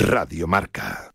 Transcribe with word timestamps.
Radio 0.00 0.46
Marca. 0.46 1.12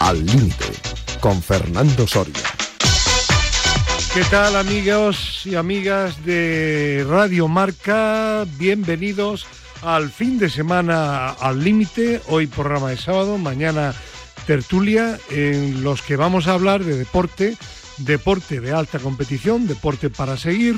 Al 0.00 0.26
límite, 0.26 0.64
con 1.20 1.40
Fernando 1.40 2.04
Soria. 2.08 2.34
¿Qué 4.12 4.24
tal 4.24 4.56
amigos 4.56 5.46
y 5.46 5.54
amigas 5.54 6.24
de 6.24 7.06
Radio 7.08 7.46
Marca? 7.46 8.44
Bienvenidos 8.58 9.46
al 9.82 10.10
fin 10.10 10.40
de 10.40 10.50
semana 10.50 11.28
al 11.28 11.62
límite. 11.62 12.20
Hoy 12.26 12.48
programa 12.48 12.90
de 12.90 12.96
sábado, 12.96 13.38
mañana 13.38 13.94
tertulia 14.48 15.16
en 15.30 15.84
los 15.84 16.02
que 16.02 16.16
vamos 16.16 16.48
a 16.48 16.54
hablar 16.54 16.82
de 16.82 16.96
deporte, 16.96 17.56
deporte 17.98 18.60
de 18.60 18.72
alta 18.72 18.98
competición, 18.98 19.66
deporte 19.66 20.10
para 20.10 20.36
seguir, 20.36 20.76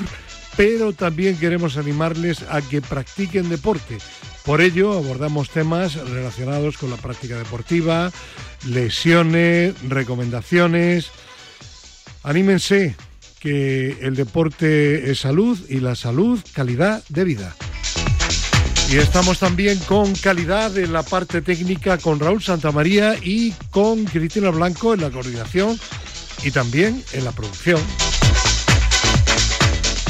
pero 0.57 0.93
también 0.93 1.37
queremos 1.37 1.77
animarles 1.77 2.43
a 2.49 2.61
que 2.61 2.81
practiquen 2.81 3.49
deporte. 3.49 3.97
Por 4.43 4.61
ello 4.61 4.93
abordamos 4.93 5.49
temas 5.49 5.95
relacionados 5.95 6.77
con 6.77 6.91
la 6.91 6.97
práctica 6.97 7.37
deportiva, 7.37 8.11
lesiones, 8.67 9.73
recomendaciones. 9.89 11.09
Anímense, 12.23 12.95
que 13.39 13.97
el 14.01 14.15
deporte 14.15 15.11
es 15.11 15.19
salud 15.19 15.59
y 15.69 15.79
la 15.79 15.95
salud 15.95 16.39
calidad 16.53 17.03
de 17.09 17.23
vida. 17.23 17.55
Y 18.89 18.97
estamos 18.97 19.39
también 19.39 19.79
con 19.79 20.13
calidad 20.15 20.77
en 20.77 20.93
la 20.93 21.01
parte 21.01 21.41
técnica 21.41 21.97
con 21.97 22.19
Raúl 22.19 22.41
Santamaría 22.41 23.15
y 23.21 23.51
con 23.71 24.05
Cristina 24.05 24.51
Blanco 24.51 24.93
en 24.93 25.01
la 25.01 25.09
coordinación 25.09 25.79
y 26.45 26.51
también 26.51 27.03
en 27.11 27.25
la 27.25 27.31
producción. 27.31 27.81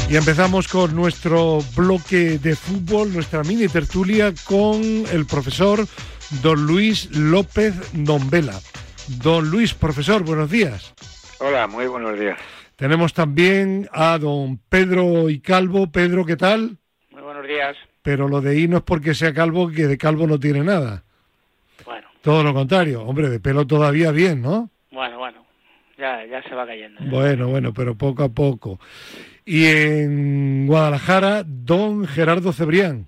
Y 0.08 0.16
empezamos 0.16 0.68
con 0.68 0.94
nuestro 0.94 1.58
bloque 1.74 2.38
de 2.38 2.54
fútbol, 2.54 3.12
nuestra 3.12 3.42
mini 3.42 3.66
tertulia 3.66 4.32
con 4.44 4.80
el 5.10 5.26
profesor 5.26 5.84
don 6.42 6.66
Luis 6.66 7.10
López 7.16 7.94
Nombela. 7.94 8.60
Don 9.22 9.50
Luis, 9.50 9.74
profesor, 9.74 10.22
buenos 10.24 10.50
días. 10.50 10.94
Hola, 11.40 11.66
muy 11.66 11.86
buenos 11.86 12.18
días. 12.18 12.38
Tenemos 12.76 13.14
también 13.14 13.88
a 13.92 14.18
don 14.18 14.58
Pedro 14.68 15.30
y 15.30 15.40
Calvo. 15.40 15.90
Pedro, 15.90 16.26
¿qué 16.26 16.36
tal? 16.36 16.76
Muy 17.10 17.22
buenos 17.22 17.46
días. 17.46 17.76
Pero 18.02 18.28
lo 18.28 18.40
de 18.40 18.60
I 18.60 18.68
no 18.68 18.76
es 18.76 18.82
porque 18.82 19.14
sea 19.14 19.32
calvo, 19.32 19.70
que 19.70 19.86
de 19.86 19.96
calvo 19.98 20.26
no 20.26 20.38
tiene 20.38 20.62
nada. 20.62 21.02
Bueno. 21.84 22.06
Todo 22.20 22.44
lo 22.44 22.52
contrario. 22.52 23.02
Hombre, 23.02 23.30
de 23.30 23.40
pelo 23.40 23.66
todavía 23.66 24.12
bien, 24.12 24.42
¿no? 24.42 24.70
Bueno, 24.92 25.18
bueno. 25.18 25.45
Ya, 25.98 26.24
ya 26.26 26.42
se 26.42 26.54
va 26.54 26.66
cayendo. 26.66 27.00
Bueno, 27.04 27.48
bueno, 27.48 27.72
pero 27.72 27.96
poco 27.96 28.24
a 28.24 28.28
poco. 28.28 28.78
Y 29.44 29.64
en 29.66 30.66
Guadalajara, 30.66 31.42
don 31.46 32.06
Gerardo 32.06 32.52
Cebrián. 32.52 33.06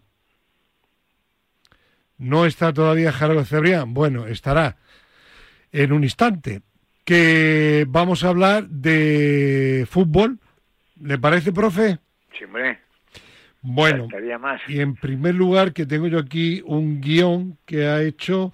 No 2.16 2.46
está 2.46 2.72
todavía 2.72 3.12
Gerardo 3.12 3.44
Cebrián. 3.44 3.94
Bueno, 3.94 4.26
estará 4.26 4.76
en 5.72 5.92
un 5.92 6.04
instante. 6.04 6.62
Que 7.04 7.86
vamos 7.88 8.24
a 8.24 8.28
hablar 8.28 8.68
de 8.68 9.86
fútbol. 9.88 10.38
¿Le 11.00 11.18
parece, 11.18 11.52
profe? 11.52 11.98
Sí, 12.36 12.44
hombre. 12.44 12.78
Bueno, 13.60 14.08
más. 14.40 14.60
y 14.68 14.80
en 14.80 14.94
primer 14.94 15.34
lugar, 15.34 15.72
que 15.72 15.84
tengo 15.84 16.06
yo 16.06 16.18
aquí 16.18 16.62
un 16.64 17.00
guion 17.00 17.58
que 17.66 17.86
ha 17.86 18.02
hecho. 18.02 18.52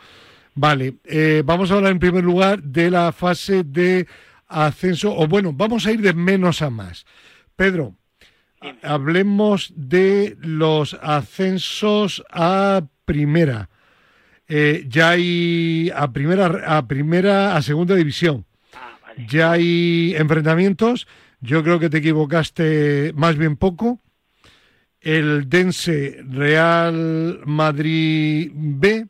Vale, 0.55 0.95
eh, 1.05 1.43
vamos 1.45 1.71
a 1.71 1.75
hablar 1.75 1.93
en 1.93 1.99
primer 1.99 2.23
lugar 2.23 2.63
de 2.63 2.91
la 2.91 3.11
fase 3.13 3.65
de 3.65 4.07
ascenso, 4.47 5.17
o 5.17 5.27
bueno, 5.27 5.53
vamos 5.53 5.87
a 5.87 5.93
ir 5.93 6.01
de 6.01 6.15
menos 6.15 6.63
a 6.63 6.71
más. 6.71 7.07
Pedro, 7.57 7.97
hablemos 8.83 9.73
de 9.75 10.37
los 10.41 10.95
ascensos 11.03 12.23
a 12.31 12.87
primera. 13.05 13.69
Eh, 14.47 14.85
ya 14.89 15.11
hay 15.11 15.91
a 15.95 16.13
primera, 16.13 16.77
a 16.77 16.87
primera, 16.87 17.57
a 17.57 17.63
segunda 17.63 17.97
división. 17.97 18.47
Ah, 18.75 18.97
vale. 19.03 19.27
Ya 19.29 19.53
hay 19.53 20.15
enfrentamientos. 20.17 21.09
Yo 21.41 21.65
creo 21.65 21.81
que 21.81 21.91
te 21.91 21.99
equivocaste 21.99 23.13
más 23.17 23.37
bien 23.37 23.57
poco. 23.57 24.01
El 25.01 25.49
Dense 25.49 26.23
Real 26.29 27.41
Madrid 27.45 28.51
B 28.55 29.09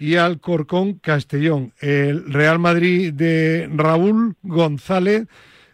y 0.00 0.16
Alcorcón 0.16 0.98
Castellón. 0.98 1.72
El 1.80 2.32
Real 2.32 2.58
Madrid 2.58 3.12
de 3.12 3.68
Raúl 3.72 4.34
González 4.42 5.28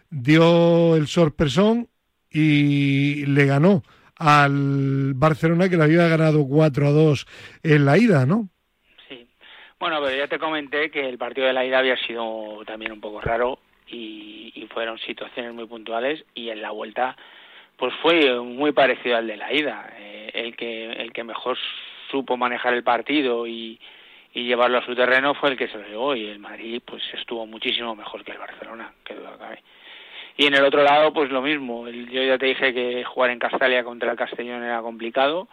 dio 0.09 0.97
el 0.97 1.07
sorpresón 1.07 1.87
y 2.29 3.25
le 3.25 3.45
ganó 3.45 3.83
al 4.17 5.13
Barcelona 5.15 5.69
que 5.69 5.77
le 5.77 5.83
había 5.83 6.09
ganado 6.09 6.45
4 6.45 6.87
a 6.87 6.91
2 6.91 7.25
en 7.63 7.85
la 7.85 7.97
ida, 7.97 8.25
¿no? 8.25 8.49
Sí. 9.07 9.29
Bueno, 9.79 10.01
pero 10.03 10.17
ya 10.17 10.27
te 10.27 10.39
comenté 10.39 10.91
que 10.91 11.07
el 11.07 11.17
partido 11.17 11.47
de 11.47 11.53
la 11.53 11.65
ida 11.65 11.79
había 11.79 11.97
sido 11.97 12.63
también 12.65 12.91
un 12.91 12.99
poco 12.99 13.21
raro 13.21 13.59
y, 13.87 14.67
fueron 14.73 14.99
situaciones 14.99 15.55
muy 15.55 15.65
puntuales 15.65 16.23
y 16.35 16.49
en 16.49 16.61
la 16.61 16.69
vuelta 16.69 17.17
pues 17.77 17.91
fue 17.99 18.39
muy 18.41 18.73
parecido 18.73 19.17
al 19.17 19.25
de 19.25 19.37
la 19.37 19.51
ida. 19.51 19.89
Eh, 19.97 20.29
el 20.35 20.55
que 20.55 20.91
el 20.91 21.11
que 21.13 21.23
mejor 21.23 21.57
supo 22.11 22.37
manejar 22.37 22.75
el 22.75 22.83
partido 22.83 23.47
y, 23.47 23.79
y 24.37 24.43
llevarlo 24.43 24.77
a 24.77 24.85
su 24.85 24.95
terreno 24.95 25.33
fue 25.33 25.49
el 25.49 25.57
que 25.57 25.67
se 25.67 25.79
lo 25.79 25.87
llevó 25.87 26.15
y 26.15 26.27
el 26.27 26.37
Madrid 26.37 26.79
pues 26.85 27.01
estuvo 27.19 27.47
muchísimo 27.47 27.95
mejor 27.95 28.23
que 28.23 28.33
el 28.33 28.37
Barcelona, 28.37 28.93
que 29.03 29.15
duda 29.15 29.35
cabe. 29.39 29.63
Y 30.37 30.45
en 30.45 30.53
el 30.53 30.63
otro 30.63 30.83
lado, 30.83 31.11
pues 31.11 31.31
lo 31.31 31.41
mismo. 31.41 31.89
Yo 31.89 32.21
ya 32.21 32.37
te 32.37 32.45
dije 32.45 32.71
que 32.71 33.03
jugar 33.03 33.31
en 33.31 33.39
Castalia 33.39 33.83
contra 33.83 34.11
el 34.11 34.17
Castellón 34.17 34.61
era 34.61 34.79
complicado. 34.83 35.47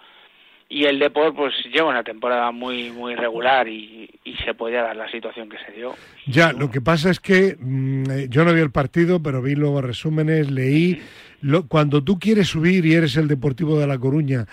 Y 0.69 0.85
el 0.85 0.99
Deport, 0.99 1.35
pues 1.35 1.55
lleva 1.73 1.89
una 1.89 2.05
temporada 2.05 2.51
muy 2.51 2.91
muy 2.91 3.15
regular 3.15 3.67
y, 3.69 4.11
y 4.23 4.37
se 4.45 4.53
podía 4.53 4.83
dar 4.83 4.97
la 4.97 5.11
situación 5.11 5.49
que 5.49 5.57
se 5.65 5.73
dio. 5.73 5.95
Ya, 6.27 6.53
lo 6.53 6.71
que 6.71 6.83
pasa 6.83 7.11
es 7.11 7.21
que 7.21 7.57
mm, 7.59 8.11
eh, 8.11 8.27
yo 8.29 8.45
no 8.45 8.53
vi 8.53 8.61
el 8.61 8.71
partido, 8.71 9.23
pero 9.23 9.41
vi 9.41 9.55
luego 9.55 9.81
resúmenes, 9.81 10.51
leí. 10.51 11.01
Lo, 11.41 11.69
cuando 11.69 12.05
tú 12.05 12.19
quieres 12.19 12.49
subir 12.49 12.85
y 12.85 12.93
eres 12.93 13.17
el 13.17 13.29
Deportivo 13.29 13.79
de 13.79 13.87
La 13.87 13.99
Coruña 13.99 14.45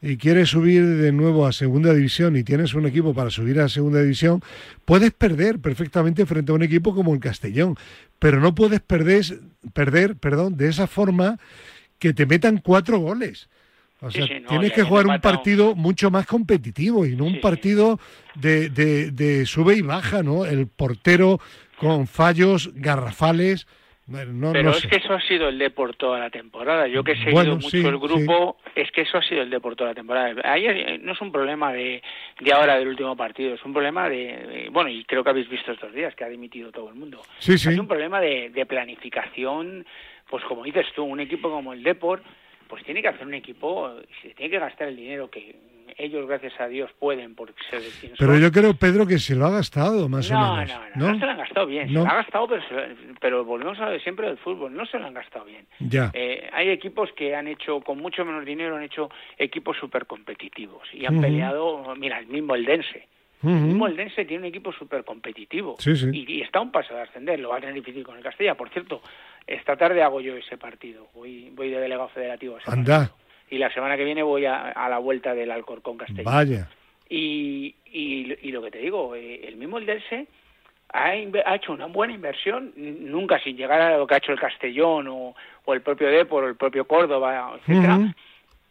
y 0.00 0.16
quieres 0.16 0.50
subir 0.50 0.84
de 0.86 1.10
nuevo 1.12 1.46
a 1.46 1.52
Segunda 1.52 1.92
División 1.92 2.36
y 2.36 2.44
tienes 2.44 2.74
un 2.74 2.86
equipo 2.86 3.14
para 3.14 3.30
subir 3.30 3.60
a 3.60 3.68
Segunda 3.68 4.00
División, 4.00 4.42
puedes 4.84 5.10
perder 5.12 5.58
perfectamente 5.58 6.24
frente 6.26 6.52
a 6.52 6.54
un 6.54 6.62
equipo 6.62 6.94
como 6.94 7.12
el 7.14 7.20
Castellón, 7.20 7.76
pero 8.18 8.40
no 8.40 8.54
puedes 8.54 8.80
perder, 8.80 9.24
perder 9.72 10.16
perdón, 10.16 10.56
de 10.56 10.68
esa 10.68 10.86
forma 10.86 11.38
que 11.98 12.14
te 12.14 12.26
metan 12.26 12.58
cuatro 12.58 12.98
goles. 12.98 13.48
O 14.00 14.12
sea, 14.12 14.28
sí, 14.28 14.34
no, 14.40 14.48
tienes 14.48 14.72
que 14.72 14.84
jugar 14.84 15.08
un 15.08 15.20
partido 15.20 15.74
mucho 15.74 16.12
más 16.12 16.24
competitivo 16.26 17.04
y 17.04 17.16
no 17.16 17.24
un 17.24 17.34
sí. 17.34 17.38
partido 17.40 17.98
de, 18.36 18.70
de- 18.70 19.10
de 19.10 19.44
sube 19.44 19.74
y 19.74 19.82
baja, 19.82 20.22
¿no? 20.22 20.44
El 20.44 20.68
portero 20.68 21.40
con 21.80 22.06
fallos 22.06 22.70
garrafales. 22.76 23.66
No, 24.08 24.52
Pero 24.52 24.62
no 24.62 24.70
es 24.70 24.78
sé. 24.78 24.88
que 24.88 24.96
eso 24.96 25.12
ha 25.12 25.20
sido 25.20 25.48
el 25.50 25.58
Deport 25.58 25.98
toda 25.98 26.18
la 26.18 26.30
temporada. 26.30 26.86
Yo 26.88 27.04
que 27.04 27.12
he 27.12 27.16
seguido 27.16 27.32
Bueno, 27.34 27.54
mucho 27.56 27.68
sí, 27.68 27.84
el 27.86 27.98
grupo, 27.98 28.56
es 28.74 28.90
que 28.90 29.02
eso 29.02 29.18
ha 29.18 29.22
sido 29.22 29.42
el 29.42 29.50
Deport 29.50 29.76
toda 29.76 29.90
la 29.90 29.94
temporada. 29.94 30.34
Ahí 30.50 30.64
eh, 30.66 30.98
no 31.02 31.12
es 31.12 31.20
un 31.20 31.30
problema 31.30 31.72
de, 31.74 32.02
de 32.40 32.52
ahora 32.54 32.78
del 32.78 32.88
último 32.88 33.14
partido, 33.16 33.54
es 33.54 33.62
un 33.66 33.74
problema 33.74 34.08
de, 34.08 34.16
de- 34.16 34.68
bueno, 34.70 34.88
y 34.88 35.04
creo 35.04 35.22
que 35.22 35.28
habéis 35.28 35.48
visto 35.50 35.72
estos 35.72 35.92
días 35.92 36.14
que 36.14 36.24
ha 36.24 36.28
dimitido 36.28 36.72
todo 36.72 36.88
el 36.88 36.94
mundo. 36.94 37.20
Sí. 37.38 37.52
Es 37.52 37.66
un 37.66 37.86
problema 37.86 38.18
de, 38.18 38.48
de 38.48 38.64
planificación, 38.64 39.84
pues 40.30 40.42
como 40.44 40.64
dices 40.64 40.86
tú, 40.94 41.04
un 41.04 41.20
equipo 41.20 41.50
como 41.50 41.74
el 41.74 41.82
Deport, 41.82 42.24
pues 42.66 42.82
tiene 42.84 43.02
que 43.02 43.08
hacer 43.08 43.26
un 43.26 43.34
equipo, 43.34 43.92
se 44.22 44.30
tiene 44.30 44.50
que 44.50 44.58
gastar 44.58 44.88
el 44.88 44.96
dinero 44.96 45.30
que 45.30 45.54
ellos, 45.98 46.26
gracias 46.28 46.52
a 46.60 46.68
Dios, 46.68 46.90
pueden 46.98 47.34
porque 47.34 47.54
se 47.70 47.78
tienen 47.78 48.16
Pero 48.18 48.32
suerte. 48.32 48.40
yo 48.42 48.52
creo, 48.52 48.74
Pedro, 48.74 49.06
que 49.06 49.18
se 49.18 49.34
lo 49.34 49.46
ha 49.46 49.50
gastado, 49.50 50.08
más 50.08 50.30
no, 50.30 50.52
o 50.52 50.56
menos. 50.56 50.70
No, 50.96 51.06
no, 51.08 51.12
no, 51.12 51.18
se 51.18 51.24
lo 51.26 51.30
han 51.32 51.38
gastado 51.38 51.66
bien. 51.66 51.92
No. 51.92 52.02
Se 52.02 52.06
lo 52.06 52.12
ha 52.12 52.16
gastado, 52.16 52.46
pero, 52.48 52.62
se- 52.68 52.96
pero 53.20 53.44
volvemos 53.44 53.78
a 53.80 53.86
lo 53.86 53.90
de 53.92 54.00
siempre 54.00 54.28
del 54.28 54.38
fútbol. 54.38 54.72
No 54.74 54.86
se 54.86 54.98
lo 54.98 55.06
han 55.06 55.14
gastado 55.14 55.44
bien. 55.44 55.66
Ya. 55.80 56.10
Eh, 56.14 56.48
hay 56.52 56.68
equipos 56.70 57.10
que 57.16 57.34
han 57.34 57.48
hecho, 57.48 57.80
con 57.80 57.98
mucho 57.98 58.24
menos 58.24 58.44
dinero, 58.44 58.76
han 58.76 58.82
hecho 58.84 59.10
equipos 59.36 59.76
súper 59.76 60.06
competitivos 60.06 60.88
y 60.94 61.04
han 61.04 61.20
peleado, 61.20 61.94
mira, 61.96 62.18
el 62.20 62.26
mismo 62.28 62.54
el 62.54 62.64
Dense. 62.64 63.06
Ujú. 63.42 63.54
El 63.54 63.62
mismo 63.62 63.86
el 63.86 63.96
Dense 63.96 64.24
tiene 64.24 64.42
un 64.42 64.48
equipo 64.48 64.72
súper 64.72 65.04
competitivo 65.04 65.76
Sí, 65.78 65.94
sí. 65.94 66.06
y, 66.12 66.38
y 66.38 66.40
está 66.42 66.58
a 66.58 66.62
un 66.62 66.72
paso 66.72 66.92
de 66.94 67.02
ascender. 67.02 67.38
Lo 67.38 67.50
va 67.50 67.58
a 67.58 67.60
tener 67.60 67.74
difícil 67.74 68.02
con 68.02 68.16
el 68.16 68.22
Castilla. 68.22 68.54
Por 68.56 68.68
cierto, 68.70 69.00
esta 69.46 69.76
tarde 69.76 70.02
hago 70.02 70.20
yo 70.20 70.34
ese 70.36 70.56
partido. 70.58 71.06
Voy, 71.14 71.50
voy 71.54 71.70
de 71.70 71.78
delegado 71.80 72.08
federativo 72.08 72.56
a 72.56 72.60
ese 72.60 72.70
Anda. 72.70 72.98
partido. 72.98 73.27
Y 73.50 73.58
la 73.58 73.72
semana 73.72 73.96
que 73.96 74.04
viene 74.04 74.22
voy 74.22 74.44
a, 74.44 74.70
a 74.70 74.88
la 74.88 74.98
vuelta 74.98 75.34
del 75.34 75.50
Alcorcón 75.50 75.96
Castellón. 75.96 76.24
Vaya. 76.24 76.68
Y, 77.08 77.74
y, 77.86 78.36
y 78.42 78.52
lo 78.52 78.62
que 78.62 78.70
te 78.70 78.78
digo, 78.78 79.14
eh, 79.14 79.46
el 79.48 79.56
mismo 79.56 79.78
el 79.78 79.86
Delce 79.86 80.26
ha, 80.92 81.06
ha 81.08 81.54
hecho 81.54 81.72
una 81.72 81.86
buena 81.86 82.12
inversión, 82.12 82.72
nunca 82.76 83.38
sin 83.40 83.56
llegar 83.56 83.80
a 83.80 83.96
lo 83.96 84.06
que 84.06 84.14
ha 84.14 84.18
hecho 84.18 84.32
el 84.32 84.40
Castellón 84.40 85.08
o, 85.08 85.34
o 85.64 85.74
el 85.74 85.80
propio 85.80 86.08
Depor 86.08 86.44
o 86.44 86.48
el 86.48 86.56
propio 86.56 86.86
Córdoba, 86.86 87.58
etcétera, 87.58 88.14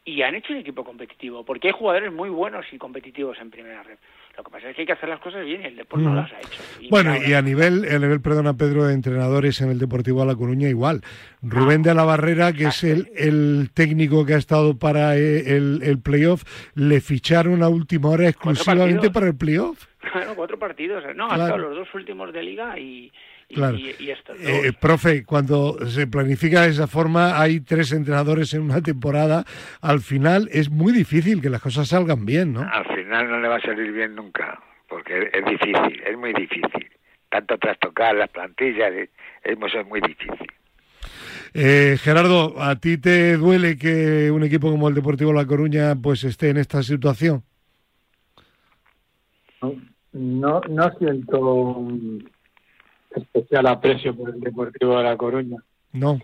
y 0.05 0.21
han 0.21 0.35
hecho 0.35 0.53
un 0.53 0.59
equipo 0.59 0.83
competitivo, 0.83 1.43
porque 1.43 1.67
hay 1.67 1.73
jugadores 1.73 2.13
muy 2.13 2.29
buenos 2.29 2.65
y 2.71 2.77
competitivos 2.77 3.39
en 3.41 3.51
primera 3.51 3.83
red. 3.83 3.97
Lo 4.37 4.43
que 4.43 4.51
pasa 4.51 4.69
es 4.69 4.75
que 4.75 4.81
hay 4.83 4.85
que 4.85 4.93
hacer 4.93 5.09
las 5.09 5.19
cosas 5.19 5.43
bien 5.43 5.61
y 5.63 5.65
el 5.65 5.75
Depor 5.75 5.99
no 5.99 6.13
las 6.13 6.31
ha 6.31 6.37
hecho. 6.37 6.61
Bueno, 6.91 7.15
y 7.17 7.33
a 7.33 7.41
nivel, 7.41 7.85
a 7.89 7.97
nivel, 7.97 8.21
perdona 8.21 8.53
Pedro, 8.55 8.85
de 8.85 8.93
entrenadores 8.93 9.59
en 9.61 9.71
el 9.71 9.79
Deportivo 9.79 10.23
La 10.25 10.35
Coruña 10.35 10.69
igual. 10.69 11.01
Rubén 11.41 11.81
de 11.81 11.95
la 11.95 12.03
Barrera, 12.03 12.53
que 12.53 12.65
es 12.65 12.83
el, 12.83 13.09
el 13.15 13.71
técnico 13.73 14.25
que 14.27 14.35
ha 14.35 14.37
estado 14.37 14.77
para 14.77 15.17
eh, 15.17 15.55
el, 15.57 15.81
el 15.81 15.99
playoff, 15.99 16.43
le 16.75 17.01
ficharon 17.01 17.63
a 17.63 17.69
última 17.69 18.09
hora 18.09 18.29
exclusivamente 18.29 19.09
para 19.09 19.27
el 19.27 19.35
playoff. 19.35 19.85
Claro, 20.11 20.35
cuatro 20.35 20.57
partidos. 20.57 21.03
No, 21.17 21.27
Claro. 21.27 21.43
hasta 21.43 21.57
los 21.57 21.75
dos 21.75 21.87
últimos 21.93 22.31
de 22.31 22.41
liga 22.41 22.79
y, 22.79 23.11
Claro. 23.49 23.77
y, 23.77 23.95
y 23.99 24.11
estos 24.11 24.37
dos. 24.37 24.45
Eh, 24.47 24.73
profe, 24.79 25.23
cuando 25.23 25.77
se 25.87 26.05
planifica 26.05 26.63
de 26.63 26.69
esa 26.69 26.85
forma, 26.87 27.39
hay 27.41 27.61
tres 27.61 27.91
entrenadores 27.93 28.53
en 28.53 28.61
una 28.61 28.81
temporada, 28.81 29.45
al 29.81 30.01
final 30.01 30.49
es 30.51 30.69
muy 30.69 30.91
difícil 30.91 31.41
que 31.41 31.49
las 31.49 31.61
cosas 31.61 31.87
salgan 31.87 32.25
bien, 32.25 32.51
¿no? 32.53 32.61
Al 32.61 32.85
final 32.95 33.29
no 33.29 33.39
le 33.39 33.47
va 33.47 33.55
a 33.55 33.61
salir 33.61 33.91
bien 33.93 34.15
nunca, 34.15 34.61
porque 34.89 35.17
es, 35.19 35.25
es 35.33 35.45
difícil, 35.45 36.03
es 36.05 36.17
muy 36.17 36.33
difícil. 36.33 36.89
Tanto 37.29 37.57
trastocar 37.57 38.15
las 38.15 38.29
plantillas, 38.29 38.91
es, 38.93 39.09
es 39.43 39.57
muy- 39.87 40.01
difícil. 40.01 40.47
Eh, 41.53 41.97
Gerardo, 42.01 42.61
¿a 42.61 42.75
ti 42.75 42.97
te 42.97 43.37
duele 43.37 43.77
que 43.77 44.29
un 44.29 44.43
equipo 44.43 44.69
como 44.69 44.89
el 44.89 44.95
Deportivo 44.95 45.31
La 45.33 45.45
Coruña 45.45 45.95
pues 45.95 46.23
esté 46.25 46.49
en 46.49 46.57
esta 46.57 46.83
situación? 46.83 47.43
No, 50.13 50.61
no, 50.69 50.91
siento 50.99 51.87
especial 53.17 53.67
aprecio 53.67 54.15
por 54.15 54.29
el 54.29 54.39
Deportivo 54.39 54.97
de 54.97 55.03
La 55.03 55.17
Coruña. 55.17 55.57
No. 55.93 56.19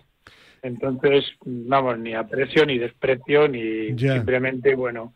Entonces, 0.62 1.24
vamos, 1.44 1.98
ni 1.98 2.14
aprecio 2.14 2.64
ni 2.64 2.78
desprecio, 2.78 3.48
ni 3.48 3.94
Ya. 3.94 4.14
simplemente, 4.14 4.74
bueno, 4.74 5.14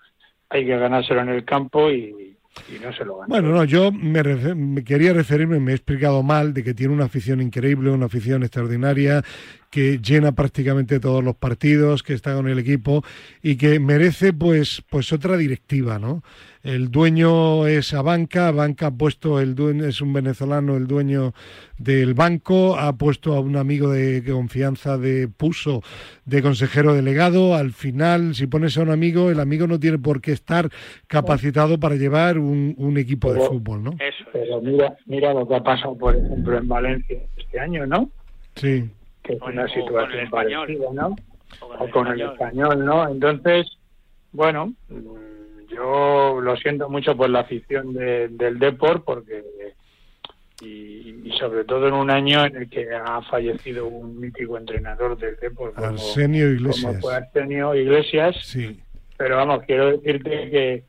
hay 0.51 0.67
que 0.67 0.77
ganárselo 0.77 1.23
en 1.23 1.31
el 1.31 1.45
campo 1.45 1.91
y, 1.91 2.37
y 2.69 2.79
no 2.85 2.93
se 2.93 3.05
lo 3.05 3.17
gana. 3.19 3.29
Bueno, 3.29 3.51
no, 3.51 3.65
yo 3.65 3.91
me, 3.91 4.23
me 4.23 4.85
quería 4.85 5.13
referirme, 5.15 5.59
me 5.59 5.73
he 5.73 5.75
explicado 5.75 6.23
mal, 6.23 6.53
de 6.53 6.63
que 6.65 6.75
tiene 6.75 6.93
una 6.93 7.05
afición 7.07 7.41
increíble, 7.41 7.91
una 7.91 8.07
afición 8.07 8.43
extraordinaria, 8.43 9.23
que 9.71 9.99
llena 9.99 10.33
prácticamente 10.33 11.01
todos 11.01 11.23
los 11.23 11.37
partidos, 11.37 12.03
que 12.03 12.15
está 12.15 12.35
con 12.35 12.49
el 12.49 12.59
equipo 12.59 13.03
y 13.43 13.57
que 13.57 13.79
merece 13.81 14.33
pues, 14.33 14.83
pues 14.89 15.13
otra 15.13 15.37
directiva, 15.37 15.99
¿no? 15.99 16.23
El 16.63 16.91
dueño 16.91 17.67
es 17.67 17.95
Abanca, 17.95 18.49
Abanca 18.49 18.89
ha 18.89 18.91
puesto, 18.91 19.41
el 19.41 19.55
dueño 19.55 19.87
es 19.87 20.01
un 20.01 20.13
venezolano, 20.13 20.77
el 20.77 20.87
dueño 20.87 21.33
del 21.79 22.15
banco, 22.15 22.77
ha 22.77 22.93
puesto 22.95 23.35
a 23.35 23.41
un 23.41 23.57
amigo 23.57 23.91
de 23.91 24.25
confianza 24.25 24.99
de 24.99 25.29
Puso 25.29 25.83
de 26.25 26.43
consejero 26.43 26.95
delegado. 26.95 27.55
Al 27.55 27.73
final, 27.73 28.35
si 28.35 28.49
pones 28.49 28.77
a 28.77 28.83
un 28.83 28.91
amigo, 28.91 29.31
el 29.31 29.41
amigo 29.41 29.67
no 29.67 29.79
tiene 29.79 29.99
por 29.99 30.21
qué 30.21 30.33
estar 30.33 30.69
capacitado 31.07 31.79
para 31.79 31.95
llevar 31.95 32.39
un, 32.39 32.75
un 32.77 32.99
equipo 32.99 33.33
de 33.33 33.41
fútbol, 33.41 33.85
¿no? 33.85 33.91
Eso 33.93 34.25
es. 34.25 34.29
Pero 34.33 34.61
mira, 34.61 34.97
mira 35.07 35.33
lo 35.33 35.47
que 35.47 35.55
ha 35.55 35.63
pasado, 35.63 35.97
por 35.97 36.17
ejemplo, 36.17 36.59
en 36.59 36.69
Valencia 36.69 37.19
este 37.37 37.61
año, 37.61 37.87
¿no? 37.87 38.11
Sí. 38.57 38.91
Que 39.29 39.35
es 39.35 39.41
una 39.43 39.51
o 39.51 39.53
con 39.53 39.61
el 39.61 39.71
situación 39.71 40.31
parecida, 40.31 40.87
¿no? 40.93 41.17
O 41.61 41.85
o 41.85 41.91
con 41.91 42.07
el 42.09 42.21
español, 42.21 42.85
¿no? 42.85 43.09
Entonces, 43.09 43.67
bueno, 44.33 44.73
mm, 44.89 45.73
yo 45.73 46.41
lo 46.41 46.57
siento 46.57 46.89
mucho 46.89 47.17
por 47.17 47.29
la 47.31 47.41
afición 47.41 47.93
de- 47.95 48.29
del 48.29 48.59
Deport, 48.59 49.05
porque 49.05 49.45
y, 50.61 51.21
y 51.25 51.33
sobre 51.39 51.65
todo 51.65 51.87
en 51.87 51.95
un 51.95 52.11
año 52.11 52.45
en 52.45 52.57
el 52.57 52.69
que 52.69 52.89
ha 52.93 53.23
fallecido 53.23 53.87
un 53.87 54.19
mítico 54.19 54.59
entrenador 54.59 55.17
del 55.17 55.37
Deport, 55.37 55.75
como, 55.77 55.87
Arsenio 55.87 56.51
Iglesias. 56.51 56.85
como 56.87 57.01
fue 57.01 57.15
Arsenio 57.15 57.75
Iglesias. 57.77 58.37
Sí. 58.43 58.81
Pero 59.17 59.37
vamos, 59.37 59.63
quiero 59.67 59.93
decirte 59.93 60.51
que, 60.51 60.85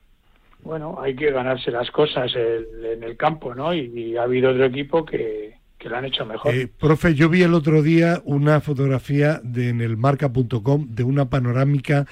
bueno, 0.63 0.97
hay 0.99 1.15
que 1.15 1.29
ganarse 1.31 1.69
las 1.71 1.91
cosas 1.91 2.33
el- 2.35 2.83
en 2.83 3.03
el 3.03 3.15
campo, 3.15 3.53
¿no? 3.53 3.71
Y, 3.73 3.91
y 3.95 4.17
ha 4.17 4.23
habido 4.23 4.49
otro 4.51 4.65
equipo 4.65 5.05
que, 5.05 5.58
que 5.79 5.89
lo 5.89 5.97
han 5.97 6.05
hecho 6.05 6.25
mejor. 6.25 6.53
Eh, 6.53 6.67
profe, 6.67 7.15
yo 7.15 7.29
vi 7.29 7.41
el 7.41 7.53
otro 7.53 7.81
día 7.81 8.21
una 8.25 8.59
fotografía 8.59 9.39
de, 9.43 9.69
en 9.69 9.81
el 9.81 9.97
marca.com 9.97 10.87
de 10.89 11.03
una 11.03 11.29
panorámica 11.29 12.05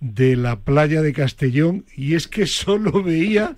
de 0.00 0.34
la 0.36 0.60
playa 0.60 1.02
de 1.02 1.12
Castellón 1.12 1.84
y 1.94 2.14
es 2.14 2.26
que 2.26 2.46
solo 2.46 3.02
veía 3.04 3.56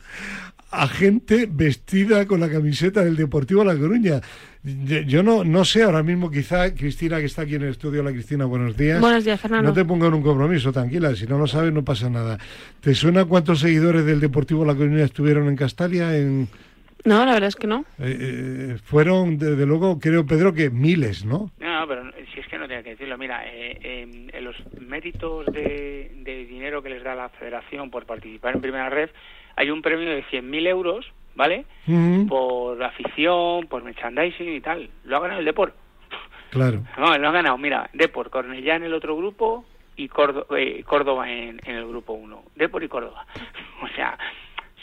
a 0.73 0.89
gente 0.89 1.49
vestida 1.51 2.27
con 2.27 2.41
la 2.41 2.51
camiseta 2.51 3.05
del 3.05 3.15
Deportivo 3.15 3.63
La 3.63 3.77
Coruña. 3.77 4.21
Yo, 4.65 5.23
no, 5.23 5.45
no 5.45 5.65
sé 5.65 5.83
ahora 5.83 6.03
mismo, 6.03 6.31
quizá 6.31 6.73
Cristina, 6.75 7.19
que 7.19 7.27
está 7.27 7.43
aquí 7.43 7.57
en 7.57 7.63
el 7.63 7.71
estudio, 7.71 8.03
la 8.03 8.13
Cristina, 8.13 8.47
buenos 8.47 8.77
días. 8.77 9.01
Buenos 9.01 9.25
días, 9.25 9.41
Fernando. 9.41 9.69
No 9.69 9.75
te 9.75 9.85
pongo 9.85 10.07
en 10.07 10.15
un 10.15 10.23
compromiso, 10.23 10.73
tranquila, 10.73 11.15
si 11.15 11.27
no 11.27 11.37
lo 11.37 11.47
sabes 11.47 11.73
no 11.73 11.85
pasa 11.85 12.09
nada. 12.09 12.39
¿Te 12.81 12.95
suena 12.95 13.25
cuántos 13.25 13.61
seguidores 13.61 14.07
del 14.07 14.21
Deportivo 14.21 14.65
La 14.65 14.75
Coruña 14.75 15.05
estuvieron 15.05 15.49
en 15.49 15.57
Castalia? 15.57 16.17
En, 16.17 16.49
No, 17.05 17.25
la 17.27 17.33
verdad 17.35 17.49
es 17.49 17.57
que 17.57 17.67
no. 17.67 17.85
eh, 17.99 18.17
eh, 18.21 18.79
fueron, 18.85 19.37
desde 19.39 19.67
luego, 19.67 19.99
creo, 19.99 20.25
Pedro, 20.25 20.53
que 20.55 20.71
miles, 20.71 21.25
¿no? 21.25 21.51
No, 21.59 21.81
no, 21.81 21.89
pero 21.89 22.05
si 22.33 22.41
es 22.41 22.47
que 22.47 22.59
no 22.59 22.69
tenía 22.69 22.83
que 22.83 22.91
decirlo. 22.91 23.19
Mira, 23.19 23.45
eh, 23.47 23.79
eh, 23.83 24.29
en 24.33 24.45
los 24.45 24.55
méritos 24.81 25.47
de, 25.47 26.13
de 26.19 26.45
dinero 26.47 26.83
que 26.83 26.91
les 26.91 27.03
da 27.03 27.15
la 27.15 27.29
federación 27.29 27.91
por 27.91 28.07
participar 28.07 28.55
en 28.55 28.61
Primera 28.61 28.89
Red, 28.89 29.11
hay 29.57 29.71
un 29.71 29.83
premio 29.83 30.09
de 30.09 30.25
100.000 30.27 30.67
euros, 30.69 31.13
¿vale? 31.35 31.65
Por 32.29 32.83
afición, 32.83 33.67
por 33.67 33.83
merchandising 33.83 34.53
y 34.55 34.61
tal. 34.61 34.89
Lo 35.05 35.17
ha 35.17 35.21
ganado 35.21 35.41
el 35.41 35.47
Deport. 35.47 35.75
Claro. 36.51 36.83
No, 36.99 37.17
lo 37.19 37.29
ha 37.29 37.33
ganado, 37.33 37.59
mira, 37.59 37.89
Deport, 37.95 38.31
Cornellá 38.31 38.77
en 38.77 38.85
el 38.85 38.95
otro 38.95 39.17
grupo 39.17 39.65
y 39.97 40.09
Córdo- 40.09 40.47
eh, 40.57 40.83
Córdoba 40.85 41.31
en, 41.31 41.61
en 41.65 41.77
el 41.77 41.87
grupo 41.89 42.13
1. 42.13 42.43
Deport 42.57 42.85
y 42.85 42.89
Córdoba. 42.89 43.27
O 43.83 43.89
sea, 43.97 44.17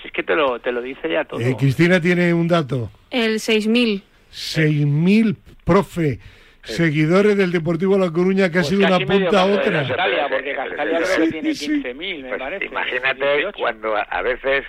si 0.02 0.08
es 0.08 0.14
que 0.14 0.24
te 0.24 0.36
lo, 0.36 0.60
te 0.60 0.72
lo 0.72 0.82
dice 0.82 1.10
ya 1.10 1.24
todo. 1.26 1.40
Eh, 1.40 1.56
Cristina 1.58 2.00
tiene 2.02 2.34
un 2.34 2.48
dato. 2.48 2.92
El 3.12 3.36
6.000. 3.36 4.02
6.000, 4.32 5.36
profe, 5.64 6.20
seguidores 6.64 7.36
del 7.38 7.52
Deportivo 7.52 7.98
La 7.98 8.12
Coruña, 8.12 8.52
que 8.52 8.60
ha 8.60 8.62
Pues 8.62 8.68
sido 8.68 8.86
una 8.86 9.00
punta 9.00 9.42
a 9.42 9.46
otra. 9.46 9.88
Castalia, 9.88 10.28
porque 10.30 10.54
Castalia 10.54 11.00
tiene 11.32 11.54
Sí, 11.56 11.68
15.000, 11.82 12.22
me 12.24 12.30
Pues 12.30 12.40
parece. 12.40 12.66
imagínate 12.66 13.26
18. 13.38 13.58
cuando 13.60 13.96
a, 13.96 14.02
a 14.02 14.22
veces 14.22 14.66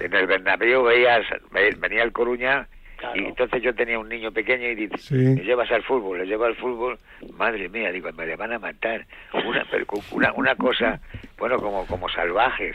en 0.00 0.14
el 0.14 0.26
Bernabéu 0.26 0.84
veías, 0.84 1.22
ve- 1.52 1.76
venía 1.78 2.02
el 2.02 2.12
Coruña 2.12 2.68
Claro. 2.98 3.20
y 3.22 3.26
entonces 3.26 3.62
yo 3.62 3.72
tenía 3.74 3.96
un 3.96 4.08
niño 4.08 4.32
pequeño 4.32 4.68
y 4.70 4.74
dice, 4.74 4.98
Sí. 4.98 5.14
le 5.14 5.44
llevas 5.44 5.70
al 5.70 5.84
fútbol, 5.84 6.18
le 6.18 6.26
llevo 6.26 6.44
al 6.46 6.56
fútbol, 6.56 6.98
madre 7.36 7.68
mía, 7.68 7.92
digo, 7.92 8.10
me 8.12 8.26
le 8.26 8.34
van 8.34 8.52
a 8.52 8.58
matar. 8.58 9.06
Una, 9.32 9.64
una, 10.10 10.32
una 10.34 10.54
cosa, 10.56 11.00
bueno, 11.38 11.58
como, 11.58 11.86
como 11.86 12.08
salvajes. 12.08 12.74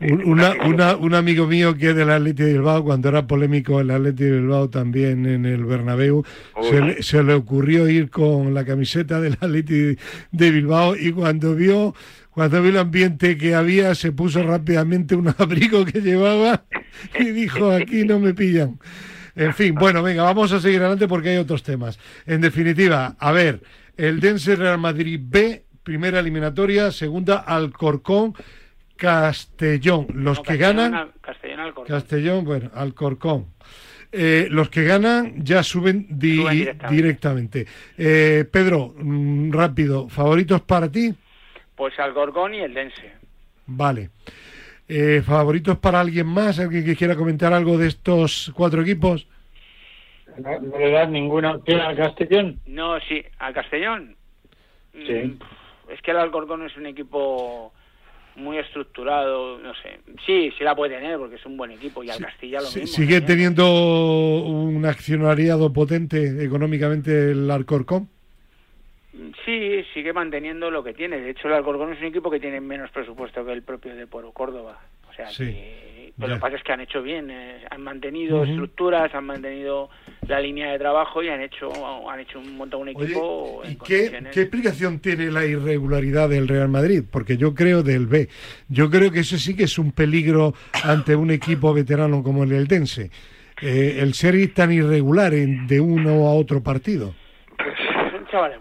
Un, 0.00 0.24
una- 0.24 0.54
una- 0.66 0.96
un 0.96 1.14
amigo 1.14 1.46
mío 1.46 1.76
que 1.76 1.90
es 1.90 1.96
del 1.96 2.10
Atleti 2.10 2.42
de 2.42 2.52
Bilbao, 2.54 2.82
cuando 2.82 3.08
era 3.08 3.24
polémico 3.26 3.80
el 3.80 3.92
Atleti 3.92 4.24
de 4.24 4.40
Bilbao 4.40 4.68
también 4.68 5.26
en 5.26 5.46
el 5.46 5.64
Bernabéu, 5.64 6.24
se 6.62 6.80
le, 6.80 7.02
se 7.02 7.22
le 7.22 7.34
ocurrió 7.34 7.88
ir 7.88 8.10
con 8.10 8.54
la 8.54 8.64
camiseta 8.64 9.20
del 9.20 9.34
Atleti 9.34 9.96
de 10.32 10.50
Bilbao 10.50 10.96
y 10.96 11.12
cuando 11.12 11.54
vio 11.54 11.94
cuando 12.30 12.62
vio 12.62 12.70
el 12.70 12.78
ambiente 12.78 13.36
que 13.36 13.54
había 13.54 13.94
se 13.94 14.10
puso 14.10 14.42
rápidamente 14.42 15.14
un 15.14 15.28
abrigo 15.38 15.84
que 15.84 16.00
llevaba 16.00 16.64
y 17.18 17.24
dijo 17.26 17.70
aquí 17.70 18.04
no 18.04 18.18
me 18.18 18.34
pillan. 18.34 18.78
En 19.34 19.54
fin, 19.54 19.74
bueno, 19.74 20.02
venga, 20.02 20.22
vamos 20.24 20.52
a 20.52 20.60
seguir 20.60 20.80
adelante 20.80 21.08
porque 21.08 21.30
hay 21.30 21.36
otros 21.38 21.62
temas. 21.62 21.98
En 22.26 22.40
definitiva, 22.40 23.16
a 23.18 23.32
ver, 23.32 23.60
el 23.96 24.20
Dense 24.20 24.56
Real 24.56 24.78
Madrid 24.78 25.18
B, 25.22 25.64
primera 25.82 26.20
eliminatoria, 26.20 26.90
segunda 26.92 27.38
Alcorcón, 27.38 28.34
Castellón. 28.96 30.06
Los 30.14 30.38
No, 30.38 30.42
que 30.42 30.58
Castellón 30.58 30.76
ganan, 30.76 30.94
al- 30.94 31.12
Castellón 31.20 31.60
al 31.60 31.74
Corcón. 31.74 31.96
Castellón, 31.96 32.44
bueno, 32.44 32.70
Alcorcón. 32.74 33.46
Eh, 34.14 34.48
los 34.50 34.68
que 34.68 34.84
ganan 34.84 35.42
ya 35.42 35.62
suben, 35.62 36.06
di- 36.10 36.36
Suben 36.36 36.52
directamente. 36.58 36.94
directamente. 36.96 37.66
Eh, 37.96 38.44
Pedro, 38.50 38.94
mm, 38.96 39.50
rápido, 39.52 40.08
¿favoritos 40.08 40.60
para 40.60 40.90
ti? 40.90 41.14
Pues 41.74 41.98
Alcorcón 41.98 42.54
y 42.54 42.60
el 42.60 42.74
Dense. 42.74 43.12
Vale. 43.66 44.10
Eh, 44.94 45.22
¿Favoritos 45.22 45.78
para 45.78 46.00
alguien 46.00 46.26
más? 46.26 46.58
¿Alguien 46.58 46.84
que 46.84 46.94
quiera 46.96 47.16
comentar 47.16 47.52
algo 47.52 47.78
de 47.78 47.88
estos 47.88 48.52
cuatro 48.54 48.82
equipos? 48.82 49.26
¿No, 50.38 50.60
no 50.60 50.78
le 50.78 50.90
das 50.90 51.08
ninguna 51.08 51.52
opción 51.52 51.80
al 51.80 51.96
Castellón? 51.96 52.60
No, 52.66 52.98
sí, 53.08 53.22
al 53.38 53.54
Castellón. 53.54 54.16
Sí. 54.92 55.12
Mm, 55.12 55.38
Es 55.92 56.00
que 56.02 56.10
el 56.10 56.18
Alcorcón 56.18 56.64
es 56.66 56.76
un 56.76 56.84
equipo 56.86 57.72
muy 58.36 58.58
estructurado, 58.58 59.58
no 59.58 59.72
sé. 59.74 60.00
Sí, 60.26 60.50
sí 60.58 60.64
la 60.64 60.74
puede 60.74 60.94
tener 60.96 61.18
porque 61.18 61.36
es 61.36 61.46
un 61.46 61.56
buen 61.56 61.70
equipo 61.70 62.02
y 62.04 62.10
al 62.10 62.18
Castilla 62.18 62.60
lo 62.60 62.66
Sí, 62.66 62.80
mismo. 62.80 62.94
¿Sigue 62.96 63.20
también. 63.20 63.26
teniendo 63.54 64.42
un 64.44 64.84
accionariado 64.84 65.72
potente 65.72 66.44
económicamente 66.44 67.30
el 67.32 67.50
Alcorcón? 67.50 68.08
Sí, 69.44 69.84
sigue 69.92 70.12
manteniendo 70.12 70.70
lo 70.70 70.82
que 70.82 70.94
tiene. 70.94 71.20
De 71.20 71.30
hecho, 71.30 71.48
el 71.48 71.54
Alcorcón 71.54 71.92
es 71.92 71.98
un 72.00 72.06
equipo 72.06 72.30
que 72.30 72.40
tiene 72.40 72.60
menos 72.60 72.90
presupuesto 72.90 73.44
que 73.44 73.52
el 73.52 73.62
propio 73.62 73.94
Depor 73.94 74.24
o 74.24 74.32
Córdoba. 74.32 74.78
O 75.10 75.12
sea, 75.14 75.28
Sí. 75.28 75.44
que- 75.44 76.12
pero 76.18 76.28
lo 76.28 76.34
que 76.36 76.40
pasa 76.40 76.56
es 76.56 76.62
que 76.62 76.72
han 76.72 76.80
hecho 76.80 77.02
bien, 77.02 77.30
eh, 77.30 77.62
han 77.70 77.82
mantenido 77.82 78.44
estructuras, 78.44 79.14
han 79.14 79.24
mantenido 79.24 79.90
la 80.26 80.40
línea 80.40 80.72
de 80.72 80.78
trabajo 80.78 81.22
y 81.22 81.28
han 81.28 81.42
hecho 81.42 81.70
han 82.10 82.20
hecho 82.20 82.38
un 82.38 82.56
montón 82.56 82.82
un 82.82 82.88
equipo 82.90 83.58
Oye, 83.60 83.66
en 83.68 83.72
¿y 83.72 83.76
qué, 83.76 83.78
condiciones. 83.96 84.32
qué 84.34 84.40
explicación 84.42 84.98
tiene 85.00 85.30
la 85.30 85.44
irregularidad 85.44 86.28
del 86.30 86.48
Real 86.48 86.68
Madrid? 86.68 87.02
Porque 87.10 87.36
yo 87.36 87.54
creo 87.54 87.82
del 87.82 88.06
B. 88.06 88.28
Yo 88.68 88.88
creo 88.90 89.10
que 89.10 89.20
eso 89.20 89.36
sí 89.36 89.54
que 89.54 89.64
es 89.64 89.78
un 89.78 89.92
peligro 89.92 90.54
ante 90.84 91.14
un 91.16 91.30
equipo 91.30 91.74
veterano 91.74 92.22
como 92.22 92.44
el 92.44 92.52
Eldense. 92.52 93.10
Eh, 93.60 93.98
el 94.00 94.14
ser 94.14 94.34
tan 94.54 94.72
irregular 94.72 95.34
en- 95.34 95.66
de 95.66 95.80
uno 95.80 96.26
a 96.28 96.34
otro 96.34 96.62
partido. 96.62 97.14
Pues, 97.58 98.30
chavales 98.30 98.58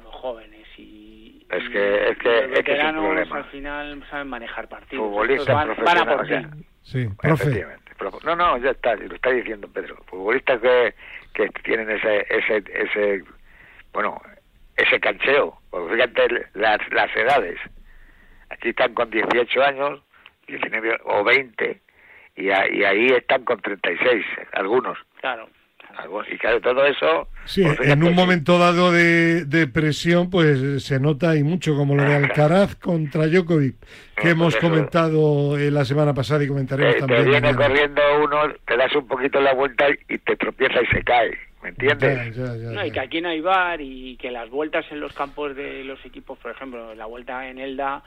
Es 1.52 1.70
que- 1.70 2.10
es 2.10 2.18
que- 2.18 2.30
los 2.30 2.44
es 2.44 2.44
que 2.44 2.44
es 2.44 2.48
un 2.48 2.54
veteranos 2.54 3.06
problema. 3.06 3.36
al 3.38 3.46
final 3.46 4.04
saben 4.10 4.28
manejar 4.28 4.68
partidos. 4.70 5.06
Futbolistas 5.06 5.48
van, 5.56 5.68
van 5.84 5.98
a 5.98 6.06
por. 6.06 6.28
Sí, 6.84 7.08
profe. 7.18 7.44
Efectivamente. 7.44 7.92
Pero- 7.98 8.12
No, 8.24 8.36
no, 8.36 8.58
ya 8.58 8.72
está, 8.72 8.96
lo 8.96 9.14
está 9.16 9.30
diciendo 9.30 9.68
Pedro. 9.72 9.98
Futbolistas 10.08 10.60
que, 10.62 10.94
que 11.34 11.50
tienen 11.64 11.90
ese, 11.92 12.26
ese, 12.30 12.64
ese, 12.74 13.24
bueno, 13.94 14.20
ese 14.78 15.00
cancheo. 15.00 15.60
Porque 15.70 15.94
fíjate 15.96 16.48
las, 16.56 16.80
las 16.92 17.16
edades. 17.16 17.60
Aquí 18.50 18.70
están 18.70 18.94
con 18.94 19.10
18 19.12 19.64
años, 19.64 20.02
19 20.48 20.98
o 21.06 21.24
20, 21.24 21.80
y, 22.36 22.50
a- 22.50 22.70
y 22.70 22.84
ahí 22.84 23.08
están 23.08 23.44
con 23.46 23.62
36, 23.62 24.26
algunos. 24.54 24.98
Claro. 25.22 25.48
Y 26.32 26.38
claro, 26.38 26.62
todo 26.62 26.86
eso... 26.86 27.28
Sí, 27.46 27.64
pues 27.64 27.90
en 27.90 28.04
un 28.04 28.14
momento 28.16 28.58
dado 28.60 28.92
de, 28.92 29.46
de 29.46 29.68
presión, 29.68 30.30
pues 30.30 30.84
se 30.84 31.00
nota 31.00 31.36
y 31.36 31.44
mucho, 31.44 31.76
como 31.76 31.96
lo 31.96 32.04
de 32.04 32.16
Alcaraz 32.16 32.76
contra 32.76 33.28
Djokovic, 33.28 33.76
que 34.16 34.30
hemos 34.30 34.54
pues 34.54 34.64
eso. 34.64 34.70
comentado 34.74 35.58
eh, 35.58 35.72
la 35.72 35.84
semana 35.86 36.14
pasada 36.14 36.44
y 36.44 36.48
comentaremos 36.48 36.92
Eh, 36.92 36.96
te 36.96 37.00
también. 37.02 37.24
viene 37.26 37.42
mañana. 37.52 37.68
corriendo 37.68 38.02
uno, 38.24 38.54
te 38.68 38.78
das 38.78 38.96
un 38.96 39.08
poquito 39.08 39.42
la 39.42 39.54
vuelta 39.54 39.86
y 40.10 40.18
te 40.20 40.36
tropieza 40.36 40.82
y 40.82 40.86
se 40.96 41.04
cae. 41.04 41.32
¿Me 41.64 41.70
entiendes? 41.70 42.36
Ya, 42.36 42.46
ya, 42.46 42.56
ya, 42.56 42.70
No, 42.72 42.86
y 42.86 42.92
que 42.92 43.00
aquí 43.00 43.22
no 43.22 43.30
hay 43.30 43.42
bar 43.42 43.82
y 43.82 44.16
que 44.18 44.32
las 44.32 44.50
vueltas 44.50 44.86
en 44.92 45.00
los 45.00 45.14
campos 45.14 45.56
de 45.56 45.84
los 45.84 46.04
equipos, 46.06 46.38
por 46.40 46.52
ejemplo, 46.52 46.96
la 46.96 47.06
vuelta 47.06 47.48
en 47.48 47.60
Elda, 47.60 48.04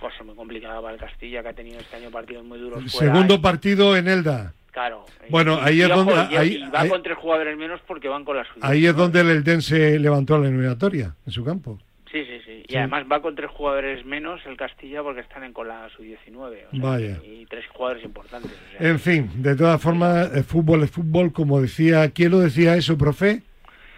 pues 0.00 0.14
es 0.18 0.24
muy 0.26 0.34
complicada 0.34 0.80
para 0.80 0.94
el 0.94 1.00
Castilla, 1.00 1.42
que 1.42 1.48
ha 1.48 1.52
tenido 1.52 1.78
este 1.80 1.96
año 1.96 2.10
partidos 2.10 2.44
muy 2.44 2.58
duros. 2.58 2.80
fuera. 2.92 3.12
Segundo 3.12 3.40
partido 3.40 3.96
en 3.96 4.08
Elda. 4.08 4.54
Claro. 4.72 5.04
Bueno, 5.28 5.58
Y- 5.60 5.68
ahí 5.68 5.76
y 5.76 5.82
es 5.82 5.88
donde- 5.90 6.14
ahí- 6.14 6.54
y 6.66 6.70
va 6.70 6.80
ahí- 6.80 6.88
con 6.88 7.02
tres 7.02 7.18
jugadores 7.18 7.56
menos 7.58 7.80
porque 7.86 8.08
van 8.08 8.24
con 8.24 8.36
la 8.36 8.44
suya. 8.44 8.66
Ahí 8.66 8.86
es 8.86 8.96
donde 8.96 9.20
el 9.20 9.30
Eldense 9.30 9.98
levantó 9.98 10.38
la 10.38 10.48
eliminatoria, 10.48 11.14
en 11.26 11.32
su 11.32 11.44
campo. 11.44 11.78
Sí, 12.10 12.24
sí, 12.24 12.40
sí. 12.44 12.62
Y 12.68 12.72
Sí. 12.72 12.76
además 12.78 13.04
va 13.10 13.20
con 13.22 13.34
tres 13.34 13.50
jugadores 13.50 14.04
menos 14.04 14.40
el 14.46 14.56
Castilla 14.56 15.02
porque 15.02 15.20
están 15.20 15.44
en 15.44 15.52
con 15.52 15.68
la 15.68 15.88
sub-19. 15.96 16.66
o 16.66 16.70
sea, 16.70 16.80
Vaya. 16.80 17.18
Y 17.24 17.46
tres 17.46 17.64
jugadores 17.72 18.04
importantes. 18.04 18.50
o 18.50 18.78
sea, 18.78 18.88
En 18.90 18.98
fin, 18.98 19.30
de 19.42 19.56
todas 19.56 19.80
formas, 19.80 20.30
el 20.34 20.44
fútbol 20.44 20.82
es 20.84 20.90
fútbol, 20.90 21.32
como 21.32 21.60
decía, 21.60 22.10
¿quién 22.10 22.30
lo 22.32 22.38
decía 22.40 22.74
eso, 22.76 22.96
profe? 22.98 23.42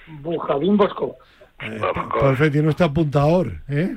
Bujadín 0.07 0.76
Bosco. 0.76 1.16
Eh, 1.61 1.78
Bosco. 1.78 2.19
profe, 2.19 2.50
tiene 2.50 2.69
usted 2.69 2.85
apuntador, 2.85 3.52
¿eh? 3.69 3.97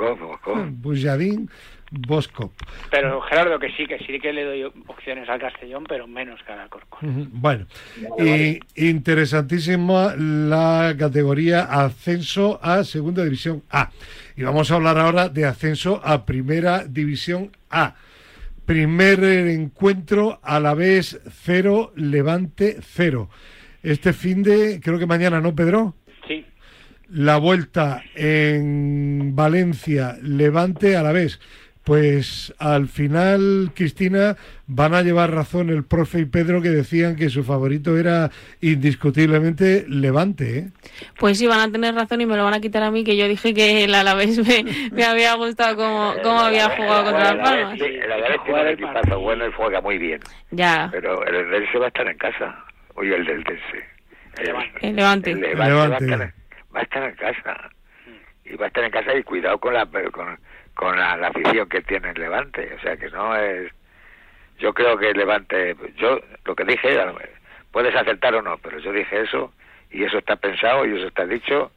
Bosco, 0.00 0.26
Bosco. 0.26 0.66
Bujadín 0.70 1.50
Bosco. 1.90 2.52
Pero 2.90 3.20
Gerardo, 3.22 3.58
que 3.58 3.70
sí, 3.72 3.86
que 3.86 3.98
sí 3.98 4.20
que 4.20 4.32
le 4.32 4.44
doy 4.44 4.62
opciones 4.86 5.28
al 5.28 5.40
Castellón, 5.40 5.84
pero 5.88 6.06
menos 6.06 6.40
que 6.46 6.52
al 6.52 6.60
Alcorcón. 6.60 7.30
Bueno, 7.32 7.66
y 8.18 8.60
interesantísima 8.76 10.14
la 10.16 10.94
categoría 10.96 11.62
ascenso 11.64 12.60
a 12.62 12.84
Segunda 12.84 13.24
División 13.24 13.64
A. 13.70 13.90
Y 14.36 14.42
vamos 14.42 14.70
a 14.70 14.76
hablar 14.76 14.98
ahora 14.98 15.28
de 15.28 15.44
ascenso 15.44 16.00
a 16.04 16.24
Primera 16.24 16.84
División 16.84 17.50
A. 17.70 17.96
Primer 18.64 19.24
encuentro 19.24 20.38
a 20.44 20.60
la 20.60 20.74
vez 20.74 21.20
cero, 21.42 21.92
Levante 21.96 22.76
cero. 22.80 23.28
Este 23.82 24.12
fin 24.12 24.42
de, 24.42 24.78
creo 24.80 24.98
que 24.98 25.06
mañana, 25.06 25.40
¿no, 25.40 25.54
Pedro? 25.54 25.96
La 27.12 27.38
vuelta 27.38 28.02
en 28.14 29.34
Valencia, 29.34 30.16
Levante 30.22 30.96
a 30.96 31.02
la 31.02 31.12
vez. 31.12 31.40
Pues 31.82 32.54
al 32.58 32.88
final, 32.88 33.72
Cristina, 33.74 34.36
van 34.66 34.94
a 34.94 35.02
llevar 35.02 35.32
razón 35.32 35.70
el 35.70 35.82
profe 35.82 36.20
y 36.20 36.24
Pedro 36.26 36.60
que 36.62 36.68
decían 36.68 37.16
que 37.16 37.30
su 37.30 37.42
favorito 37.42 37.96
era 37.96 38.30
indiscutiblemente 38.60 39.86
Levante. 39.88 40.58
¿eh? 40.58 40.68
Pues 41.18 41.38
sí, 41.38 41.46
van 41.46 41.58
a 41.60 41.72
tener 41.72 41.94
razón 41.94 42.20
y 42.20 42.26
me 42.26 42.36
lo 42.36 42.44
van 42.44 42.54
a 42.54 42.60
quitar 42.60 42.82
a 42.82 42.90
mí, 42.90 43.02
que 43.02 43.16
yo 43.16 43.26
dije 43.26 43.54
que 43.54 43.84
el 43.84 43.94
Alavés 43.94 44.38
me, 44.46 44.64
me 44.92 45.04
había 45.04 45.34
gustado 45.34 45.74
cómo, 45.76 46.14
cómo 46.22 46.40
había 46.40 46.68
jugado 46.76 47.04
contra 47.04 47.34
las 47.34 47.48
Palmas. 47.48 47.78
Sí, 47.78 47.84
el 47.84 48.12
Alavés 48.12 48.44
tiene 48.44 48.60
un 48.60 48.68
equipazo 48.68 49.20
bueno 49.20 49.48
y 49.48 49.52
juega 49.52 49.80
muy 49.80 49.98
bien. 49.98 50.20
Ya, 50.52 50.90
Pero 50.92 51.26
el 51.26 51.34
Eldense 51.34 51.78
va 51.78 51.86
a 51.86 51.88
estar 51.88 52.06
en 52.06 52.18
casa. 52.18 52.64
Oye, 52.94 53.16
el 53.16 53.24
del 53.24 53.42
Dense. 53.42 53.84
El 54.38 54.46
Levante. 54.46 54.86
el 54.86 54.96
Levante. 54.96 55.30
El 55.32 55.40
Levante, 55.40 56.04
El 56.04 56.39
Va, 56.74 56.80
a 56.80 56.82
estar, 56.82 57.02
en 57.02 57.14
casa. 57.16 57.70
Y 58.44 58.54
va 58.56 58.66
a 58.66 58.68
estar 58.68 58.84
en 58.84 58.90
casa 58.90 59.14
y 59.14 59.22
cuidado 59.22 59.58
con 59.58 59.74
la 59.74 59.86
con, 59.86 60.38
con 60.74 60.96
la, 60.98 61.16
la 61.16 61.28
afición 61.28 61.68
que 61.68 61.80
tiene 61.82 62.10
el 62.10 62.20
Levante. 62.20 62.72
O 62.78 62.80
sea 62.80 62.96
que 62.96 63.08
no 63.10 63.36
es... 63.36 63.72
Yo 64.58 64.72
creo 64.74 64.96
que 64.98 65.10
el 65.10 65.16
Levante... 65.16 65.74
Yo 65.96 66.20
lo 66.44 66.54
que 66.54 66.64
dije, 66.64 66.96
puedes 67.72 67.94
acertar 67.94 68.34
o 68.34 68.42
no, 68.42 68.58
pero 68.58 68.78
yo 68.78 68.92
dije 68.92 69.22
eso 69.22 69.52
y 69.90 70.04
eso 70.04 70.18
está 70.18 70.36
pensado 70.36 70.86
y 70.86 70.96
eso 70.96 71.08
está 71.08 71.26
dicho. 71.26 71.72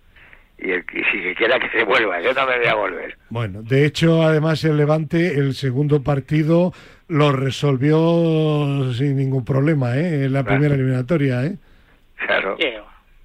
Y, 0.60 0.72
el, 0.72 0.86
y 0.94 1.04
si 1.06 1.24
que 1.24 1.36
quiera 1.36 1.60
que 1.60 1.70
se 1.70 1.84
vuelva, 1.84 2.22
yo 2.22 2.32
no 2.34 2.46
me 2.46 2.58
voy 2.60 2.68
a 2.68 2.76
volver. 2.76 3.18
Bueno, 3.30 3.64
de 3.64 3.86
hecho, 3.86 4.22
además 4.22 4.64
el 4.64 4.78
Levante, 4.78 5.34
el 5.34 5.56
segundo 5.56 6.04
partido 6.04 6.72
lo 7.08 7.32
resolvió 7.32 8.94
sin 8.94 9.18
ningún 9.18 9.44
problema, 9.44 9.98
¿eh? 9.98 10.26
En 10.26 10.34
la 10.34 10.44
Claro. 10.44 10.58
primera 10.60 10.76
eliminatoria, 10.76 11.44
¿eh? 11.46 11.58
Claro. 12.26 12.56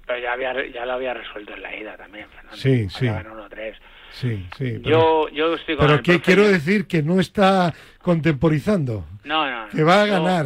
Pero 0.09 0.19
ya, 0.23 0.33
había, 0.33 0.65
ya 0.71 0.85
lo 0.87 0.93
había 0.93 1.13
resuelto 1.13 1.53
en 1.53 1.61
la 1.61 1.75
ida 1.75 1.95
también, 1.95 2.27
Fernando. 2.29 2.57
Sí, 2.57 2.89
sí. 2.89 3.07
Acaban 3.07 3.37
1-3. 3.49 3.75
Sí, 4.11 4.47
sí. 4.57 4.79
Pero, 4.83 5.29
Yo, 5.29 5.29
yo 5.29 5.53
estoy 5.53 5.75
con 5.75 5.85
pero 5.85 5.97
el 5.99 6.03
¿qué 6.03 6.13
profe. 6.13 6.25
quiero 6.25 6.47
decir? 6.47 6.87
Que 6.87 7.03
no 7.03 7.19
está 7.19 7.71
contemporizando, 8.01 9.05
No, 9.23 9.45
no, 9.49 9.65
no. 9.67 9.69
que 9.69 9.83
va 9.83 10.01
a 10.01 10.07
Yo- 10.07 10.11
ganar. 10.13 10.45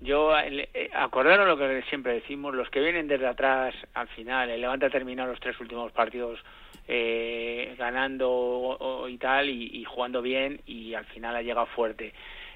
Yo, 0.00 0.36
eh, 0.38 0.90
acordaros 0.94 1.46
lo 1.46 1.56
que 1.58 1.82
siempre 1.90 2.14
decimos, 2.14 2.54
los 2.54 2.68
que 2.70 2.80
vienen 2.80 3.06
desde 3.06 3.26
atrás 3.28 3.74
al 3.94 4.08
final, 4.08 4.48
el 4.50 4.60
Levante 4.62 4.86
ha 4.86 4.90
terminado 4.90 5.30
los 5.30 5.38
tres 5.40 5.60
últimos 5.60 5.92
partidos 5.92 6.40
eh, 6.88 7.74
ganando 7.78 8.28
o- 8.30 9.02
o- 9.02 9.08
y 9.08 9.16
tal, 9.18 9.48
y, 9.48 9.70
y 9.72 9.84
jugando 9.84 10.20
bien, 10.22 10.60
y 10.66 10.94
al 10.94 11.04
final 11.04 11.36
ha 11.36 11.42
llegado 11.42 11.66
fuerte. 11.66 12.12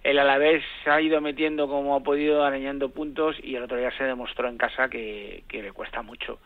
El 0.07 0.21
Alavés 0.21 0.63
se 0.85 0.91
ha 0.91 1.01
ido 1.01 1.21
metiendo 1.21 1.67
como 1.67 1.97
ha 1.97 2.01
podido, 2.01 2.45
arañando 2.45 2.91
puntos, 2.91 3.35
y 3.43 3.57
el 3.57 3.65
otro 3.65 3.77
día 3.77 3.91
se 3.99 4.05
demostró 4.05 4.49
en 4.49 4.57
casa 4.57 4.89
que, 4.89 5.43
que 5.49 5.63
le 5.63 5.73
cuesta 5.73 6.01
mucho. 6.03 6.39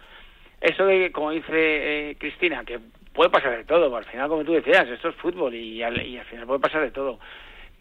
Eso 0.63 0.87
de, 0.87 1.13
como 1.13 1.31
dice 1.31 1.51
eh, 1.53 2.17
Cristina, 2.19 2.65
que 2.65 2.79
puede 3.13 3.29
pasar 3.29 3.55
de 3.59 3.65
todo, 3.65 3.95
al 3.95 4.05
final, 4.07 4.29
como 4.31 4.45
tú 4.45 4.53
decías, 4.53 4.89
esto 4.89 5.11
es 5.11 5.15
fútbol 5.17 5.55
y 5.55 5.83
al, 5.83 6.01
y 6.07 6.17
al 6.17 6.25
final 6.25 6.47
puede 6.47 6.61
pasar 6.61 6.81
de 6.83 6.91
todo. 6.91 7.19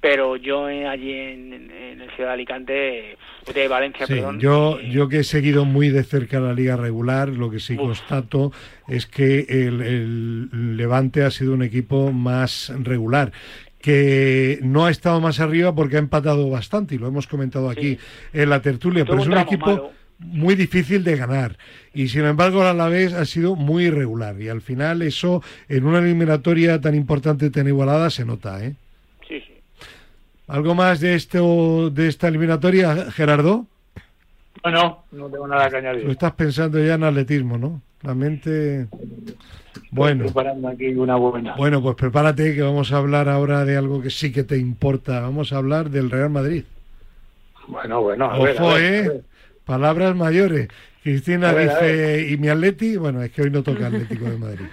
Pero 0.02 0.36
yo 0.36 0.70
eh, 0.70 0.86
allí 0.86 1.12
en, 1.14 1.72
en 1.72 2.02
el 2.02 2.10
Ciudad 2.12 2.30
de 2.32 2.34
Alicante, 2.34 3.18
de 3.54 3.68
Valencia, 3.70 4.06
Sí, 4.06 4.16
perdón. 4.16 4.40
yo, 4.40 4.80
eh, 4.80 4.90
yo 4.92 5.08
que 5.08 5.20
he 5.20 5.24
seguido 5.24 5.64
muy 5.64 5.90
de 5.90 6.04
cerca 6.04 6.42
la 6.42 6.54
liga 6.54 6.76
regular, 6.76 7.30
lo 7.30 7.50
que 7.50 7.60
sí 7.60 7.74
Uf. 7.76 7.82
constato 7.82 8.52
es 8.88 9.06
que 9.06 9.46
el, 9.50 9.82
el 9.82 10.78
Levante 10.78 11.24
ha 11.24 11.32
sido 11.32 11.54
un 11.54 11.64
equipo 11.64 12.12
más 12.12 12.74
regular 12.84 13.32
que 13.82 14.60
no 14.62 14.86
ha 14.86 14.92
estado 14.92 15.22
más 15.22 15.40
arriba 15.40 15.74
porque 15.74 15.96
ha 15.96 16.00
empatado 16.00 16.50
bastante 16.50 16.96
y 16.96 16.98
lo 16.98 17.08
hemos 17.08 17.28
comentado 17.28 17.70
aquí 17.70 17.96
Sí. 17.96 18.00
en 18.34 18.50
la 18.50 18.62
tertulia, 18.62 19.06
pero 19.06 19.20
es 19.22 19.28
un 19.28 19.38
equipo 19.38 19.66
malo. 19.68 19.92
muy 20.20 20.56
difícil 20.56 21.04
de 21.06 21.16
ganar 21.16 21.58
y 21.94 22.10
sin 22.10 22.26
embargo 22.26 22.62
el 22.62 22.68
Alavés 22.68 23.14
ha 23.14 23.24
sido 23.24 23.56
muy 23.56 23.86
irregular 23.86 24.40
y 24.42 24.50
al 24.50 24.62
final 24.62 25.02
eso 25.02 25.42
en 25.70 25.86
una 25.86 26.00
eliminatoria 26.00 26.82
tan 26.82 26.94
importante 26.94 27.50
tan 27.50 27.68
igualada 27.68 28.10
se 28.10 28.26
nota, 28.26 28.62
¿eh? 28.66 28.76
Sí, 29.28 29.40
sí. 29.40 29.54
¿Algo 30.48 30.76
más 30.76 31.00
de 31.00 31.16
esto 31.16 31.90
de 31.90 32.08
esta 32.10 32.28
eliminatoria, 32.28 33.10
Gerardo? 33.12 33.66
No, 34.66 34.72
no, 34.72 35.04
no 35.14 35.30
tengo 35.30 35.48
nada 35.48 35.70
que 35.70 35.78
añadir. 35.78 36.04
Lo 36.04 36.12
estás 36.12 36.34
pensando 36.34 36.84
ya 36.84 36.96
en 36.96 37.04
atletismo, 37.06 37.58
¿no? 37.58 37.82
La 38.02 38.14
mente. 38.14 38.88
Bueno, 39.92 40.26
Estoy 40.26 40.34
preparando 40.34 40.68
aquí 40.68 40.88
una 40.94 41.16
buena. 41.16 41.56
bueno, 41.56 41.82
pues 41.82 41.96
prepárate 41.96 42.54
que 42.56 42.62
vamos 42.62 42.92
a 42.92 42.98
hablar 42.98 43.28
ahora 43.28 43.66
de 43.66 43.76
algo 43.76 44.02
que 44.02 44.10
sí 44.12 44.32
que 44.32 44.44
te 44.44 44.58
importa. 44.58 45.20
Vamos 45.22 45.52
a 45.52 45.58
hablar 45.58 45.90
del 45.90 46.12
Real 46.12 46.30
Madrid. 46.30 46.64
Bueno, 47.68 48.02
bueno, 48.02 48.26
a 48.26 48.38
ver, 48.40 48.58
a 48.60 48.62
Ojo, 48.64 48.74
ver, 48.76 48.84
a 48.84 48.88
¿eh? 48.88 49.08
ver. 49.10 49.24
Palabras 49.66 50.16
mayores. 50.16 50.68
Cristina 51.04 51.52
ver, 51.54 51.70
dice, 51.70 52.28
¿y 52.30 52.38
mi 52.38 52.50
Atleti? 52.50 52.98
Bueno, 52.98 53.22
es 53.24 53.32
que 53.32 53.42
hoy 53.44 53.50
no 53.52 53.64
toca 53.64 53.88
Atlético 53.88 54.26
de 54.26 54.38
Madrid. 54.38 54.66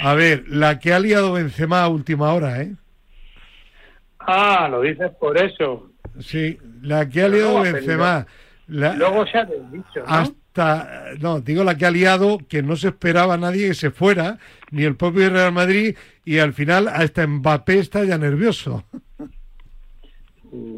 A 0.00 0.14
ver, 0.14 0.44
la 0.48 0.78
que 0.78 0.92
ha 0.92 0.98
liado 1.00 1.32
Benzema 1.32 1.82
a 1.82 1.88
última 1.88 2.32
hora, 2.32 2.60
¿eh? 2.62 2.72
Ah, 4.20 4.68
lo 4.70 4.80
dices 4.82 5.10
por 5.20 5.36
eso. 5.38 5.90
Sí, 6.20 6.58
la 6.82 7.08
que 7.08 7.22
ha 7.22 7.28
liado 7.28 7.60
Benzema. 7.60 8.26
La- 8.66 8.94
Luego 8.94 9.26
se 9.26 9.38
ha 9.38 9.44
desdicho, 9.44 10.00
¿no? 10.06 10.34
No 11.20 11.40
digo 11.40 11.64
la 11.64 11.76
que 11.76 11.86
ha 11.86 11.90
liado 11.90 12.38
que 12.48 12.62
no 12.62 12.76
se 12.76 12.88
esperaba 12.88 13.36
nadie 13.36 13.68
que 13.68 13.74
se 13.74 13.90
fuera 13.90 14.38
ni 14.70 14.84
el 14.84 14.96
propio 14.96 15.28
Real 15.30 15.52
Madrid 15.52 15.96
y 16.24 16.38
al 16.38 16.52
final 16.52 16.88
hasta 16.88 17.26
Mbappé 17.26 17.78
está 17.80 18.04
ya 18.04 18.18
nervioso 18.18 18.84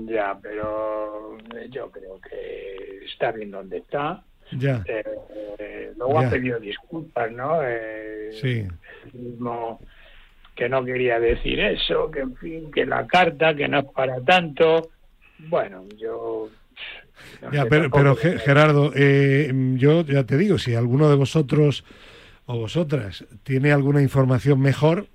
Ya, 0.08 0.38
pero 0.40 1.36
yo 1.70 1.90
creo 1.90 2.18
que 2.20 3.04
está 3.04 3.32
bien 3.32 3.50
donde 3.50 3.78
está. 3.78 4.22
Ya. 4.52 4.82
Eh, 4.86 5.04
eh, 5.58 5.92
luego 5.98 6.20
Ya. 6.22 6.26
ha 6.26 6.30
pedido 6.30 6.58
disculpas, 6.60 7.30
¿no? 7.32 7.60
Eh, 7.62 8.30
Sí. 8.40 8.66
mismo 9.12 9.80
que 10.54 10.68
no 10.70 10.82
quería 10.84 11.20
decir 11.20 11.60
eso, 11.60 12.10
que 12.10 12.20
en 12.20 12.34
fin, 12.36 12.70
que 12.72 12.86
la 12.86 13.06
carta, 13.06 13.54
que 13.54 13.68
no 13.68 13.80
es 13.80 13.84
para 13.94 14.20
tanto. 14.22 14.88
Bueno, 15.38 15.84
yo... 15.98 16.48
Ya, 17.52 17.64
pero, 17.68 17.90
pero 17.90 18.16
Ge- 18.16 18.38
Gerardo, 18.38 18.92
eh, 18.94 19.52
yo 19.76 20.02
ya 20.02 20.24
te 20.24 20.36
digo, 20.36 20.58
si 20.58 20.74
alguno 20.74 21.08
de 21.08 21.16
vosotros 21.16 21.84
o 22.46 22.58
vosotras 22.58 23.24
tiene 23.42 23.72
alguna 23.72 24.00
información 24.02 24.60
mejor, 24.60 25.06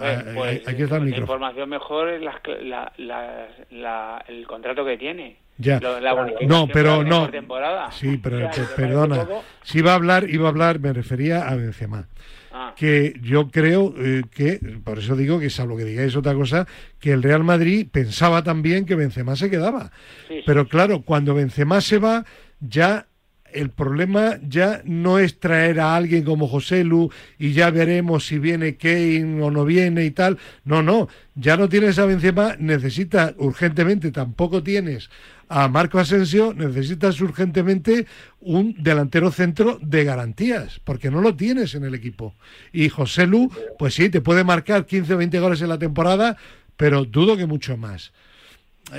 eh, 0.00 0.32
pues, 0.34 0.68
aquí 0.68 0.82
está 0.82 0.96
el 0.96 1.10
la 1.10 1.16
información 1.18 1.68
mejor 1.68 2.08
es 2.08 2.22
la- 2.22 2.40
la- 2.62 2.92
la- 2.96 3.48
la- 3.70 4.24
el 4.28 4.46
contrato 4.46 4.84
que 4.84 4.96
tiene. 4.96 5.36
Ya. 5.58 5.80
La 5.80 6.14
No, 6.46 6.68
pero 6.68 7.02
no. 7.02 7.30
temporada. 7.30 7.90
Sí, 7.90 8.18
pero 8.22 8.36
O 8.36 8.38
sea, 8.40 8.50
pe- 8.50 8.54
¿te 8.56 8.60
parece 8.62 8.74
perdona. 8.76 9.26
Si 9.62 9.78
iba 9.78 9.92
a 9.92 9.94
hablar, 9.94 10.28
iba 10.28 10.46
a 10.46 10.50
hablar, 10.50 10.80
me 10.80 10.92
refería 10.92 11.48
a 11.48 11.54
Benzema. 11.54 12.08
Ah, 12.52 12.74
Que 12.76 13.14
yo 13.22 13.50
creo 13.50 13.94
eh, 13.98 14.22
que, 14.34 14.58
por 14.84 14.98
eso 14.98 15.14
digo 15.16 15.38
que 15.38 15.50
salvo 15.50 15.76
que 15.76 15.84
digáis 15.84 16.16
otra 16.16 16.34
cosa, 16.34 16.66
que 16.98 17.12
el 17.12 17.22
Real 17.22 17.44
Madrid 17.44 17.86
pensaba 17.90 18.42
también 18.42 18.86
que 18.86 18.94
Benzema 18.94 19.36
se 19.36 19.50
quedaba. 19.50 19.90
sí, 20.28 20.36
sí. 20.38 20.42
Pero 20.46 20.66
claro, 20.68 21.02
cuando 21.02 21.34
Benzema 21.34 21.80
se 21.80 21.98
va, 21.98 22.24
ya 22.60 23.06
el 23.52 23.70
problema 23.70 24.38
ya 24.46 24.82
no 24.84 25.18
es 25.18 25.38
traer 25.38 25.80
a 25.80 25.96
alguien 25.96 26.24
como 26.24 26.46
José 26.48 26.84
Lu 26.84 27.10
y 27.38 27.52
ya 27.52 27.70
veremos 27.70 28.26
si 28.26 28.38
viene 28.38 28.76
Kane 28.76 29.40
o 29.42 29.50
no 29.50 29.64
viene 29.64 30.04
y 30.04 30.10
tal. 30.10 30.36
No, 30.64 30.82
no, 30.82 31.08
ya 31.34 31.56
no 31.56 31.68
tienes 31.68 31.98
a 31.98 32.06
Benzema, 32.06 32.56
necesitas 32.58 33.34
urgentemente, 33.38 34.12
tampoco 34.12 34.62
tienes 34.62 35.08
a 35.48 35.68
Marco 35.68 35.98
Asensio, 35.98 36.52
necesitas 36.54 37.20
urgentemente 37.20 38.06
un 38.40 38.74
delantero 38.82 39.30
centro 39.30 39.78
de 39.80 40.04
garantías, 40.04 40.80
porque 40.84 41.10
no 41.10 41.20
lo 41.20 41.36
tienes 41.36 41.74
en 41.74 41.84
el 41.84 41.94
equipo. 41.94 42.34
Y 42.72 42.88
José 42.88 43.26
Lu, 43.26 43.50
pues 43.78 43.94
sí, 43.94 44.10
te 44.10 44.20
puede 44.20 44.44
marcar 44.44 44.86
15 44.86 45.14
o 45.14 45.18
20 45.18 45.38
goles 45.40 45.62
en 45.62 45.68
la 45.68 45.78
temporada, 45.78 46.36
pero 46.76 47.04
dudo 47.04 47.36
que 47.36 47.46
mucho 47.46 47.76
más. 47.76 48.12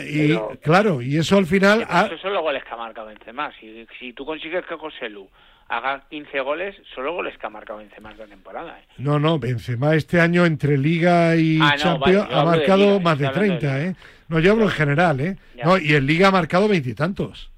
Y 0.05 0.27
Pero- 0.29 0.57
claro, 0.61 1.01
y 1.01 1.17
eso 1.17 1.37
al 1.37 1.45
final... 1.45 1.81
Esos 1.81 2.21
son 2.21 2.33
los 2.33 2.41
goles 2.41 2.63
que 2.63 2.69
ha 2.71 2.77
marcado 2.77 3.07
Benzema. 3.07 3.51
Si, 3.59 3.85
si 3.99 4.13
tú 4.13 4.25
consigues 4.25 4.65
que 4.65 4.75
José 4.75 5.09
Lu 5.09 5.29
haga 5.69 6.03
15 6.09 6.39
goles, 6.41 6.75
son 6.95 7.05
los 7.05 7.13
goles 7.13 7.37
que 7.37 7.45
ha 7.45 7.49
marcado 7.49 7.79
Benzema 7.79 8.11
esta 8.11 8.25
temporada. 8.25 8.79
¿eh? 8.79 8.83
No, 8.97 9.19
no, 9.19 9.37
Benzema 9.39 9.95
este 9.95 10.19
año 10.21 10.45
entre 10.45 10.77
Liga 10.77 11.35
y 11.35 11.59
Ah, 11.61 11.71
no, 11.71 11.77
Champions 11.77 12.29
vale, 12.29 12.35
ha 12.35 12.39
de 12.39 12.45
marcado 12.45 12.85
Liga, 12.85 12.99
más 12.99 13.17
de 13.19 13.25
estoy 13.25 13.39
hablando 13.41 13.53
de 13.53 13.59
30, 13.59 13.77
Liga. 13.77 13.89
¿eh? 13.91 13.95
No, 14.29 14.39
yo 14.39 14.51
hablo 14.51 14.63
en 14.65 14.69
general, 14.71 15.19
¿eh? 15.19 15.37
Ya. 15.55 15.65
No, 15.65 15.77
y 15.77 15.93
en 15.95 16.05
Liga 16.05 16.27
ha 16.29 16.31
marcado 16.31 16.67
veintitantos. 16.67 17.51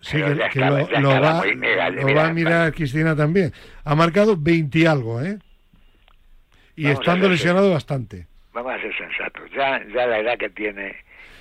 Sí, 0.00 0.12
que, 0.16 0.36
ya 0.36 0.48
que 0.48 0.58
estaba- 0.60 0.78
lo, 1.00 1.08
va, 1.20 1.42
lo 1.90 2.20
a 2.20 2.32
mirar 2.32 2.72
Cristina 2.72 3.16
también. 3.16 3.52
Ha 3.84 3.94
marcado 3.94 4.36
20 4.36 4.78
y 4.78 4.86
algo, 4.86 5.20
¿eh? 5.22 5.38
Y 6.76 6.84
Vamos 6.84 7.00
estando 7.00 7.28
lesionado 7.28 7.70
bastante. 7.72 8.26
Vamos 8.52 8.72
a 8.72 8.80
ser 8.80 8.96
sensatos. 8.96 9.50
Ya, 9.56 9.80
ya 9.94 10.06
la 10.06 10.18
edad 10.20 10.38
que 10.38 10.50
tiene 10.50 10.94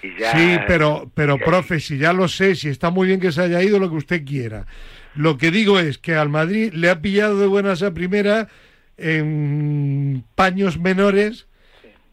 y 0.03 0.19
ya... 0.19 0.31
Sí, 0.31 0.57
pero, 0.67 1.09
pero 1.13 1.37
que- 1.37 1.45
profe, 1.45 1.79
si 1.79 1.97
ya 1.97 2.13
lo 2.13 2.27
sé, 2.27 2.55
si 2.55 2.69
está 2.69 2.89
muy 2.89 3.07
bien 3.07 3.19
que 3.19 3.31
se 3.31 3.41
haya 3.41 3.61
ido, 3.61 3.79
lo 3.79 3.89
que 3.89 3.95
usted 3.97 4.25
quiera. 4.25 4.65
Lo 5.15 5.37
que 5.37 5.51
digo 5.51 5.79
es 5.79 5.97
que 5.97 6.15
al 6.15 6.29
Madrid 6.29 6.71
le 6.73 6.89
ha 6.89 7.01
pillado 7.01 7.37
de 7.39 7.47
buenas 7.47 7.83
a 7.83 7.93
primera 7.93 8.47
en 8.97 10.23
paños 10.35 10.79
menores, 10.79 11.47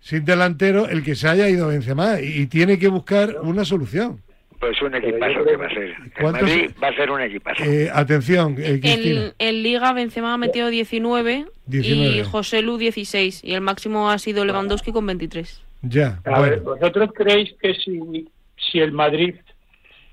sin 0.00 0.24
delantero, 0.24 0.88
el 0.88 1.02
que 1.02 1.14
se 1.14 1.28
haya 1.28 1.48
ido 1.48 1.68
Benzema 1.68 2.20
y, 2.20 2.40
y 2.42 2.46
tiene 2.46 2.78
que 2.78 2.88
buscar 2.88 3.36
una 3.42 3.64
solución. 3.64 4.20
Pues 4.58 4.80
un 4.82 4.92
equipazo 4.92 5.44
que 5.44 5.56
va 5.56 5.66
a 5.66 5.68
ser. 5.68 5.82
El 5.84 6.12
¿Cuántos- 6.20 6.42
Madrid 6.42 6.70
va 6.82 6.88
a 6.88 6.94
ser 6.96 7.10
un 7.12 7.20
equipazo. 7.20 7.62
Eh, 7.62 7.88
atención, 7.94 8.56
eh, 8.58 9.32
en 9.38 9.62
Liga 9.62 9.92
Benzema 9.92 10.34
ha 10.34 10.36
metido 10.36 10.68
19, 10.68 11.46
19. 11.66 12.16
y 12.16 12.24
José 12.24 12.62
Lu 12.62 12.76
16 12.76 13.44
y 13.44 13.54
el 13.54 13.60
máximo 13.60 14.10
ha 14.10 14.18
sido 14.18 14.44
Lewandowski 14.44 14.90
con 14.90 15.06
23. 15.06 15.62
Ya, 15.82 16.18
A 16.24 16.40
ver. 16.40 16.60
¿vosotros 16.60 17.10
creéis 17.14 17.54
que 17.60 17.74
si, 17.74 18.28
si 18.56 18.80
el 18.80 18.92
Madrid 18.92 19.34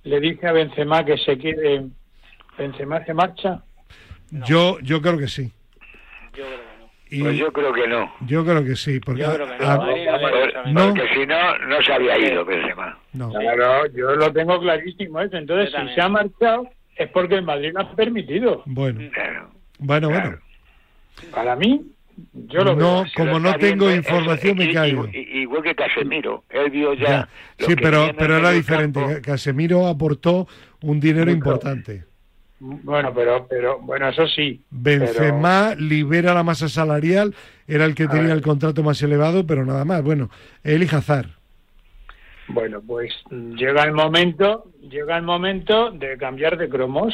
le 0.04 0.20
dice 0.20 0.48
a 0.48 0.52
Benzema 0.52 1.04
que 1.04 1.18
se 1.18 1.38
quede, 1.38 1.86
Benzema 2.58 3.04
se 3.06 3.14
marcha? 3.14 3.64
Yo, 4.32 4.80
yo 4.82 5.02
creo 5.02 5.18
que 5.18 5.28
sí. 5.28 5.52
Yo 6.36 6.44
creo 6.46 6.50
que 6.50 6.80
no. 6.80 6.86
Y 7.10 7.22
Pues 7.22 7.38
yo 7.38 7.52
creo 7.54 7.74
que 7.74 7.88
no. 7.88 8.14
yo 8.22 8.44
creo 8.46 8.64
que 8.64 8.76
sí, 8.76 9.00
porque 9.00 9.22
Yo 9.22 9.34
creo 9.34 9.48
que 9.48 9.58
no. 9.64 9.70
a- 9.72 9.78
Madrid. 9.78 10.06
Porque 10.74 11.14
si 11.14 11.26
no, 11.26 11.58
no 11.60 11.82
se 11.82 11.94
había 11.94 12.18
ido 12.18 12.46
Benzema. 12.46 12.98
no. 13.14 13.32
Claro, 13.32 13.86
yo 13.88 14.16
lo 14.16 14.32
tengo 14.34 14.60
clarísimo 14.60 15.20
eso. 15.22 15.38
Entonces, 15.38 15.74
si 15.80 15.96
se 15.96 16.02
ha 16.02 16.10
marchado 16.10 16.68
es 16.96 17.10
porque 17.10 17.36
el 17.36 17.44
Madrid 17.44 17.72
lo 17.74 17.82
ha 17.82 17.92
permitido. 17.96 18.62
Bueno, 18.66 19.02
Claro. 19.14 19.50
bueno, 19.80 20.10
Claro. 20.10 20.30
bueno. 20.30 21.32
Para 21.34 21.56
mí, 21.56 21.82
yo 22.34 22.64
lo 22.64 22.76
No, 22.76 23.04
veo. 23.04 23.06
como 23.16 23.32
Lo 23.34 23.40
no 23.40 23.54
tengo 23.58 23.88
viendo, 23.88 23.96
información, 23.96 24.60
es- 24.62 24.68
me 24.68 24.74
caigo. 24.74 25.08
Igual 25.14 25.64
que 25.64 25.76
Casemiro. 25.76 26.44
Él 26.50 26.70
vio 26.72 26.94
ya. 26.94 27.28
Sí, 27.60 27.76
pero, 27.76 28.12
pero 28.18 28.38
era 28.38 28.52
diferente. 28.52 29.00
campo. 29.02 29.22
Casemiro 29.22 29.88
aportó 29.88 30.48
un 30.82 31.00
dinero 31.00 31.26
Mucho. 31.26 31.38
importante. 31.38 32.04
Bueno, 32.60 33.14
pero, 33.14 33.46
pero, 33.50 33.80
bueno, 33.80 34.08
eso 34.10 34.28
sí. 34.28 34.62
Benzema 34.72 35.76
libera 35.78 36.34
la 36.34 36.42
masa 36.44 36.70
salarial, 36.70 37.36
era 37.68 37.84
el 37.86 37.94
que 37.96 38.04
A 38.04 38.10
tenía 38.10 38.28
ver. 38.28 38.38
el 38.38 38.42
contrato 38.42 38.82
más 38.82 39.02
elevado, 39.04 39.46
pero 39.46 39.66
nada 39.66 39.84
más. 39.84 40.02
Bueno, 40.02 40.30
él 40.64 40.84
y 40.84 40.88
Hazard. 40.96 41.28
Bueno, 42.48 42.82
pues 42.86 43.12
llega 43.30 43.84
el 43.84 43.92
momento, 43.92 44.72
llega 44.90 45.18
el 45.18 45.24
momento 45.24 45.92
de 45.92 46.16
cambiar 46.18 46.58
de 46.58 46.70
cromos. 46.70 47.14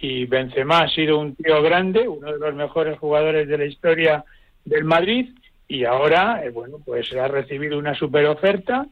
Y 0.00 0.24
Benzema 0.26 0.80
ha 0.80 0.88
sido 0.88 1.18
un 1.18 1.36
tío 1.36 1.62
grande, 1.62 2.08
uno 2.08 2.32
de 2.32 2.38
los 2.38 2.54
mejores 2.54 2.98
jugadores 2.98 3.46
de 3.48 3.58
la 3.58 3.64
historia 3.66 4.24
del 4.64 4.84
Madrid, 4.84 5.28
y 5.68 5.84
ahora, 5.84 6.42
eh, 6.44 6.50
bueno, 6.50 6.78
pues 6.84 7.12
ha 7.14 7.28
recibido 7.28 7.78
una 7.78 7.94
super 7.94 8.24
oferta 8.26 8.86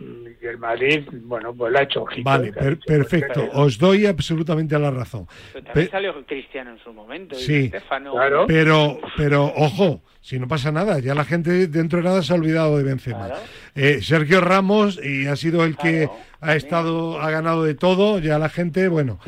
y 0.00 0.46
el 0.46 0.58
Madrid, 0.58 1.08
bueno, 1.24 1.52
pues 1.52 1.72
la 1.72 1.80
ha 1.80 1.82
hecho 1.82 2.02
ojito. 2.02 2.22
Vale, 2.22 2.52
per- 2.52 2.78
pues, 2.78 2.86
perfecto. 2.86 3.48
Os 3.54 3.76
doy 3.78 4.06
absolutamente 4.06 4.78
la 4.78 4.92
razón. 4.92 5.26
Pero 5.52 5.64
también 5.64 5.86
Pe- 5.86 5.90
salió 5.90 6.24
Cristiano 6.24 6.70
en 6.70 6.78
su 6.78 6.92
momento. 6.92 7.34
y 7.36 7.40
Sí. 7.42 7.56
Estefano. 7.64 8.12
Claro. 8.12 8.44
Pero, 8.46 9.00
pero 9.16 9.46
ojo, 9.56 10.02
si 10.20 10.38
no 10.38 10.46
pasa 10.46 10.70
nada, 10.70 11.00
ya 11.00 11.16
la 11.16 11.24
gente 11.24 11.66
dentro 11.66 11.98
de 11.98 12.04
nada 12.04 12.22
se 12.22 12.32
ha 12.32 12.36
olvidado 12.36 12.78
de 12.78 12.84
Benzema. 12.84 13.26
Claro. 13.26 13.40
Eh, 13.74 14.00
Sergio 14.00 14.40
Ramos 14.40 15.00
y 15.04 15.26
ha 15.26 15.34
sido 15.34 15.64
el 15.64 15.76
que 15.76 16.08
ha 16.40 16.54
estado, 16.54 17.20
ha 17.20 17.28
ganado 17.32 17.64
de 17.64 17.74
todo, 17.74 18.20
ya 18.20 18.38
la 18.38 18.48
gente, 18.50 18.86
bueno. 18.86 19.18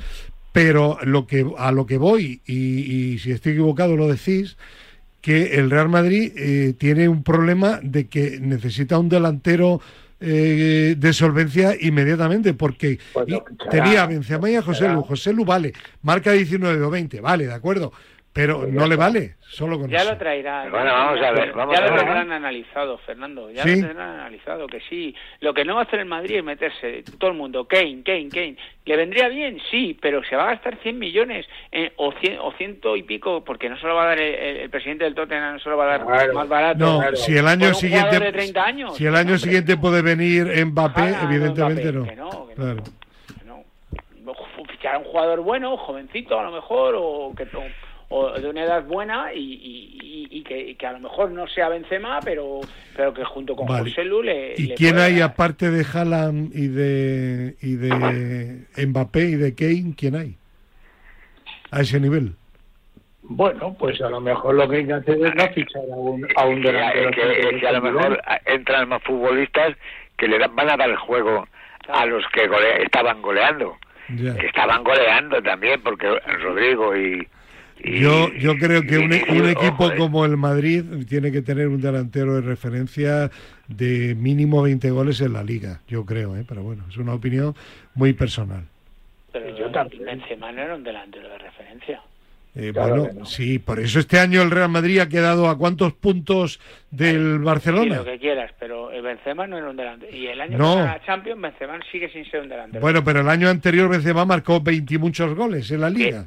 Pero 0.53 0.99
lo 1.05 1.27
que 1.27 1.47
a 1.59 1.71
lo 1.71 1.87
que 1.87 1.97
voy 1.97 2.41
y, 2.45 2.55
y 2.55 3.19
si 3.19 3.31
estoy 3.31 3.53
equivocado 3.53 3.97
lo 3.97 4.09
decís 4.09 4.57
que 5.21 5.59
el 5.59 5.71
Real 5.71 5.89
Madrid 5.89 6.33
eh, 6.37 6.75
tiene 6.79 7.09
un 7.09 7.23
problema 7.23 7.79
de 7.83 8.09
que 8.09 8.39
necesita 8.41 8.99
un 8.99 9.09
delantero 9.09 9.81
eh, 10.23 10.97
de 10.99 11.13
solvencia 11.13 11.75
inmediatamente 11.79 12.55
porque 12.55 12.99
Bueno, 13.15 13.45
fichará, 13.49 13.71
tenía 13.71 14.03
a 14.03 14.07
Benzema 14.07 14.51
y 14.51 14.57
a 14.57 14.63
José. 14.63 14.89
Lu. 14.89 15.03
José 15.03 15.33
Lu 15.33 15.45
vale, 15.45 15.73
marca 16.03 16.33
19 16.33 16.83
o 16.83 16.91
20, 16.91 17.21
vale, 17.21 17.47
de 17.47 17.55
acuerdo, 17.55 17.93
pero 18.33 18.61
Pues 18.61 18.73
no 18.73 18.87
le 18.87 18.95
vale, 18.97 19.35
solo 19.41 19.79
con 19.79 19.91
Ya 19.91 19.99
eso. 19.99 20.13
lo 20.13 20.17
traerá. 20.19 20.69
Bueno, 20.71 20.85
ya 20.87 20.93
vamos 20.93 21.21
a 21.23 21.31
ver, 21.33 21.53
vamos 21.53 21.77
ya 21.77 21.85
a 21.85 21.91
lo 21.91 21.97
tendrán 21.97 22.31
analizado, 22.33 22.99
Fernando. 22.99 23.51
Ya 23.51 23.65
¿Sí? 23.65 23.81
lo 23.81 23.89
tendrán 23.89 24.11
analizado, 24.21 24.67
que 24.69 24.81
sí. 24.89 25.15
Lo 25.41 25.53
que 25.53 25.65
no 25.65 25.75
va 25.75 25.81
a 25.81 25.85
hacer 25.85 25.99
el 26.01 26.07
Madrid 26.07 26.37
es 26.37 26.45
meterse 26.45 27.03
todo 27.19 27.31
el 27.33 27.37
mundo, 27.37 27.65
Kane, 27.67 28.03
Kane, 28.05 28.29
Kane. 28.29 28.57
¿Le 28.85 28.97
vendría 28.97 29.29
bien? 29.29 29.59
Sí, 29.71 29.99
pero 30.01 30.23
se 30.25 30.37
va 30.37 30.45
a 30.45 30.53
gastar 30.55 30.77
100 30.79 30.99
millones 30.99 31.45
eh, 31.73 31.93
o, 31.97 32.13
100, 32.13 32.39
o 32.41 32.53
ciento 32.53 32.97
y 32.97 33.03
pico, 33.03 33.43
porque 33.45 33.69
no 33.69 33.77
se 33.79 33.87
lo 33.89 33.95
va 33.97 34.05
a 34.05 34.07
dar 34.07 34.19
el, 34.21 34.35
el- 34.35 34.57
el 34.59 34.71
presidente 34.71 35.05
del 35.05 35.15
Tottenham, 35.17 35.55
no 35.55 35.59
se 35.61 35.69
lo 35.69 35.77
va 35.77 35.85
a 35.85 35.99
dar 35.99 36.07
Claro. 36.07 36.35
más 36.35 36.49
barato. 36.49 36.79
No, 36.79 36.99
Claro. 37.01 37.17
si 37.17 37.37
el 37.37 37.49
año 37.49 37.69
un 37.69 37.75
siguiente 37.75 38.07
jugador 38.07 38.25
de 38.27 38.33
30 38.33 38.65
años. 38.65 38.97
si 38.97 39.07
el 39.07 39.15
año 39.17 39.21
Hombre. 39.35 39.39
siguiente 39.39 39.77
puede 39.77 40.03
venir 40.03 40.47
Mbappé, 40.67 41.01
Ojalá, 41.03 41.23
no, 41.25 41.31
evidentemente 41.31 41.93
Mbappé, 41.93 41.93
no. 41.93 42.05
que 42.05 42.17
no, 42.17 42.31
que 42.31 42.55
no. 42.55 42.55
Claro. 42.55 42.83
que 43.39 43.45
no. 43.45 43.65
Fichar 44.71 44.95
a 44.95 44.99
un 44.99 45.05
jugador 45.05 45.41
bueno, 45.41 45.77
jovencito 45.77 46.39
a 46.39 46.45
lo 46.45 46.53
mejor, 46.53 46.95
o 46.97 47.33
que 47.37 47.47
to- 47.47 47.63
o 48.13 48.33
de 48.33 48.49
una 48.49 48.65
edad 48.65 48.85
buena 48.85 49.33
y, 49.33 49.39
y- 49.39 49.99
y- 50.03 50.39
y 50.39 50.43
que, 50.43 50.61
y 50.71 50.75
que 50.75 50.87
a 50.87 50.93
lo 50.93 50.99
mejor 51.01 51.31
no 51.31 51.47
sea 51.47 51.69
Benzema, 51.69 52.19
pero 52.25 52.61
pero 52.97 53.15
que 53.15 53.25
junto 53.25 53.55
con 53.57 53.67
Vale. 53.67 53.89
José 53.89 54.05
Lu 54.05 54.21
le, 54.23 54.55
¿Y 54.57 54.67
le 54.67 54.75
quién 54.75 54.93
pueda- 54.95 55.07
hay 55.07 55.21
aparte 55.21 55.71
de 55.71 55.85
Haaland 55.93 56.51
y 56.55 56.67
de 56.69 57.55
y 57.63 57.75
de 57.77 58.67
Mbappé 58.87 59.21
y 59.21 59.35
de 59.37 59.55
Kane? 59.55 59.95
¿Quién 59.97 60.17
hay? 60.17 60.35
A 61.71 61.81
ese 61.83 62.01
nivel. 62.01 62.35
Bueno, 63.23 63.77
pues 63.79 64.01
a 64.01 64.11
lo 64.11 64.21
mejor 64.21 64.57
lo 64.57 64.69
que 64.69 64.79
hay 64.79 64.87
que 64.87 64.93
hacer 64.93 65.15
es 65.25 65.35
no 65.37 65.47
fichar 65.53 65.83
a 65.93 65.95
un, 65.97 66.27
a 66.37 66.45
un 66.47 66.63
delantero. 66.63 67.11
que- 67.13 67.59
que 67.61 67.69
a 67.69 67.73
lo 67.73 67.81
mejor 67.83 68.21
entran 68.45 68.89
más 68.89 69.03
futbolistas 69.05 69.77
que 70.19 70.27
le 70.27 70.39
dan- 70.39 70.57
van 70.57 70.69
a 70.71 70.77
dar 70.77 70.91
el 70.91 70.97
juego 70.97 71.47
a 71.89 72.07
los 72.07 72.25
que 72.35 72.49
golea- 72.49 72.79
estaban 72.79 73.23
goleando. 73.23 73.77
Ya. 74.17 74.35
Que 74.37 74.47
estaban 74.49 74.83
goleando 74.83 75.41
también, 75.43 75.81
porque 75.83 76.09
Rodrigo 76.43 76.97
Y- 76.97 77.27
Yo, 77.85 78.33
yo 78.35 78.57
creo 78.59 78.83
que 78.83 78.99
un, 78.99 79.05
un 79.13 79.49
equipo 79.49 79.85
ojo, 79.85 79.93
eh, 79.93 79.97
como 79.97 80.25
el 80.27 80.37
Madrid 80.37 80.85
tiene 81.09 81.33
que 81.33 81.41
tener 81.43 81.69
un 81.69 81.81
delantero 81.81 82.35
de 82.35 82.43
referencia 82.43 83.31
de 83.69 84.15
mínimo 84.15 84.63
20 84.63 84.91
goles 84.91 85.21
en 85.21 85.33
la 85.33 85.43
liga, 85.43 85.81
yo 85.89 86.05
creo, 86.05 86.37
¿eh? 86.37 86.45
pero 86.47 86.63
bueno, 86.63 86.85
es 86.91 86.97
una 86.99 87.15
opinión 87.15 87.55
muy 87.95 88.13
personal. 88.13 88.65
Pero 89.33 89.57
Yo 89.57 89.71
también. 89.71 90.05
Benzema 90.05 90.53
no 90.53 90.61
era 90.63 90.75
un 90.75 90.83
delantero 90.83 91.29
de 91.29 91.39
referencia. 91.39 92.03
Eh, 92.57 92.73
Claro 92.75 92.97
bueno, 93.05 93.21
no. 93.21 93.27
sí, 93.27 93.61
por 93.61 93.79
eso 93.79 94.01
este 94.01 94.19
año 94.19 94.43
el 94.43 94.51
Real 94.51 94.69
Madrid 94.69 94.99
ha 94.99 95.09
quedado 95.09 95.49
a 95.49 95.57
cuántos 95.57 95.93
puntos 95.93 96.59
del 96.91 97.39
Barcelona. 97.39 97.99
lo 97.99 98.05
que 98.05 98.19
quieras, 98.19 98.51
pero 98.59 98.91
el 98.91 99.03
Benzema 99.03 99.47
no 99.47 99.57
era 99.57 99.71
un 99.71 99.77
delantero. 99.77 100.15
Y 100.15 100.27
el 100.27 100.41
año 100.41 100.59
No. 100.59 100.77
que 100.79 100.83
la 100.83 101.01
Champions, 101.07 101.41
Benzema 101.41 101.79
sigue 101.93 102.11
sin 102.11 102.29
ser 102.29 102.41
un 102.43 102.49
delantero. 102.49 102.81
Bueno, 102.81 103.05
pero 103.05 103.21
el 103.21 103.29
año 103.29 103.49
anterior 103.49 103.89
Benzema 103.89 104.25
marcó 104.25 104.61
20 104.61 104.95
y 104.95 104.99
muchos 104.99 105.33
goles 105.37 105.71
en 105.71 105.81
la 105.81 105.91
liga. 105.91 106.27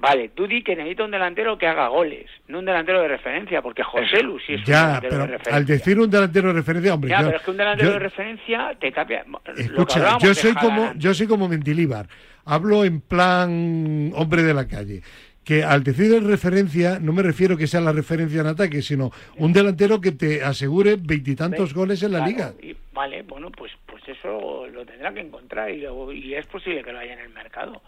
Vale, 0.00 0.28
tú 0.28 0.46
di 0.46 0.62
que 0.62 0.76
necesita 0.76 1.04
un 1.04 1.10
delantero 1.10 1.58
que 1.58 1.66
haga 1.66 1.88
goles, 1.88 2.30
no 2.46 2.60
un 2.60 2.64
delantero 2.64 3.02
de 3.02 3.08
referencia, 3.08 3.60
porque 3.62 3.82
José 3.82 4.22
Lu 4.22 4.38
sí 4.38 4.52
es 4.54 4.60
un 4.60 4.64
Ya, 4.66 4.86
delantero 4.86 5.10
pero 5.10 5.20
de 5.22 5.26
referencia. 5.26 5.56
al 5.56 5.66
decir 5.66 5.98
un 5.98 6.08
delantero 6.10 6.48
de 6.48 6.54
referencia, 6.54 6.94
hombre, 6.94 7.10
Ya, 7.10 7.20
yo- 7.20 7.26
pero 7.26 7.36
es 7.38 7.42
que 7.44 7.50
un 7.50 7.56
delantero 7.56 7.88
yo- 7.88 7.92
de 7.94 7.98
referencia 7.98 8.76
te 8.80 8.92
cambia. 8.92 9.24
Escucha, 9.56 10.18
yo 10.18 10.34
soy 10.34 10.54
como 10.54 10.92
yo 10.94 11.14
soy 11.14 11.26
como 11.26 11.48
Mendilíbar. 11.48 12.06
Hablo 12.44 12.84
en 12.84 13.00
plan 13.00 14.12
hombre 14.14 14.42
de 14.44 14.54
la 14.54 14.68
calle. 14.68 15.02
Que 15.44 15.64
al 15.64 15.82
decir 15.82 16.10
de 16.10 16.20
referencia 16.20 16.98
no 17.00 17.12
me 17.14 17.22
refiero 17.22 17.56
que 17.56 17.66
sea 17.66 17.80
la 17.80 17.90
referencia 17.92 18.42
en 18.42 18.48
ataque, 18.48 18.82
sino 18.82 19.10
un 19.38 19.52
delantero 19.52 19.98
que 20.00 20.12
te 20.12 20.44
asegure 20.44 20.96
veintitantos 21.00 21.72
goles 21.74 22.02
en 22.02 22.12
la 22.12 22.18
Claro, 22.18 22.30
liga. 22.30 22.52
y- 22.62 22.76
vale, 22.92 23.22
bueno, 23.22 23.50
pues 23.50 23.72
pues 23.86 24.02
eso 24.08 24.66
lo 24.72 24.84
tendrá 24.86 25.12
que 25.12 25.20
encontrar 25.20 25.70
y, 25.70 25.84
y 26.14 26.34
es 26.34 26.46
posible 26.46 26.84
que 26.84 26.92
lo 26.92 26.98
haya 26.98 27.14
en 27.14 27.20
el 27.20 27.30
mercado. 27.30 27.82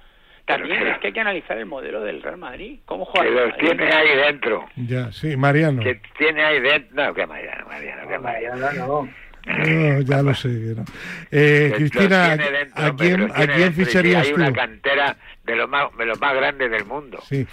También 0.58 0.86
es 0.86 0.98
que 0.98 1.06
hay 1.08 1.12
que 1.12 1.20
analizar 1.20 1.56
el 1.58 1.66
modelo 1.66 2.00
del 2.02 2.22
Real 2.22 2.36
Madrid. 2.38 2.78
¿Cómo 2.84 3.04
juega 3.04 3.24
Que 3.24 3.28
el 3.28 3.34
los 3.36 3.50
Madrid? 3.50 3.68
tiene 3.68 3.92
ahí 3.94 4.16
dentro. 4.16 4.66
Ya, 4.76 5.12
sí, 5.12 5.36
Mariano. 5.36 5.82
Que 5.82 6.00
tiene 6.18 6.44
ahí 6.44 6.60
dentro. 6.60 7.04
No, 7.06 7.14
que 7.14 7.26
Mariano, 7.26 7.66
Mariano, 7.66 8.08
que 8.08 8.14
No, 8.16 8.22
Mariano. 8.22 8.56
Mariano 8.60 8.86
no. 8.86 9.08
No, 9.46 10.00
ya 10.02 10.22
lo 10.22 10.34
sé. 10.34 10.48
no. 10.48 10.84
Eh, 11.30 11.72
Cristina, 11.76 12.36
dentro, 12.36 12.84
¿a 12.84 12.96
quién, 12.96 13.30
¿a 13.34 13.46
quién 13.46 13.68
y 13.70 13.72
ficharías 13.72 14.26
Hay 14.26 14.30
tú? 14.32 14.36
una 14.36 14.52
cantera 14.52 15.16
de 15.44 15.56
los 15.56 15.68
más, 15.68 15.88
de 15.98 16.06
los 16.06 16.20
más 16.20 16.34
grandes 16.34 16.70
del 16.70 16.84
mundo. 16.84 17.18
Sí, 17.28 17.46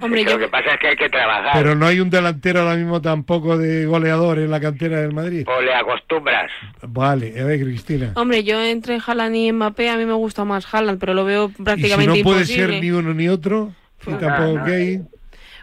Hombre, 0.00 0.24
Lo 0.24 0.32
yo, 0.32 0.38
que 0.38 0.48
pasa 0.48 0.72
es 0.72 0.80
que 0.80 0.88
hay 0.88 0.96
que 0.96 1.08
trabajar. 1.08 1.52
pero 1.54 1.74
no 1.76 1.86
hay 1.86 2.00
un 2.00 2.10
delantero 2.10 2.60
ahora 2.60 2.74
mismo 2.74 3.00
tampoco 3.00 3.56
de 3.56 3.84
goleador 3.86 4.38
en 4.38 4.50
la 4.50 4.58
cantera 4.58 5.00
del 5.00 5.12
Madrid. 5.12 5.46
O 5.46 5.60
le 5.60 5.72
acostumbras. 5.74 6.50
Vale, 6.82 7.38
a 7.40 7.44
ver, 7.44 7.60
Cristina. 7.60 8.12
hombre, 8.16 8.42
yo 8.42 8.60
entre 8.64 8.98
Haaland 9.06 9.36
y 9.36 9.52
Mbappé 9.52 9.90
a 9.90 9.96
mí 9.96 10.04
me 10.06 10.14
gusta 10.14 10.44
más 10.44 10.66
Haaland, 10.74 10.98
pero 10.98 11.14
lo 11.14 11.24
veo 11.24 11.50
Y 11.50 11.56
si 11.56 11.62
prácticamente 11.62 12.18
no 12.18 12.24
puede 12.24 12.40
imposible. 12.40 12.72
ser 12.74 12.82
ni 12.82 12.90
uno 12.90 13.14
ni 13.14 13.28
otro, 13.28 13.72
y 14.00 14.04
Pues 14.06 14.18
tampoco 14.18 14.54
nada, 14.54 14.64
Kane. 14.64 15.02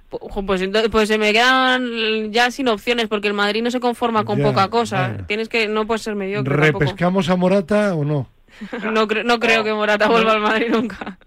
Pu- 0.10 0.46
Pues, 0.46 0.62
pues 0.92 1.08
se 1.08 1.18
me 1.18 1.32
quedan 1.34 2.32
ya 2.32 2.50
sin 2.52 2.68
opciones 2.68 3.08
porque 3.08 3.28
el 3.28 3.34
Madrid 3.34 3.62
no 3.64 3.70
se 3.72 3.80
conforma 3.80 4.26
con 4.26 4.40
Ya, 4.40 4.46
poca 4.46 4.68
cosa. 4.70 5.10
bueno. 5.10 5.26
Tienes 5.28 5.50
que 5.50 5.68
no 5.68 5.86
puedes 5.86 6.02
ser 6.02 6.16
mediocre 6.16 6.56
tampoco. 6.56 6.80
¿Repescamos 6.80 7.30
a 7.30 7.36
Morata 7.36 7.94
o 7.96 8.04
no? 8.06 8.28
No, 8.92 9.08
cre- 9.08 9.24
no 9.24 9.40
creo 9.40 9.64
que 9.64 9.74
Morata 9.74 10.08
vuelva 10.10 10.32
al 10.34 10.42
Madrid 10.42 10.68
nunca. 10.70 11.18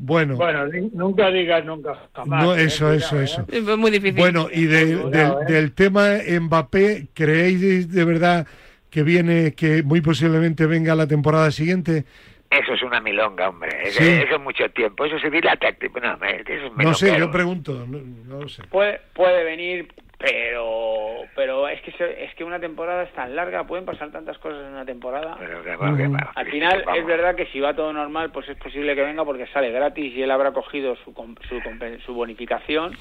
Bueno, 0.00 0.36
Bueno, 0.36 0.66
nunca 0.92 1.28
digas 1.30 1.64
nunca 1.64 1.94
jamás. 2.14 2.44
no, 2.44 2.54
eh, 2.54 2.64
eso, 2.64 2.86
cuidado, 2.86 2.96
eso, 2.98 3.20
eh. 3.20 3.24
eso. 3.24 3.44
Es 3.48 3.76
muy 3.78 3.90
difícil. 3.90 4.16
Bueno, 4.18 4.48
y 4.52 4.66
de- 4.66 4.96
Cuidado, 4.96 5.10
del, 5.10 5.48
eh. 5.48 5.52
del 5.52 5.72
tema 5.72 6.08
Mbappé, 6.40 7.08
¿creéis 7.14 7.90
de 7.90 8.04
verdad 8.04 8.46
que 8.90 9.02
viene, 9.02 9.54
que 9.54 9.82
muy 9.82 10.00
posiblemente 10.00 10.66
venga 10.66 10.94
la 10.94 11.08
temporada 11.08 11.50
siguiente? 11.50 12.04
Eso 12.50 12.72
es 12.72 12.82
una 12.82 13.00
milonga, 13.00 13.50
hombre. 13.50 13.90
Sí. 13.90 14.08
Eso 14.22 14.36
es 14.36 14.40
mucho 14.40 14.68
tiempo. 14.70 15.04
Eso 15.04 15.18
se 15.18 15.28
dilata. 15.30 15.68
No, 16.00 16.14
eso 16.26 16.52
es 16.52 16.72
No 16.76 16.94
sé, 16.94 17.18
yo 17.18 17.30
pregunto, 17.30 17.84
no, 17.86 17.98
no 17.98 18.40
lo 18.42 18.48
sé. 18.48 18.62
Puede, 18.68 19.00
puede 19.12 19.44
venir, 19.44 19.88
pero 20.18 21.18
pero 21.36 21.68
es 21.68 21.80
que 21.82 21.92
se- 21.92 22.24
es 22.24 22.34
que 22.34 22.44
una 22.44 22.58
temporada 22.58 23.02
es 23.04 23.12
tan 23.12 23.36
larga, 23.36 23.64
pueden 23.66 23.84
pasar 23.84 24.10
tantas 24.10 24.38
cosas 24.38 24.60
en 24.66 24.72
una 24.72 24.84
temporada. 24.84 25.36
Pero 25.38 25.62
que 25.62 25.76
va, 25.76 25.96
que 25.96 26.04
Ujú. 26.04 26.12
va, 26.14 26.32
Al 26.34 26.46
final 26.50 26.82
vamos. 26.86 27.00
es 27.00 27.06
verdad 27.06 27.34
que 27.36 27.46
si 27.46 27.60
va 27.60 27.74
todo 27.76 27.92
normal, 27.92 28.30
pues 28.32 28.48
es 28.48 28.56
posible 28.56 28.94
que 28.94 29.02
venga 29.02 29.24
porque 29.24 29.46
sale 29.48 29.70
gratis 29.70 30.14
y 30.16 30.22
él 30.22 30.30
habrá 30.30 30.52
cogido 30.52 30.96
su 31.04 31.12
com- 31.12 31.36
su, 31.48 31.60
su 32.04 32.14
bonificación 32.14 32.92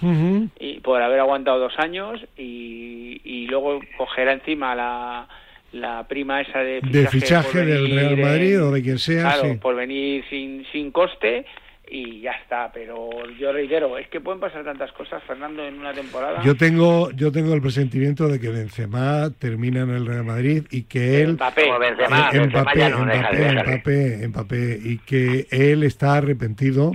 y 0.60 0.79
por 0.81 1.01
haber 1.01 1.19
aguantado 1.21 1.57
dos 1.60 1.79
años 1.79 2.19
y, 2.38 3.21
y 3.23 3.47
luego 3.47 3.79
cogerá 3.97 4.33
encima 4.33 4.75
la, 4.75 5.27
la 5.73 6.08
prima 6.08 6.41
esa 6.41 6.60
de 6.60 6.82
fichaje, 6.82 6.97
De 6.99 7.08
fichaje 7.08 7.65
del 7.65 7.82
venir 7.84 7.95
Real 7.99 8.13
en- 8.13 8.21
Madrid 8.21 8.62
o 8.63 8.71
de 8.71 8.82
quien 8.82 8.99
sea, 8.99 9.21
claro, 9.34 9.51
sí. 9.51 9.58
por 9.62 9.75
venir 9.75 10.23
sin, 10.30 10.65
sin 10.71 10.91
coste 10.91 11.45
y 11.89 12.21
ya 12.21 12.32
está. 12.32 12.71
Pero 12.73 13.10
yo 13.39 13.51
reitero, 13.51 13.97
es 13.97 14.08
que 14.10 14.19
pueden 14.21 14.39
pasar 14.39 14.63
tantas 14.63 14.91
cosas, 14.93 15.21
Fernando, 15.23 15.65
en 15.65 15.75
una 15.80 15.93
temporada. 15.93 16.41
Yo 16.43 16.56
tengo, 16.56 17.12
yo 17.12 17.32
tengo 17.32 17.53
el 17.53 17.62
presentimiento 17.62 18.27
de 18.27 18.39
que 18.39 18.49
Benzema 18.49 19.30
termina 19.39 19.82
en 19.84 19.91
el 19.91 20.06
Real 20.06 20.23
Madrid 20.25 20.63
y 20.71 20.84
que 20.84 21.21
él 21.21 21.34
Mbappé. 21.34 21.65
Benzema, 21.80 22.30
Eh, 22.34 22.39
Benzema 22.39 22.62
Mbappé, 22.63 22.80
ya 22.80 22.89
no 22.89 23.06
deja 23.06 23.19
Mbappé, 23.19 23.38
de 23.38 23.43
dejarle. 23.43 23.63
Mbappé, 23.75 24.27
Mbappé, 24.27 24.80
y 24.84 24.97
que 24.99 25.47
él 25.51 25.84
está 25.84 26.15
arrepentido, 26.15 26.93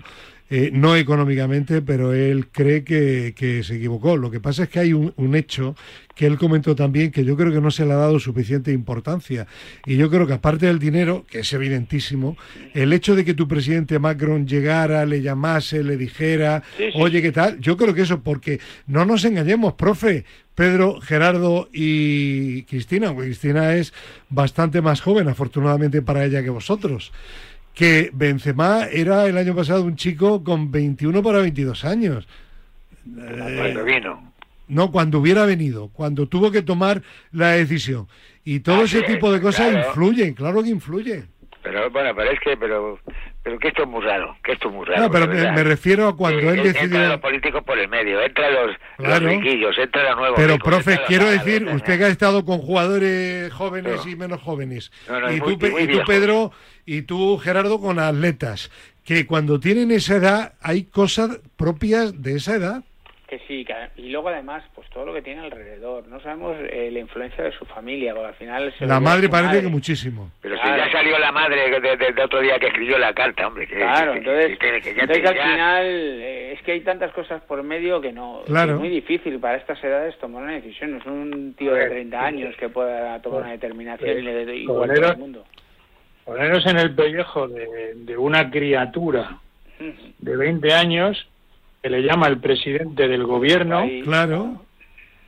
eh, 0.51 0.69
no 0.71 0.97
económicamente, 0.97 1.81
pero 1.81 2.13
él 2.13 2.49
cree 2.53 2.85
que, 2.85 3.33
que 3.35 3.63
se 3.63 3.77
equivocó. 3.77 4.19
Lo 4.19 4.31
que 4.31 4.39
pasa 4.41 4.65
es 4.65 4.69
que 4.69 4.81
hay 4.81 4.93
un, 4.93 5.15
un 5.17 5.35
hecho 5.35 5.75
que 6.15 6.27
él 6.27 6.37
comentó 6.39 6.75
también 6.75 7.11
que 7.11 7.25
yo 7.25 7.37
creo 7.37 7.53
que 7.53 7.61
no 7.61 7.71
se 7.71 7.87
le 7.87 7.93
ha 7.93 7.97
dado 7.97 8.19
suficiente 8.21 8.71
importancia. 8.73 9.47
Y 9.87 9.97
yo 9.97 10.11
creo 10.11 10.27
que 10.27 10.35
aparte 10.35 10.67
del 10.67 10.79
dinero, 10.79 11.25
que 11.31 11.41
es 11.41 11.53
evidentísimo, 11.53 12.37
el 12.75 12.93
hecho 12.93 13.15
de 13.17 13.25
que 13.25 13.35
tu 13.35 13.49
presidente 13.49 13.99
Macron 13.99 14.47
llegara, 14.47 15.07
le 15.07 15.23
llamase, 15.23 15.83
le 15.83 15.97
dijera, 15.97 16.63
Sí, 16.77 16.85
sí. 16.93 16.99
oye, 17.01 17.23
¿qué 17.23 17.33
tal? 17.33 17.59
Yo 17.61 17.77
creo 17.77 17.95
que 17.95 18.03
eso, 18.03 18.21
porque 18.23 18.61
no 18.87 19.05
nos 19.05 19.25
engañemos, 19.25 19.75
profe, 19.75 20.25
Pedro, 20.55 21.01
Gerardo 21.01 21.71
y 21.73 22.65
Cristina, 22.65 23.13
porque 23.15 23.29
Cristina 23.29 23.75
es 23.75 23.95
bastante 24.29 24.83
más 24.83 25.01
joven, 25.01 25.29
afortunadamente 25.29 26.03
para 26.03 26.25
ella 26.27 26.43
que 26.43 26.51
vosotros. 26.51 27.11
Que 27.75 28.11
Benzema 28.13 28.85
era 28.93 29.27
el 29.27 29.39
año 29.39 29.57
pasado 29.57 29.83
un 29.83 29.97
chico 29.97 30.45
con 30.45 30.71
21 30.71 31.23
para 31.23 31.39
22 31.39 31.87
años. 31.87 32.29
Eh, 33.07 33.55
Cuando 33.59 33.85
vino. 33.85 34.32
No, 34.73 34.91
cuando 34.91 35.19
hubiera 35.19 35.45
venido, 35.47 35.89
cuando 35.93 36.27
tuvo 36.27 36.51
que 36.51 36.63
tomar 36.63 37.03
la 37.31 37.51
decisión. 37.53 38.09
Y 38.45 38.61
todo 38.61 38.81
Ah, 38.81 38.85
ese 38.85 39.01
sí, 39.01 39.07
tipo 39.07 39.31
de 39.33 39.41
cosas 39.41 39.71
claro. 39.71 39.87
influyen, 39.89 40.35
claro 40.35 40.63
que 40.63 40.71
influyen. 40.71 41.29
Pero 41.63 41.89
bueno, 41.91 42.11
pero 42.17 42.29
es 42.33 42.41
que, 42.41 42.57
pero, 42.57 42.99
pero 43.45 43.57
que 43.61 43.69
esto 43.69 43.83
es 43.85 43.89
muy 43.89 44.03
raro, 44.03 44.37
que 44.43 44.51
esto 44.53 44.69
es 44.69 44.75
muy 44.75 44.85
raro. 44.85 45.03
No, 45.03 45.11
pero 45.13 45.29
me, 45.29 45.63
refiero 45.63 46.09
a 46.09 46.17
cuando 46.17 46.51
él 46.51 46.61
decidió... 46.65 47.07
los 47.07 47.21
políticos 47.21 47.63
por 47.65 47.79
el 47.79 47.89
medio, 47.89 48.21
entran 48.21 48.53
los, 48.53 48.77
Claro. 48.97 49.27
los 49.27 49.35
riquillos, 49.37 49.79
entran 49.79 50.07
los 50.07 50.17
nuevos 50.17 50.37
Pero, 50.41 50.55
ricos, 50.55 50.69
profe, 50.69 50.97
los 50.97 51.07
quiero 51.07 51.31
decir, 51.31 51.65
usted 51.69 51.99
que 51.99 52.05
ha 52.05 52.09
estado 52.09 52.45
con 52.45 52.59
jugadores 52.59 53.53
jóvenes 53.53 54.05
No. 54.05 54.11
y 54.11 54.17
menos 54.17 54.41
jóvenes, 54.43 54.91
No, 55.09 55.21
no, 55.21 55.33
y, 55.33 55.39
tú, 55.39 55.57
muy 55.71 55.83
y 55.83 55.87
tú. 55.87 56.01
Pedro, 56.05 56.51
y 56.85 57.03
tú, 57.03 57.39
Gerardo, 57.39 57.81
con 57.81 58.01
atletas, 58.01 58.73
que 59.05 59.25
cuando 59.27 59.61
tienen 59.61 59.93
esa 59.93 60.17
edad 60.17 60.55
hay 60.61 60.83
cosas 60.83 61.39
propias 61.57 62.23
de 62.23 62.37
esa 62.37 62.57
edad. 62.57 62.83
Que 63.33 63.39
sí, 63.49 63.65
que- 63.65 63.75
y 63.97 64.11
luego 64.11 64.29
además, 64.29 64.63
pues 64.75 64.87
todo 64.91 65.07
lo 65.07 65.15
que 65.15 65.23
tiene 65.23 65.41
alrededor. 65.41 66.07
No 66.07 66.21
sabemos 66.21 66.55
eh, 66.69 66.91
la 66.93 66.99
influencia 66.99 67.43
de 67.43 67.53
su 67.53 67.65
familia, 67.65 68.13
porque 68.13 68.29
al 68.29 68.35
final... 68.35 68.75
se 68.79 68.85
La 68.85 69.01
madre 69.01 69.31
parece 69.31 69.47
madre. 69.55 69.63
que 69.63 69.69
muchísimo. 69.69 70.31
Pero 70.43 70.57
Claro. 70.57 70.85
si 70.85 70.91
ya 70.91 70.93
salió 70.99 71.19
la 71.19 71.33
madre 71.33 71.71
de, 71.71 71.81
de- 71.97 72.13
de 72.13 72.23
otro 72.23 72.41
día 72.43 72.59
que 72.59 72.67
escribió 72.67 72.99
la 72.99 73.15
carta, 73.15 73.47
hombre. 73.47 73.67
Que, 73.67 73.77
Claro, 73.77 74.13
que- 74.13 74.19
entonces, 74.19 74.59
que 74.59 74.67
ya 74.67 75.01
entonces 75.05 75.23
te- 75.23 75.29
al 75.31 75.35
ya- 75.35 75.43
final 75.51 75.87
eh, 75.87 76.53
es 76.53 76.61
que 76.61 76.73
hay 76.73 76.81
tantas 76.83 77.11
cosas 77.13 77.43
por 77.45 77.63
medio 77.63 78.03
que 78.03 78.13
no 78.13 78.43
Claro. 78.45 78.75
es 78.75 78.79
muy 78.81 78.91
difícil 78.91 79.39
para 79.41 79.57
estas 79.57 79.83
edades 79.83 80.15
tomar 80.19 80.43
una 80.43 80.53
decisión. 80.53 80.91
No 80.91 80.99
es 80.99 81.07
un 81.07 81.55
tío 81.55 81.73
de 81.73 81.79
ver, 81.79 81.89
30 81.89 82.23
años 82.23 82.55
que 82.59 82.69
pueda 82.69 83.19
tomar 83.23 83.45
una 83.45 83.53
determinación 83.53 84.11
Sí. 84.15 84.19
y 84.19 84.23
le 84.25 84.45
dé 84.45 84.57
igual 84.57 84.77
a 84.91 84.93
Poneros- 84.93 85.01
todo 85.05 85.13
el 85.13 85.19
mundo. 85.19 85.45
Poneros 86.27 86.67
en 86.67 86.77
el 86.77 86.95
pellejo 86.95 87.49
de, 87.49 87.95
de 87.95 88.15
una 88.19 88.51
criatura 88.51 89.39
de 90.19 90.37
20 90.37 90.75
años 90.75 91.27
que 91.83 91.91
le 91.91 92.03
llama 92.03 92.29
el 92.29 92.39
presidente 92.39 93.09
del 93.09 93.25
gobierno. 93.25 93.83
Claro, 94.05 94.63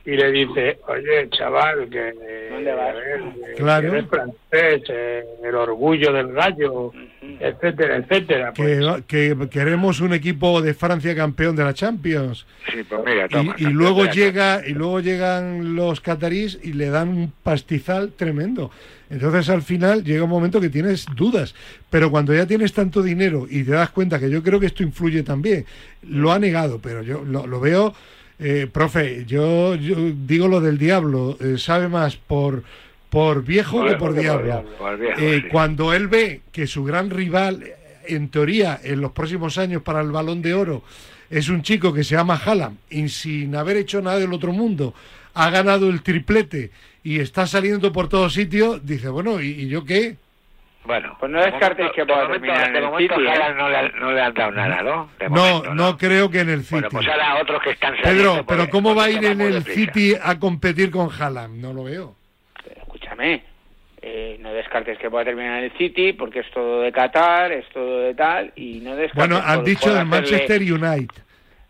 y 0.05 0.11
le 0.11 0.31
dice, 0.31 0.77
oye, 0.87 1.27
chaval, 1.31 1.89
que, 1.89 2.49
¿Dónde 2.51 2.73
vas? 2.73 2.89
a 2.89 2.93
ver, 2.93 3.21
que- 3.45 3.53
Claro. 3.55 3.81
que 3.91 3.97
eres 3.97 4.09
francés, 4.09 4.83
eh, 4.89 5.23
el 5.43 5.55
orgullo 5.55 6.13
del 6.13 6.31
gallo, 6.31 6.91
etcétera, 7.39 7.97
etcétera. 7.97 8.53
que, 8.53 8.79
Pues, 8.81 9.03
que 9.07 9.49
queremos 9.49 10.01
un 10.01 10.13
equipo 10.13 10.61
de 10.61 10.73
Francia 10.75 11.15
campeón 11.15 11.55
de 11.55 11.63
la 11.63 11.73
Champions. 11.73 12.45
Sí, 12.71 12.83
pues 12.87 13.01
mira, 13.03 13.27
toma. 13.27 13.55
Y, 13.57 13.63
y 13.63 13.67
luego 13.71 14.05
llega 14.05 14.61
y 14.67 14.73
luego 14.73 14.99
llegan 14.99 15.75
los 15.75 16.01
catarís 16.01 16.59
y 16.63 16.73
le 16.73 16.89
dan 16.89 17.09
un 17.09 17.33
pastizal 17.43 18.11
tremendo. 18.13 18.69
Entonces 19.09 19.49
al 19.49 19.61
final 19.63 20.03
llega 20.03 20.23
un 20.23 20.29
momento 20.29 20.59
que 20.61 20.69
tienes 20.69 21.05
dudas, 21.15 21.55
pero 21.89 22.11
cuando 22.11 22.33
ya 22.33 22.45
tienes 22.45 22.73
tanto 22.73 23.01
dinero 23.01 23.47
y 23.49 23.63
te 23.63 23.71
das 23.71 23.89
cuenta 23.91 24.19
que 24.19 24.29
yo 24.29 24.43
creo 24.43 24.59
que 24.59 24.65
esto 24.67 24.83
influye 24.83 25.23
también, 25.23 25.65
lo 26.03 26.31
ha 26.31 26.39
negado, 26.39 26.79
pero 26.81 27.01
yo 27.03 27.23
lo, 27.23 27.45
lo 27.47 27.59
veo, 27.59 27.93
eh, 28.39 28.67
profe, 28.71 29.25
yo, 29.25 29.75
yo 29.75 29.95
digo 30.25 30.47
lo 30.47 30.61
del 30.61 30.77
diablo, 30.77 31.37
eh, 31.39 31.57
sabe 31.57 31.87
más 31.87 32.15
por 32.17 32.63
por 33.09 33.43
viejo 33.45 33.85
que 33.85 33.95
por 33.95 34.13
diablo. 34.13 34.45
diablo, 34.45 34.69
por 34.77 34.99
viejo, 34.99 35.19
Eh, 35.21 35.41
sí. 35.43 35.49
Cuando 35.49 35.93
él 35.93 36.07
ve 36.09 36.41
que 36.51 36.67
su 36.67 36.83
gran 36.83 37.09
rival 37.09 37.63
en 38.07 38.27
teoría, 38.29 38.77
en 38.83 38.99
los 38.99 39.11
próximos 39.13 39.57
años 39.57 39.81
para 39.83 40.01
el 40.01 40.11
balón 40.11 40.41
de 40.41 40.53
oro, 40.53 40.83
es 41.29 41.47
un 41.47 41.61
chico 41.61 41.93
que 41.93 42.03
se 42.03 42.15
llama 42.15 42.35
Haaland 42.43 42.77
y 42.89 43.07
sin 43.09 43.55
haber 43.55 43.77
hecho 43.77 44.01
nada 44.01 44.19
del 44.19 44.33
otro 44.33 44.51
mundo, 44.51 44.93
ha 45.33 45.49
ganado 45.49 45.89
el 45.89 46.01
triplete 46.01 46.71
y 47.03 47.19
está 47.19 47.47
saliendo 47.47 47.93
por 47.93 48.09
todos 48.09 48.33
sitios, 48.33 48.85
dice, 48.85 49.07
bueno, 49.09 49.41
¿y, 49.41 49.47
y 49.47 49.67
yo 49.69 49.85
qué? 49.85 50.17
Bueno, 50.85 51.15
Pues 51.19 51.31
no 51.31 51.41
descartes 51.41 51.91
que 51.93 52.05
pueda 52.05 52.27
terminar 52.27 52.67
en 52.67 52.73
de 52.73 52.79
el 52.79 52.85
momento 52.85 53.15
City, 53.15 53.27
¿eh? 53.27 53.53
No, 53.57 53.69
le, 53.69 53.89
no 53.93 54.11
le 54.11 54.21
han 54.21 54.33
dado 54.33 54.51
nada, 54.51 54.81
¿no? 54.83 55.09
De 55.19 55.29
No, 55.29 55.35
momento, 55.35 55.73
no 55.75 55.97
creo 55.97 56.29
que 56.29 56.39
en 56.41 56.49
el 56.49 56.61
City. 56.63 56.73
Bueno, 56.75 56.89
pues 56.91 57.07
ahora 57.07 57.41
otros 57.41 57.61
que 57.63 57.71
están. 57.71 57.95
Pedro, 58.03 58.45
pero 58.47 58.69
¿cómo 58.69 58.93
va 58.95 59.05
a 59.05 59.09
ir 59.09 59.25
en 59.25 59.41
el. 59.41 59.63
City 59.63 60.13
a 60.21 60.37
competir 60.39 60.91
con 60.91 61.09
Haaland? 61.11 61.61
No 61.61 61.73
lo 61.73 61.83
veo. 61.85 62.15
Pero 62.63 62.81
escúchame, 62.81 63.43
eh, 64.01 64.37
no 64.41 64.53
descartes 64.53 64.97
que 64.99 65.09
pueda 65.09 65.25
terminar 65.25 65.57
en 65.59 65.63
el 65.65 65.71
City 65.77 66.13
porque 66.13 66.39
es 66.39 66.51
todo 66.51 66.81
de 66.81 66.91
Qatar, 66.91 67.51
es 67.51 67.67
todo 67.69 68.01
de 68.01 68.13
tal 68.13 68.51
y 68.55 68.79
no 68.81 68.95
descartes 68.95 69.27
Bueno, 69.29 69.41
han 69.43 69.55
por- 69.57 69.65
dicho 69.65 69.81
por 69.81 69.89
del 69.93 69.97
hacerle- 70.01 70.15
Manchester 70.21 70.61
United. 70.61 71.21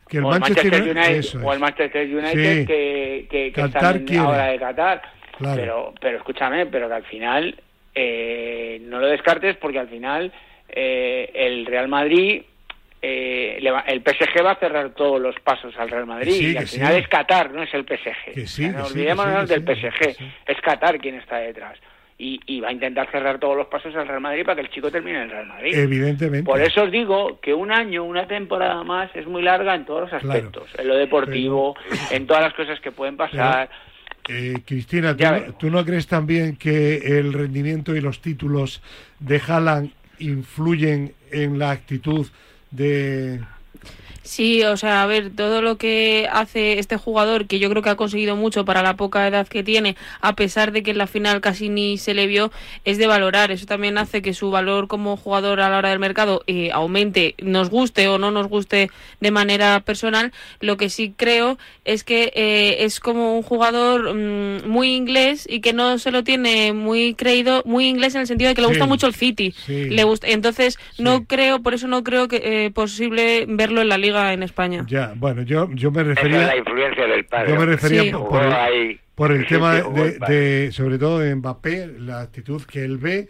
Que 0.09 0.17
el 0.17 0.25
o 0.25 0.29
Manchester, 0.29 0.71
Manchester 0.71 0.97
United, 0.97 1.15
eso 1.17 1.39
o 1.39 1.49
el 1.51 1.55
es. 1.55 1.61
Manchester 1.61 2.07
United 2.15 2.59
Sí. 2.59 2.65
que, 2.67 3.27
que, 3.31 3.51
que 3.53 3.61
están 3.61 4.05
ahora 4.19 4.45
de 4.47 4.59
Qatar. 4.59 5.01
Claro. 5.37 5.55
Pero, 5.55 5.93
pero 5.99 6.17
escúchame, 6.17 6.65
pero 6.67 6.87
que 6.87 6.93
al 6.93 7.03
final 7.05 7.55
eh, 7.95 8.79
no 8.81 8.99
lo 8.99 9.07
descartes 9.07 9.55
porque 9.57 9.79
al 9.79 9.87
final 9.87 10.31
eh, 10.69 11.31
el 11.33 11.65
Real 11.65 11.87
Madrid, 11.87 12.43
eh, 13.01 13.59
va- 13.71 13.85
el 13.87 14.01
PSG 14.01 14.43
va 14.43 14.51
a 14.51 14.55
cerrar 14.59 14.89
todos 14.91 15.21
los 15.21 15.39
pasos 15.39 15.73
al 15.77 15.89
Real 15.89 16.05
Madrid 16.05 16.31
sí, 16.33 16.51
y 16.53 16.57
al 16.57 16.67
sí. 16.67 16.77
final 16.77 16.95
es 16.95 17.07
Qatar, 17.07 17.51
no 17.51 17.63
es 17.63 17.73
el 17.73 17.83
PSG. 17.85 18.33
Que 18.33 18.47
sí, 18.47 18.65
O 18.65 18.69
sea, 18.69 18.71
no 18.79 18.83
que 18.83 18.89
sí, 18.89 18.93
olvidémonos 18.99 19.47
del 19.47 19.63
PSG, 19.63 20.15
es 20.47 20.61
Qatar 20.61 20.97
quien 20.99 21.15
está 21.15 21.37
detrás. 21.37 21.77
Y, 22.17 22.39
y 22.45 22.61
va 22.61 22.69
a 22.69 22.71
intentar 22.71 23.11
cerrar 23.11 23.39
todos 23.39 23.57
los 23.57 23.67
pasos 23.67 23.93
al 23.93 24.07
Real 24.07 24.21
Madrid 24.21 24.45
para 24.45 24.55
que 24.55 24.61
el 24.61 24.69
chico 24.69 24.89
termine 24.89 25.17
en 25.17 25.23
el 25.23 25.29
Real 25.31 25.47
Madrid. 25.47 25.75
Evidentemente. 25.75 26.45
Por 26.49 26.61
eso 26.61 26.83
os 26.83 26.91
digo 26.91 27.39
que 27.41 27.53
un 27.53 27.73
año, 27.73 28.05
una 28.05 28.25
temporada 28.25 28.81
más 28.85 29.13
es 29.17 29.27
muy 29.27 29.41
larga 29.41 29.75
en 29.75 29.83
todos 29.85 30.09
los 30.09 30.21
Claro. 30.21 30.27
aspectos, 30.29 30.69
en 30.79 30.87
lo 30.87 30.95
deportivo, 30.95 31.75
en 32.11 32.25
todas 32.25 32.41
las 32.43 32.53
cosas 32.53 32.79
que 32.79 32.91
pueden 32.93 33.17
pasar. 33.17 33.69
Eh, 34.27 34.61
Cristina, 34.65 35.15
¿tú 35.57 35.69
no 35.69 35.85
crees 35.85 36.07
también 36.07 36.55
que 36.55 37.19
el 37.19 37.31
rendimiento 37.31 37.95
y 37.95 38.01
los 38.01 38.21
títulos 38.21 38.81
de 39.19 39.39
Haaland 39.39 39.91
influyen 40.19 41.13
en 41.31 41.59
la 41.59 41.71
actitud 41.71 42.27
de... 42.71 43.41
Sí, 44.25 44.63
o 44.63 44.75
sea, 44.75 45.03
a 45.03 45.05
ver, 45.05 45.29
todo 45.35 45.61
lo 45.61 45.77
que 45.77 46.27
hace 46.31 46.79
este 46.79 46.97
jugador, 46.97 47.45
que 47.45 47.59
yo 47.59 47.69
creo 47.69 47.83
que 47.83 47.91
ha 47.91 47.95
conseguido 47.95 48.35
mucho 48.35 48.65
para 48.65 48.81
la 48.81 48.95
poca 48.95 49.27
edad 49.27 49.47
que 49.47 49.63
tiene, 49.63 49.95
a 50.19 50.33
pesar 50.35 50.71
de 50.71 50.81
que 50.81 50.91
en 50.91 50.97
la 50.97 51.05
final 51.05 51.41
casi 51.41 51.69
ni 51.69 51.99
se 51.99 52.15
le 52.15 52.25
vio, 52.25 52.51
es 52.85 52.97
de 52.97 53.05
valorar. 53.05 53.51
Eso 53.51 53.67
también 53.67 53.99
hace 53.99 54.23
que 54.23 54.33
su 54.33 54.49
valor 54.49 54.87
como 54.87 55.15
jugador 55.15 55.61
a 55.61 55.69
la 55.69 55.77
hora 55.77 55.89
del 55.91 55.99
mercado 55.99 56.41
eh, 56.47 56.71
aumente, 56.73 57.35
nos 57.37 57.69
guste 57.69 58.07
o 58.07 58.17
no 58.17 58.31
nos 58.31 58.47
guste 58.47 58.89
de 59.19 59.29
manera 59.31 59.79
personal. 59.81 60.33
Lo 60.59 60.75
que 60.75 60.89
sí 60.89 61.13
creo 61.15 61.59
es 61.85 62.03
que 62.03 62.31
eh, 62.35 62.77
es 62.79 62.99
como 62.99 63.37
un 63.37 63.43
jugador 63.43 64.15
mm, 64.15 64.67
muy 64.67 64.95
inglés 64.95 65.45
y 65.47 65.59
que 65.61 65.71
no 65.73 65.99
se 65.99 66.09
lo 66.09 66.23
tiene 66.23 66.73
muy 66.73 67.13
creído, 67.13 67.61
muy 67.65 67.85
inglés 67.87 68.15
en 68.15 68.21
el 68.21 68.27
sentido 68.27 68.49
de 68.49 68.55
que 68.55 68.61
le 68.61 68.67
Sí. 68.69 68.71
gusta 68.73 68.87
mucho 68.87 69.05
el 69.05 69.13
City. 69.13 69.53
Sí. 69.67 69.89
Le 69.89 70.03
gusta, 70.03 70.27
entonces, 70.29 70.79
Sí. 70.95 71.03
no 71.03 71.25
creo, 71.25 71.61
por 71.61 71.75
eso 71.75 71.87
no 71.87 72.03
creo 72.03 72.27
que 72.27 72.41
eh, 72.65 72.71
posible 72.71 73.45
verlo 73.47 73.81
en 73.81 73.89
la 73.89 73.99
liga 73.99 74.14
en 74.33 74.43
España. 74.43 74.85
Ya, 74.87 75.13
bueno, 75.15 75.41
yo, 75.43 75.69
yo 75.73 75.91
me 75.91 76.01
Esa 76.01 76.11
es 76.11 76.15
refería... 76.17 76.47
la 76.47 76.57
influencia 76.57 77.05
del 77.07 77.25
padre. 77.25 77.49
Yo 77.51 77.59
me 77.59 77.65
refería 77.65 78.01
Sí. 78.03 78.11
por, 78.11 78.43
el, 78.43 78.51
ahí, 78.53 78.99
por 79.15 79.31
el 79.31 79.41
sí, 79.43 79.47
tema 79.49 79.77
sí, 79.81 79.83
de, 79.93 80.19
de- 80.33 80.71
sobre 80.71 80.97
todo 80.97 81.19
de 81.19 81.35
Mbappé, 81.35 81.87
la 81.99 82.21
actitud 82.21 82.61
que 82.63 82.83
él 82.83 82.97
ve 82.97 83.27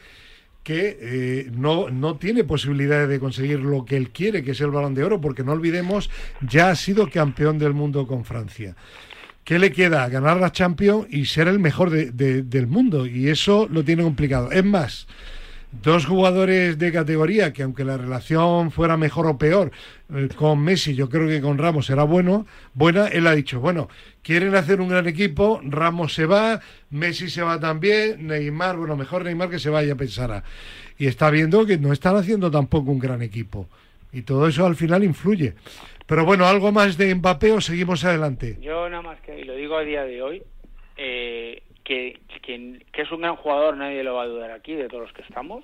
que 0.64 0.98
eh, 1.00 1.52
no, 1.56 1.90
no 1.92 2.16
tiene 2.18 2.44
posibilidades 2.44 3.08
de 3.08 3.20
conseguir 3.20 3.60
lo 3.60 3.86
que 3.86 3.98
él 3.98 4.10
quiere, 4.10 4.44
que 4.44 4.52
es 4.52 4.62
el 4.62 4.72
balón 4.72 4.96
de 4.96 5.04
oro, 5.04 5.22
porque 5.22 5.44
no 5.44 5.52
olvidemos, 5.52 6.10
ya 6.42 6.70
ha 6.72 6.76
sido 6.76 7.08
campeón 7.08 7.60
del 7.60 7.74
mundo 7.76 8.08
con 8.08 8.26
Francia. 8.26 8.76
¿Qué 9.44 9.60
le 9.60 9.72
queda? 9.72 10.10
Ganar 10.10 10.38
la 10.38 10.52
Champions 10.52 11.06
y 11.12 11.26
ser 11.26 11.48
el 11.50 11.60
mejor 11.60 11.92
de- 11.92 12.10
de- 12.10 12.42
del 12.42 12.66
mundo. 12.66 13.06
Y 13.06 13.30
eso 13.30 13.68
lo 13.72 13.84
tiene 13.84 14.02
complicado. 14.02 14.52
Es 14.52 14.66
más, 14.66 15.08
dos 15.72 16.06
jugadores 16.06 16.78
de 16.78 16.92
categoría 16.92 17.54
que 17.54 17.64
aunque 17.64 17.84
la 17.84 17.98
relación 17.98 18.72
fuera 18.72 18.98
mejor 18.98 19.28
o 19.28 19.38
peor 19.38 19.72
eh, 20.14 20.30
con 20.36 20.64
Messi, 20.64 20.96
yo 20.96 21.10
creo 21.10 21.28
que 21.28 21.42
con 21.42 21.58
Ramos 21.58 21.90
era 21.90 22.04
bueno, 22.04 22.46
buena, 22.74 23.08
él 23.08 23.28
ha 23.28 23.36
dicho, 23.36 23.60
bueno, 23.60 23.90
quieren 24.22 24.56
hacer 24.56 24.82
un 24.82 24.90
gran 24.90 25.08
equipo, 25.08 25.60
Ramos 25.64 26.14
se 26.14 26.26
va, 26.26 26.62
Messi 26.90 27.30
se 27.30 27.42
va 27.42 27.60
también, 27.60 28.28
Neymar, 28.28 28.78
bueno, 28.78 28.96
mejor 28.96 29.24
Neymar 29.24 29.50
que 29.50 29.60
se 29.60 29.70
vaya, 29.70 29.96
pensará. 29.96 30.44
Y 30.98 31.08
está 31.08 31.30
viendo 31.30 31.66
que 31.66 31.78
no 31.78 31.92
están 31.92 32.16
haciendo 32.16 32.50
tampoco 32.50 32.92
un 32.92 33.00
gran 33.00 33.22
equipo. 33.22 33.68
Y 34.14 34.22
todo 34.22 34.48
eso 34.48 34.66
al 34.66 34.76
final 34.76 35.04
influye. 35.04 35.56
Pero 36.06 36.24
bueno, 36.24 36.46
algo 36.46 36.72
más 36.72 36.98
de 36.98 37.14
Mbappé 37.14 37.52
o 37.52 37.60
seguimos 37.60 38.06
adelante. 38.06 38.58
Yo 38.62 38.88
nada 38.90 39.02
más 39.02 39.20
que, 39.22 39.40
y 39.40 39.44
lo 39.44 39.56
digo 39.56 39.76
a 39.76 39.82
día 39.82 40.04
de 40.04 40.22
hoy, 40.22 40.44
eh, 40.96 41.64
que, 41.86 42.20
que, 42.42 42.82
que 42.92 43.02
es 43.02 43.12
un 43.12 43.22
gran 43.22 43.38
jugador, 43.38 43.78
nadie 43.78 44.04
lo 44.04 44.16
va 44.16 44.24
a 44.24 44.28
dudar 44.28 44.52
aquí, 44.52 44.74
de 44.74 44.90
todos 44.90 45.04
los 45.04 45.14
que 45.14 45.22
estamos, 45.22 45.64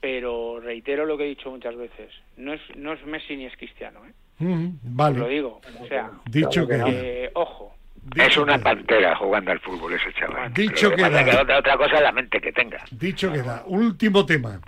pero 0.00 0.60
reitero 0.60 1.04
lo 1.06 1.18
que 1.18 1.24
he 1.24 1.28
dicho 1.28 1.50
muchas 1.50 1.74
veces, 1.76 2.12
no 2.36 2.52
es, 2.52 2.60
no 2.76 2.92
es 2.92 3.04
Messi 3.04 3.36
ni 3.36 3.46
es 3.46 3.56
Cristiano, 3.56 4.00
¿eh? 4.06 4.12
Mm, 4.38 4.66
Os 4.66 4.72
lo 4.84 4.94
vale, 4.94 5.28
digo, 5.28 5.60
o 5.80 5.86
sea, 5.86 6.10
dicho 6.26 6.66
que 6.66 6.76
que 6.78 7.24
eh, 7.24 7.30
ojo, 7.34 7.74
Es 8.16 8.36
una 8.38 8.58
pantera 8.58 9.14
jugando 9.16 9.52
al 9.52 9.60
fútbol 9.60 9.92
ese 9.92 10.12
chaval. 10.14 10.52
Dicho 10.54 10.90
que 10.90 10.96
que 10.96 11.36
otra, 11.36 11.58
otra 11.58 11.76
cosa 11.76 11.96
es 11.96 12.02
la 12.02 12.12
mente 12.12 12.40
que 12.40 12.52
tenga. 12.52 12.82
Dicho 12.90 13.30
queda. 13.30 13.64
Último 13.66 14.24
tema. 14.24 14.60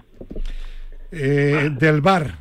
Eh, 1.11 1.71
del 1.73 2.01
bar. 2.03 2.35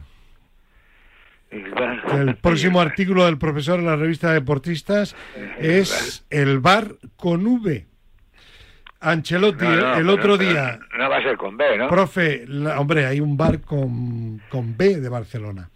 El 1.50 2.36
próximo 2.36 2.80
artículo 2.80 3.26
del 3.26 3.38
profesor 3.38 3.80
en 3.80 3.86
la 3.86 3.98
revista 3.98 4.34
Deportistas 4.34 5.16
es 5.60 6.26
el 6.30 6.60
bar 6.60 6.96
con 7.18 7.46
V. 7.46 7.86
Ancelotti, 9.02 9.66
No, 9.66 9.76
no, 9.76 9.96
el 9.98 10.10
otro 10.10 10.38
pero 10.38 10.52
día, 10.52 10.80
No 10.98 11.10
va 11.10 11.18
a 11.18 11.24
ser 11.24 11.36
con 11.36 11.58
B, 11.58 11.78
¿no? 11.78 11.90
profe, 11.90 12.46
la- 12.48 12.80
hombre, 12.80 13.06
hay 13.08 13.20
un 13.20 13.36
bar 13.36 13.62
con, 13.62 14.40
con 14.50 14.78
B 14.78 15.00
de 15.02 15.10
Barcelona. 15.10 15.70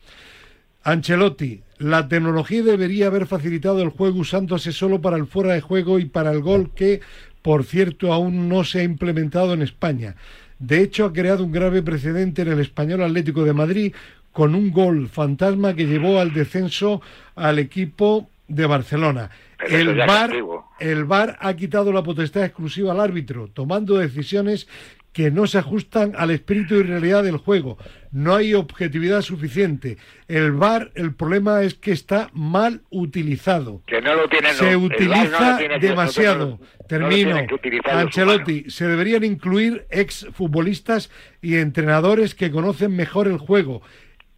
Ancelotti, 0.83 1.61
la 1.79 2.07
tecnología 2.07 2.61
debería 2.63 3.07
haber 3.07 3.25
facilitado 3.25 3.81
el 3.81 3.89
juego 3.89 4.19
usándose 4.19 4.71
solo 4.71 5.01
para 5.01 5.17
el 5.17 5.25
fuera 5.25 5.53
de 5.53 5.61
juego 5.61 5.97
y 5.99 6.05
para 6.05 6.31
el 6.31 6.41
gol 6.41 6.71
que, 6.75 7.01
por 7.41 7.63
cierto, 7.63 8.13
aún 8.13 8.47
no 8.47 8.63
se 8.63 8.81
ha 8.81 8.83
implementado 8.83 9.53
en 9.53 9.63
España. 9.63 10.15
De 10.59 10.81
hecho, 10.81 11.05
ha 11.05 11.13
creado 11.13 11.43
un 11.43 11.51
grave 11.51 11.81
precedente 11.81 12.43
en 12.43 12.49
el 12.49 12.59
español 12.59 13.01
Atlético 13.01 13.43
de 13.43 13.53
Madrid 13.53 13.93
con 14.31 14.53
un 14.53 14.71
gol 14.71 15.09
fantasma 15.09 15.73
que 15.73 15.85
llevó 15.87 16.19
al 16.19 16.33
descenso 16.33 17.01
al 17.35 17.57
equipo 17.57 18.29
de 18.47 18.65
Barcelona. 18.67 19.31
Pero 19.57 19.77
El 19.91 19.97
VAR, 19.97 20.31
el 20.79 21.05
VAR 21.05 21.37
ha 21.39 21.53
quitado 21.55 21.91
la 21.93 22.03
potestad 22.03 22.43
exclusiva 22.43 22.91
al 22.91 22.99
árbitro, 22.99 23.49
tomando 23.53 23.97
decisiones 23.97 24.67
que 25.13 25.31
no 25.31 25.47
se 25.47 25.57
ajustan 25.57 26.11
al 26.17 26.31
espíritu 26.31 26.75
y 26.75 26.83
realidad 26.83 27.23
del 27.23 27.37
juego. 27.37 27.77
No 28.11 28.35
hay 28.35 28.53
objetividad 28.53 29.21
suficiente. 29.21 29.97
El 30.27 30.51
VAR, 30.51 30.91
el 30.95 31.13
problema 31.15 31.61
es 31.63 31.73
que 31.75 31.93
está 31.93 32.29
mal 32.33 32.81
utilizado. 32.89 33.81
Que 33.85 34.01
no 34.01 34.13
lo 34.13 34.27
tienen 34.27 34.53
Se 34.53 34.73
los- 34.73 34.81
no 34.81 34.87
utiliza 34.87 35.51
lo 35.51 35.57
tiene 35.57 35.79
que- 35.79 35.87
demasiado. 35.87 36.59
no 36.59 36.85
Termino. 36.87 37.37
Ancelotti, 37.85 38.69
se 38.69 38.87
deberían 38.87 39.23
incluir 39.23 39.85
ex 39.89 40.27
futbolistas 40.33 41.09
y 41.41 41.55
entrenadores 41.55 42.35
que 42.35 42.51
conocen 42.51 42.95
mejor 42.95 43.27
el 43.27 43.37
juego. 43.37 43.81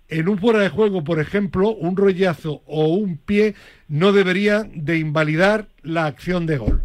En 0.09 0.29
un 0.29 0.37
fuera 0.39 0.59
de 0.59 0.69
juego, 0.69 1.03
por 1.03 1.19
ejemplo, 1.19 1.69
un 1.69 1.97
rollazo 1.97 2.61
o 2.65 2.87
un 2.87 3.17
pie 3.17 3.55
no 3.89 4.13
deberían 4.13 4.71
de 4.85 4.97
invalidar 4.97 5.67
la 5.83 6.05
acción 6.05 6.45
de 6.45 6.57
gol. 6.57 6.81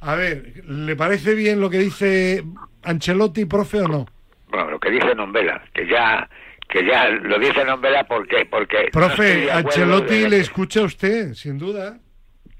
A 0.00 0.14
ver, 0.16 0.64
¿le 0.66 0.96
parece 0.96 1.34
bien 1.34 1.60
lo 1.60 1.70
que 1.70 1.78
dice 1.78 2.42
Ancelotti, 2.82 3.44
profe, 3.44 3.80
o 3.80 3.88
no? 3.88 4.06
Bueno, 4.48 4.70
lo 4.72 4.78
que 4.80 4.90
dice 4.90 5.14
Nombela, 5.14 5.62
que 5.72 5.86
ya 5.86 6.28
que 6.68 6.84
ya 6.84 7.08
lo 7.08 7.38
dice 7.38 7.64
Nombela 7.64 8.04
porque 8.04 8.44
porque 8.46 8.88
Profe, 8.92 9.50
Ancelotti 9.50 10.28
le 10.28 10.38
escucha 10.38 10.80
a 10.80 10.84
usted, 10.84 11.32
sin 11.34 11.58
duda. 11.58 11.98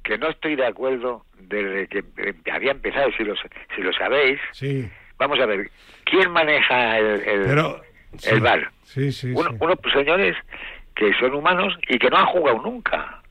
que 0.05 0.17
no 0.19 0.29
estoy 0.31 0.55
de 0.55 0.67
acuerdo 0.67 1.25
desde 1.41 1.89
que 1.89 1.99
eh, 2.19 2.35
había 2.53 2.71
empezado, 2.73 3.09
si 3.17 3.25
lo, 3.25 3.35
si 3.75 3.83
lo 3.83 3.93
sabéis. 3.93 4.39
Sí, 4.53 4.89
Vamos 5.19 5.41
a 5.41 5.47
ver, 5.47 5.71
¿quién 6.05 6.31
maneja 6.31 6.99
el, 6.99 7.21
el, 7.23 7.41
pero... 7.47 7.81
sí, 8.19 8.31
el 8.31 8.41
VAR? 8.41 8.71
Sí, 8.85 9.13
sí, 9.13 9.33
Uno-. 9.35 9.57
Unos 9.61 9.79
señores 9.93 10.37
que 10.95 11.13
son 11.15 11.35
humanos 11.35 11.77
y 11.89 11.99
que 11.99 12.09
no 12.11 12.17
han 12.17 12.27
jugado 12.27 12.63
nunca. 12.63 13.23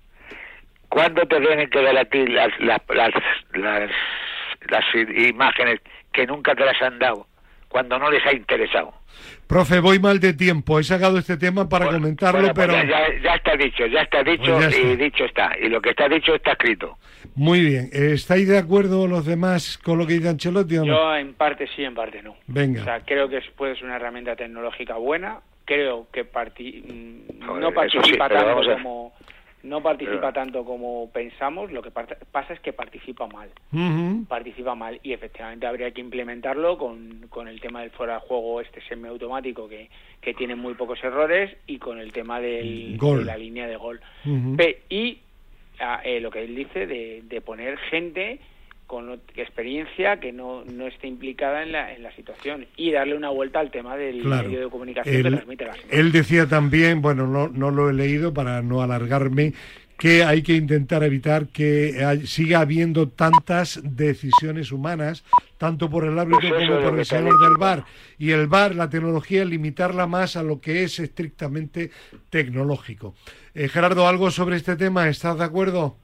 ¿Cuándo 0.89 1.25
te 1.25 1.39
tienen 1.41 1.69
que 1.69 1.81
dar 1.81 1.97
a 1.97 2.05
ti 2.05 2.25
las, 2.27 2.57
las, 2.59 2.79
las, 2.89 3.11
las, 3.53 3.91
las 4.69 4.85
imágenes 5.17 5.81
que 6.13 6.25
nunca 6.25 6.55
te 6.55 6.65
las 6.65 6.81
han 6.81 6.99
dado? 6.99 7.27
Cuando 7.67 7.99
no 7.99 8.09
les 8.09 8.25
ha 8.25 8.33
interesado. 8.33 8.93
Profe, 9.47 9.79
voy 9.79 9.99
mal 9.99 10.19
de 10.19 10.33
tiempo. 10.33 10.79
He 10.79 10.83
sacado 10.83 11.17
este 11.19 11.37
tema 11.37 11.69
para 11.69 11.85
Bueno, 11.85 11.99
comentarlo, 11.99 12.39
bueno, 12.39 12.53
pues 12.55 12.67
pero... 12.67 12.77
ya, 12.83 12.89
ya- 13.13 13.21
ya 13.21 13.33
está 13.35 13.55
dicho, 13.55 13.85
ya 13.85 14.01
está 14.01 14.23
dicho 14.23 14.43
Pues 14.57 14.73
ya 14.73 14.77
y 14.79 14.81
está. 14.91 15.03
dicho 15.03 15.25
está. 15.25 15.51
Y 15.61 15.69
lo 15.69 15.81
que 15.81 15.91
está 15.91 16.09
dicho 16.09 16.33
está 16.33 16.51
escrito. 16.53 16.97
Muy 17.35 17.61
bien. 17.61 17.89
¿Estáis 17.91 18.47
de 18.47 18.57
acuerdo 18.57 19.07
los 19.07 19.25
demás 19.25 19.77
con 19.77 19.97
lo 19.99 20.07
que 20.07 20.13
dice 20.13 20.29
Ancelotti 20.29 20.77
o 20.77 20.85
no? 20.85 20.87
yo 20.87 21.15
en 21.15 21.33
parte 21.35 21.67
sí, 21.75 21.83
en 21.83 21.93
parte 21.93 22.23
no. 22.23 22.35
Venga. 22.47 22.81
O 22.81 22.85
sea, 22.85 22.99
creo 23.01 23.29
que 23.29 23.37
es- 23.37 23.49
puede 23.55 23.75
ser 23.75 23.85
una 23.85 23.97
herramienta 23.97 24.35
tecnológica 24.35 24.95
buena, 24.95 25.39
creo 25.65 26.07
que 26.11 26.25
parti 26.25 26.83
Joder, 27.45 27.61
no 27.61 27.69
sí, 27.69 27.75
participa 27.75 28.29
tanto 28.29 28.61
como 28.73 29.13
no 29.65 29.81
participa 29.81 30.19
Pero- 30.31 30.33
tanto 30.33 30.63
como 30.65 31.09
pensamos 31.11 31.71
lo 31.71 31.81
que 31.81 31.91
pasa 31.91 32.53
es 32.53 32.59
que 32.59 32.71
participa 32.73 33.27
mal. 33.27 33.49
Participa 34.27 34.75
mal 34.75 34.99
y 35.03 35.13
efectivamente 35.13 35.65
habría 35.67 35.91
que 35.91 36.01
implementarlo 36.01 36.77
con, 36.77 37.25
con 37.29 37.47
el 37.47 37.59
tema 37.59 37.81
del 37.81 37.89
fuera 37.91 38.15
de 38.15 38.19
juego 38.21 38.61
este 38.61 38.81
semiautomático 38.81 39.67
que, 39.67 39.89
que 40.21 40.33
tiene 40.33 40.55
muy 40.55 40.75
pocos 40.75 41.03
errores 41.03 41.55
y 41.67 41.77
con 41.79 41.99
el 41.99 42.13
tema 42.13 42.39
del, 42.39 42.97
Gol. 42.97 43.19
de 43.19 43.25
la 43.25 43.37
línea 43.37 43.67
de 43.67 43.75
gol. 43.75 43.99
Y 44.89 45.19
ah, 45.79 46.01
eh, 46.03 46.19
lo 46.19 46.31
que 46.31 46.43
él 46.43 46.55
dice 46.55 46.87
de, 46.87 47.23
de 47.25 47.41
poner 47.41 47.77
gente 47.77 48.39
con 48.87 49.19
experiencia 49.35 50.19
que 50.19 50.31
no, 50.31 50.63
no 50.65 50.85
esté 50.87 51.07
implicada 51.07 51.63
en 51.63 51.71
la, 51.71 51.93
en 51.93 52.03
la 52.03 52.11
situación 52.15 52.65
y 52.77 52.91
darle 52.91 53.15
una 53.15 53.29
vuelta 53.29 53.59
al 53.59 53.71
tema 53.71 53.95
del 53.97 54.21
Claro. 54.21 54.47
medio 54.49 54.65
de 54.65 54.69
comunicación 54.69 55.23
que 55.23 55.29
transmite 55.29 55.65
las 55.65 55.77
él 55.89 56.11
decía 56.11 56.47
también, 56.47 57.01
bueno, 57.01 57.25
no, 57.27 57.47
no 57.47 57.71
lo 57.71 57.89
he 57.89 57.93
leído 57.93 58.33
para 58.33 58.61
no 58.61 58.81
alargarme, 58.81 59.53
que 59.97 60.23
hay 60.25 60.43
que 60.43 60.53
intentar 60.53 61.03
evitar 61.03 61.47
que 61.47 62.03
hay- 62.05 62.27
siga 62.27 62.59
habiendo 62.59 63.07
tantas 63.09 63.79
decisiones 63.83 64.71
humanas, 64.73 65.23
tanto 65.57 65.89
por 65.89 66.03
el 66.03 66.19
árbitro 66.19 66.49
Pues 66.49 66.67
como 66.67 66.81
por 66.81 66.99
el 66.99 67.05
señor 67.05 67.39
del 67.39 67.57
VAR. 67.57 67.85
Y 68.19 68.31
el 68.31 68.47
VAR, 68.47 68.75
la 68.75 68.89
tecnología, 68.89 69.45
limitarla 69.45 70.05
más 70.05 70.35
a 70.35 70.43
lo 70.43 70.59
que 70.59 70.83
es 70.83 70.99
estrictamente 70.99 71.91
tecnológico. 72.29 73.15
Eh, 73.53 73.69
Gerardo, 73.69 74.05
¿algo 74.07 74.29
sobre 74.31 74.57
este 74.57 74.75
tema? 74.75 75.07
¿Estás 75.07 75.37
de 75.37 75.45
acuerdo? 75.45 75.95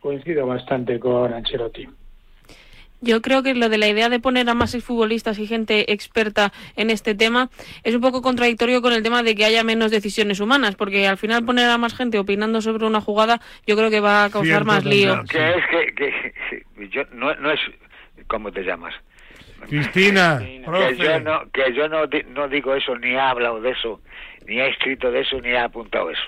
Coincido 0.00 0.46
bastante 0.46 0.98
con 0.98 1.32
Ancelotti. 1.32 1.86
Yo 3.02 3.22
creo 3.22 3.42
que 3.42 3.54
lo 3.54 3.68
de 3.68 3.78
la 3.78 3.88
idea 3.88 4.08
de 4.10 4.20
poner 4.20 4.48
a 4.50 4.54
más 4.54 4.76
futbolistas 4.84 5.38
y 5.38 5.46
gente 5.46 5.92
experta 5.92 6.52
en 6.76 6.90
este 6.90 7.14
tema 7.14 7.48
es 7.82 7.94
un 7.94 8.00
poco 8.02 8.20
contradictorio 8.20 8.82
con 8.82 8.92
el 8.92 9.02
tema 9.02 9.22
de 9.22 9.34
que 9.34 9.44
haya 9.46 9.64
menos 9.64 9.90
decisiones 9.90 10.38
humanas, 10.40 10.74
porque 10.76 11.06
al 11.06 11.16
final 11.16 11.44
poner 11.44 11.68
a 11.70 11.78
más 11.78 11.94
gente 11.96 12.18
opinando 12.18 12.60
sobre 12.60 12.84
una 12.86 13.00
jugada 13.00 13.40
yo 13.66 13.76
creo 13.76 13.90
que 13.90 14.00
va 14.00 14.24
a 14.24 14.30
causar 14.30 14.46
Cierto 14.46 14.64
más 14.66 14.84
lío. 14.84 15.24
Que 15.30 15.50
es 15.50 15.66
que, 15.70 15.94
que, 15.94 16.34
que 16.76 16.88
yo, 16.90 17.02
no, 17.12 17.34
no 17.36 17.50
es, 17.50 17.60
¿cómo 18.26 18.52
te 18.52 18.62
llamas? 18.62 18.94
Cristina. 19.68 20.38
Que 20.38 20.96
yo, 20.96 21.20
no, 21.20 21.50
que 21.52 21.72
yo 21.74 21.88
no, 21.88 22.06
di- 22.06 22.24
no 22.30 22.48
digo 22.48 22.74
eso, 22.74 22.96
ni 22.96 23.10
he 23.10 23.18
hablado 23.20 23.60
de 23.60 23.70
eso, 23.70 24.00
ni 24.46 24.58
he 24.60 24.68
escrito 24.68 25.10
de 25.10 25.20
eso, 25.20 25.40
ni 25.40 25.48
he 25.50 25.58
apuntado 25.58 26.10
eso. 26.10 26.22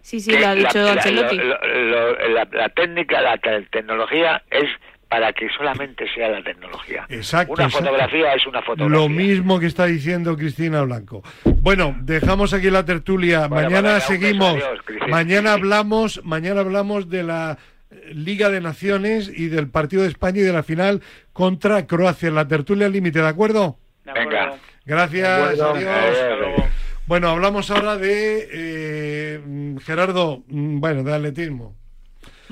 Sí, 0.00 0.20
sí, 0.20 0.30
Que 0.30 0.40
lo 0.40 0.46
ha 0.48 0.54
dicho 0.54 0.78
la, 0.80 0.92
Ancelotti. 0.92 1.36
lo- 1.36 1.44
lo- 1.44 2.14
lo- 2.14 2.28
la- 2.30 2.48
la 2.50 2.68
técnica, 2.70 3.20
la 3.20 3.36
te- 3.38 3.62
tecnología 3.70 4.42
es 4.50 4.68
para 5.08 5.32
que 5.32 5.48
solamente 5.56 6.04
sea 6.14 6.28
la 6.28 6.42
tecnología. 6.42 7.06
Exacto, 7.08 7.54
Una 7.54 7.64
exacto. 7.64 7.86
fotografía 7.86 8.34
es 8.34 8.46
una 8.46 8.62
fotografía. 8.62 8.98
Lo 8.98 9.08
mismo 9.08 9.58
que 9.58 9.66
está 9.66 9.86
diciendo 9.86 10.36
Cristina 10.36 10.82
Blanco. 10.82 11.22
Bueno, 11.44 11.96
dejamos 12.02 12.52
aquí 12.52 12.70
la 12.70 12.84
tertulia. 12.84 13.46
Bueno, 13.46 13.70
mañana 13.70 13.94
beso, 13.94 14.06
seguimos. 14.08 14.54
adiós, 14.54 14.80
mañana 15.08 15.52
hablamos, 15.54 16.20
mañana 16.24 16.60
hablamos 16.60 17.08
de 17.08 17.22
la 17.22 17.58
eh, 17.90 18.12
Liga 18.14 18.50
de 18.50 18.60
Naciones 18.60 19.30
y 19.34 19.48
del 19.48 19.70
partido 19.70 20.02
de 20.02 20.08
España 20.08 20.40
y 20.40 20.44
de 20.44 20.52
la 20.52 20.62
final 20.62 21.02
contra 21.32 21.86
Croacia. 21.86 22.28
En 22.28 22.34
la 22.34 22.46
tertulia 22.46 22.86
al 22.86 22.92
límite, 22.92 23.20
¿de 23.20 23.28
acuerdo? 23.28 23.78
¿De 24.04 24.12
Venga. 24.12 24.56
Gracias, 24.84 25.56
Bueno, 25.58 25.70
adiós. 25.70 26.68
Bueno, 27.06 27.28
hablamos 27.30 27.70
ahora 27.70 27.96
de 27.96 28.48
eh, 28.52 29.40
Gerardo, 29.82 30.42
mm, 30.48 30.80
bueno, 30.80 31.02
de 31.02 31.14
atletismo. 31.14 31.77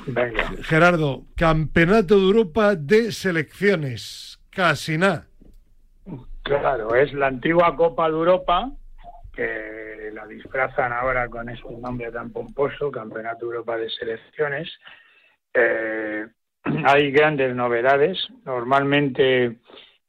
Venga. 0.06 0.50
Gerardo, 0.62 1.24
Campeonato 1.36 2.16
de 2.16 2.22
Europa 2.22 2.76
de 2.76 3.10
Selecciones. 3.10 4.38
Casi 4.50 4.96
nada. 4.96 5.26
Claro, 6.42 6.94
es 6.94 7.12
la 7.12 7.26
antigua 7.26 7.74
Copa 7.74 8.08
de 8.08 8.14
Europa, 8.14 8.70
que 9.32 10.10
la 10.12 10.26
disfrazan 10.26 10.92
ahora 10.92 11.28
con 11.28 11.48
ese 11.48 11.62
nombre 11.80 12.12
tan 12.12 12.30
pomposo, 12.30 12.90
Campeonato 12.90 13.46
de 13.46 13.56
Europa 13.56 13.76
de 13.76 13.90
Selecciones. 13.90 14.72
Eh, 15.52 16.26
hay 16.84 17.10
grandes 17.10 17.54
novedades. 17.54 18.16
Normalmente 18.44 19.56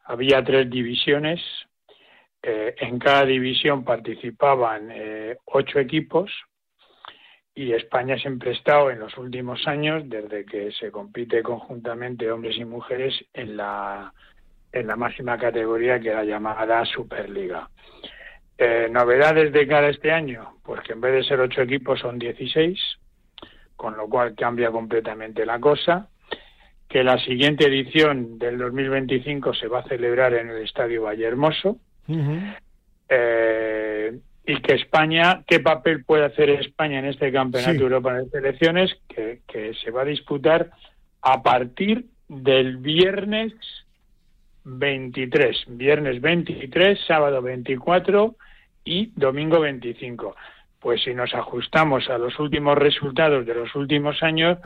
había 0.05 0.43
tres 0.43 0.69
divisiones. 0.69 1.41
Eh, 2.43 2.75
en 2.77 2.99
cada 2.99 3.25
división 3.25 3.83
participaban 3.83 4.89
eh, 4.91 5.37
ocho 5.45 5.79
equipos 5.79 6.31
y 7.57 7.73
España 7.73 8.15
siempre 8.19 8.51
ha 8.51 8.53
estado 8.53 8.91
en 8.91 8.99
los 8.99 9.17
últimos 9.17 9.67
años, 9.67 10.03
desde 10.05 10.45
que 10.45 10.71
se 10.73 10.91
compite 10.91 11.41
conjuntamente 11.41 12.29
hombres 12.29 12.55
y 12.55 12.65
mujeres 12.65 13.15
en 13.33 13.57
la 13.57 14.13
en 14.71 14.85
la 14.85 14.95
máxima 14.95 15.39
categoría 15.39 15.99
que 15.99 16.09
era 16.09 16.23
llamada 16.23 16.85
Superliga. 16.85 17.67
Eh, 18.59 18.87
novedades 18.91 19.51
de 19.51 19.65
cara 19.65 19.87
a 19.87 19.89
este 19.89 20.11
año, 20.11 20.57
pues 20.63 20.81
que 20.81 20.93
en 20.93 21.01
vez 21.01 21.13
de 21.13 21.23
ser 21.23 21.39
ocho 21.39 21.63
equipos 21.63 21.99
son 21.99 22.19
16, 22.19 22.79
con 23.75 23.97
lo 23.97 24.07
cual 24.07 24.35
cambia 24.35 24.69
completamente 24.69 25.43
la 25.43 25.59
cosa. 25.59 26.09
Que 26.87 27.03
la 27.03 27.17
siguiente 27.17 27.65
edición 27.65 28.37
del 28.37 28.59
2025 28.59 29.55
se 29.55 29.67
va 29.67 29.79
a 29.79 29.87
celebrar 29.87 30.35
en 30.35 30.49
el 30.49 30.63
Estadio 30.63 31.03
Vallehermoso. 31.03 31.77
Ujú. 32.07 32.37
Eh, 33.09 34.19
y 34.47 34.59
que 34.61 34.75
España, 34.75 35.43
¿qué 35.45 35.59
papel 35.59 36.05
puede 36.05 36.25
hacer 36.25 36.49
España 36.49 36.99
en 36.99 37.05
este 37.05 37.31
Campeonato 37.31 37.73
Sí. 37.73 37.77
de 37.77 37.83
Europa 37.83 38.13
de 38.13 38.29
Selecciones? 38.29 38.95
Que, 39.09 39.41
que 39.47 39.73
se 39.75 39.91
va 39.91 40.01
a 40.03 40.05
disputar 40.05 40.71
a 41.21 41.43
partir 41.43 42.05
del 42.29 42.77
viernes 42.77 43.53
23, 44.63 45.65
viernes 45.67 46.21
23, 46.21 46.99
sábado 47.05 47.41
24 47.41 48.35
y 48.85 49.11
domingo 49.15 49.59
25. 49.59 50.35
Pues 50.79 51.03
si 51.03 51.13
nos 51.13 51.33
ajustamos 51.33 52.09
a 52.09 52.17
los 52.17 52.39
últimos 52.39 52.77
resultados 52.77 53.45
de 53.45 53.53
los 53.53 53.75
últimos 53.75 54.23
años, 54.23 54.57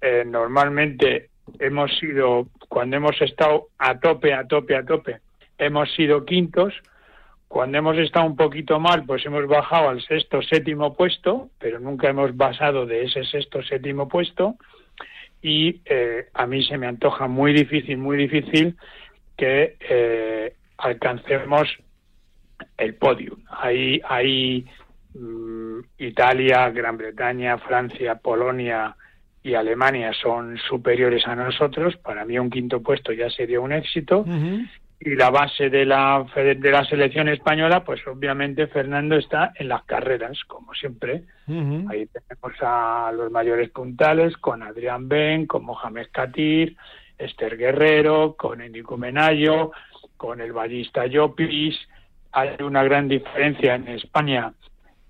eh, 0.00 0.24
normalmente 0.26 1.30
hemos 1.58 1.96
sido, 1.98 2.48
cuando 2.68 2.96
hemos 2.96 3.20
estado 3.22 3.68
a 3.78 3.98
tope, 3.98 4.32
a 4.34 4.46
tope, 4.46 4.74
a 4.76 4.84
tope, 4.84 5.18
hemos 5.58 5.92
sido 5.94 6.24
quintos. 6.24 6.74
Cuando 7.50 7.78
hemos 7.78 7.98
estado 7.98 8.26
un 8.26 8.36
poquito 8.36 8.78
mal, 8.78 9.04
pues 9.04 9.26
hemos 9.26 9.44
bajado 9.48 9.88
al 9.88 10.00
sexto, 10.02 10.40
séptimo 10.40 10.94
puesto, 10.94 11.50
pero 11.58 11.80
nunca 11.80 12.08
hemos 12.08 12.30
pasado 12.30 12.86
de 12.86 13.02
ese 13.02 13.24
sexto, 13.24 13.60
séptimo 13.64 14.06
puesto. 14.06 14.54
Y 15.42 15.80
eh, 15.84 16.28
a 16.32 16.46
mí 16.46 16.62
se 16.62 16.78
me 16.78 16.86
antoja 16.86 17.26
muy 17.26 17.52
difícil, 17.52 17.98
muy 17.98 18.16
difícil 18.18 18.76
que 19.36 19.76
eh, 19.80 20.54
alcancemos 20.78 21.68
el 22.78 22.94
podium. 22.94 23.40
Ahí, 23.50 24.00
ahí 24.08 24.64
mm, 25.14 25.80
Italia, 25.98 26.70
Gran 26.70 26.98
Bretaña, 26.98 27.58
Francia, 27.58 28.14
Polonia 28.14 28.94
y 29.42 29.54
Alemania 29.54 30.12
son 30.12 30.56
superiores 30.56 31.26
a 31.26 31.34
nosotros. 31.34 31.96
Para 31.96 32.24
mí 32.24 32.38
un 32.38 32.48
quinto 32.48 32.80
puesto 32.80 33.12
ya 33.12 33.28
sería 33.28 33.58
un 33.58 33.72
éxito. 33.72 34.24
Y 35.02 35.14
la 35.16 35.30
base 35.30 35.70
de 35.70 35.86
la, 35.86 36.26
de 36.36 36.70
la 36.70 36.84
selección 36.84 37.28
española, 37.28 37.82
pues 37.84 38.06
obviamente 38.06 38.66
Fernando 38.66 39.16
está 39.16 39.52
en 39.54 39.68
las 39.68 39.82
carreras, 39.84 40.44
como 40.44 40.74
siempre. 40.74 41.22
Ahí 41.90 42.06
tenemos 42.06 42.52
a 42.60 43.10
los 43.16 43.30
mayores 43.30 43.70
puntales 43.70 44.36
con 44.36 44.62
Adrián 44.62 45.08
Ben, 45.08 45.46
con 45.46 45.64
Mohamed 45.64 46.08
Katir, 46.12 46.76
Esther 47.16 47.56
Guerrero, 47.56 48.34
con 48.36 48.60
Enrico 48.60 48.98
Menayo, 48.98 49.72
con 50.18 50.42
el 50.42 50.52
ballista 50.52 51.06
Llopis. 51.06 51.78
Hay 52.32 52.50
una 52.62 52.82
gran 52.84 53.08
diferencia 53.08 53.74
en 53.76 53.88
España 53.88 54.52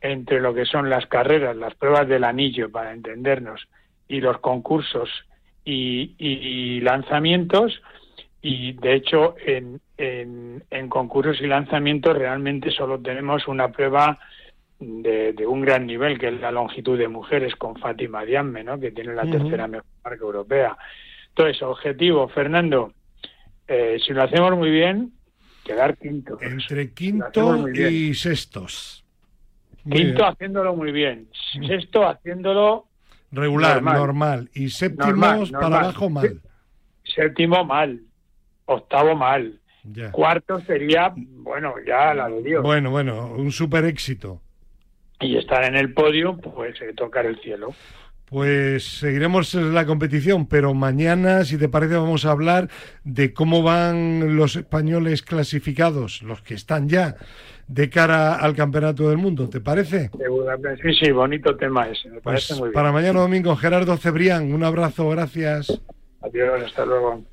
entre 0.00 0.40
lo 0.40 0.54
que 0.54 0.66
son 0.66 0.88
las 0.88 1.06
carreras, 1.06 1.56
las 1.56 1.74
pruebas 1.74 2.06
del 2.08 2.22
anillo, 2.24 2.70
para 2.70 2.92
entendernos, 2.92 3.66
y 4.08 4.20
los 4.20 4.38
concursos 4.38 5.10
y, 5.64 6.14
y- 6.16 6.76
y 6.76 6.80
lanzamientos. 6.80 7.82
Y 8.42 8.72
de 8.72 8.94
hecho, 8.94 9.34
en, 9.44 9.80
en, 9.98 10.64
en 10.70 10.88
concursos 10.88 11.40
y 11.40 11.46
lanzamientos 11.46 12.16
realmente 12.16 12.70
solo 12.70 12.98
tenemos 12.98 13.46
una 13.48 13.68
prueba 13.70 14.18
de, 14.78 15.34
de 15.34 15.46
un 15.46 15.60
gran 15.60 15.86
nivel, 15.86 16.18
que 16.18 16.28
es 16.28 16.40
la 16.40 16.50
longitud 16.50 16.98
de 16.98 17.08
mujeres 17.08 17.54
con 17.56 17.76
Fátima 17.76 18.24
Diamme, 18.24 18.64
¿no? 18.64 18.80
que 18.80 18.92
tiene 18.92 19.14
la 19.14 19.30
tercera 19.30 19.66
mejor 19.68 19.86
marca 20.02 20.24
europea. 20.24 20.76
Entonces, 21.28 21.62
objetivo, 21.62 22.28
Fernando, 22.28 22.92
eh, 23.68 23.98
si 24.04 24.12
lo 24.14 24.22
hacemos 24.22 24.56
muy 24.56 24.70
bien, 24.70 25.12
quedar 25.64 25.96
quinto. 25.98 26.38
Entre 26.40 26.92
quinto 26.94 27.68
y 27.68 28.14
sextos. 28.14 29.04
Muy 29.84 29.98
Quinto 29.98 30.22
bien. 30.22 30.32
haciéndolo 30.32 30.74
muy 30.76 30.92
bien. 30.92 31.28
Sexto 31.66 32.06
haciéndolo 32.08 32.86
Regular, 33.32 33.76
normal. 33.76 33.96
normal. 33.98 34.50
Y 34.54 34.70
séptimos 34.70 35.08
Normal, 35.16 35.50
para 35.52 35.60
normal. 35.68 35.84
abajo 35.84 36.10
mal. 36.10 36.40
séptimo 37.04 37.64
mal. 37.64 38.00
Octavo 38.70 39.16
mal. 39.16 39.58
Ya. 39.84 40.12
Cuarto 40.12 40.60
sería, 40.60 41.12
bueno, 41.16 41.74
ya 41.86 42.14
la 42.14 42.28
de 42.28 42.42
Dios. 42.42 42.62
Bueno, 42.62 42.90
bueno, 42.90 43.32
un 43.36 43.50
super 43.50 43.84
éxito. 43.84 44.40
Y 45.20 45.36
estar 45.36 45.64
en 45.64 45.76
el 45.76 45.92
podio, 45.92 46.36
pues 46.36 46.80
eh, 46.80 46.92
tocar 46.94 47.26
el 47.26 47.40
cielo. 47.40 47.74
Pues 48.26 48.84
seguiremos 48.84 49.54
la 49.54 49.84
competición, 49.86 50.46
pero 50.46 50.72
mañana, 50.72 51.44
si 51.44 51.58
te 51.58 51.68
parece, 51.68 51.96
vamos 51.96 52.24
a 52.24 52.30
hablar 52.30 52.68
de 53.02 53.34
cómo 53.34 53.62
van 53.62 54.36
los 54.36 54.54
españoles 54.54 55.22
clasificados, 55.22 56.22
los 56.22 56.40
que 56.42 56.54
están 56.54 56.88
ya, 56.88 57.16
de 57.66 57.90
cara 57.90 58.36
al 58.36 58.54
Campeonato 58.54 59.08
del 59.08 59.18
Mundo. 59.18 59.48
¿Te 59.48 59.60
parece? 59.60 60.10
Sí, 60.82 60.94
sí, 60.94 61.10
bonito 61.10 61.56
tema 61.56 61.88
ese. 61.88 62.08
Me 62.08 62.20
pues 62.20 62.22
parece 62.22 62.54
muy 62.54 62.68
bien. 62.68 62.74
Para 62.74 62.92
mañana 62.92 63.20
domingo, 63.20 63.56
Gerardo 63.56 63.96
Cebrián, 63.96 64.52
un 64.52 64.62
abrazo, 64.62 65.08
gracias. 65.08 65.82
Adiós, 66.22 66.62
hasta 66.64 66.84
luego. 66.84 67.24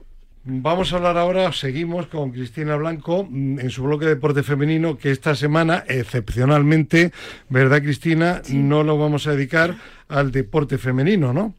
Vamos 0.49 0.93
a 0.93 0.95
hablar 0.95 1.17
ahora, 1.17 1.51
seguimos 1.51 2.07
con 2.07 2.31
Cristina 2.31 2.77
Blanco 2.77 3.27
mm, 3.29 3.59
en 3.59 3.69
su 3.69 3.83
bloque 3.83 4.05
de 4.05 4.15
deporte 4.15 4.43
femenino, 4.43 4.97
que 4.97 5.11
esta 5.11 5.35
semana, 5.35 5.83
excepcionalmente, 5.89 7.11
¿verdad, 7.49 7.81
Cristina? 7.81 8.41
No 8.49 8.81
lo 8.85 8.97
vamos 8.97 9.27
a 9.27 9.31
dedicar 9.31 9.75
al 10.07 10.31
deporte 10.31 10.77
femenino, 10.77 11.33
¿no? 11.33 11.53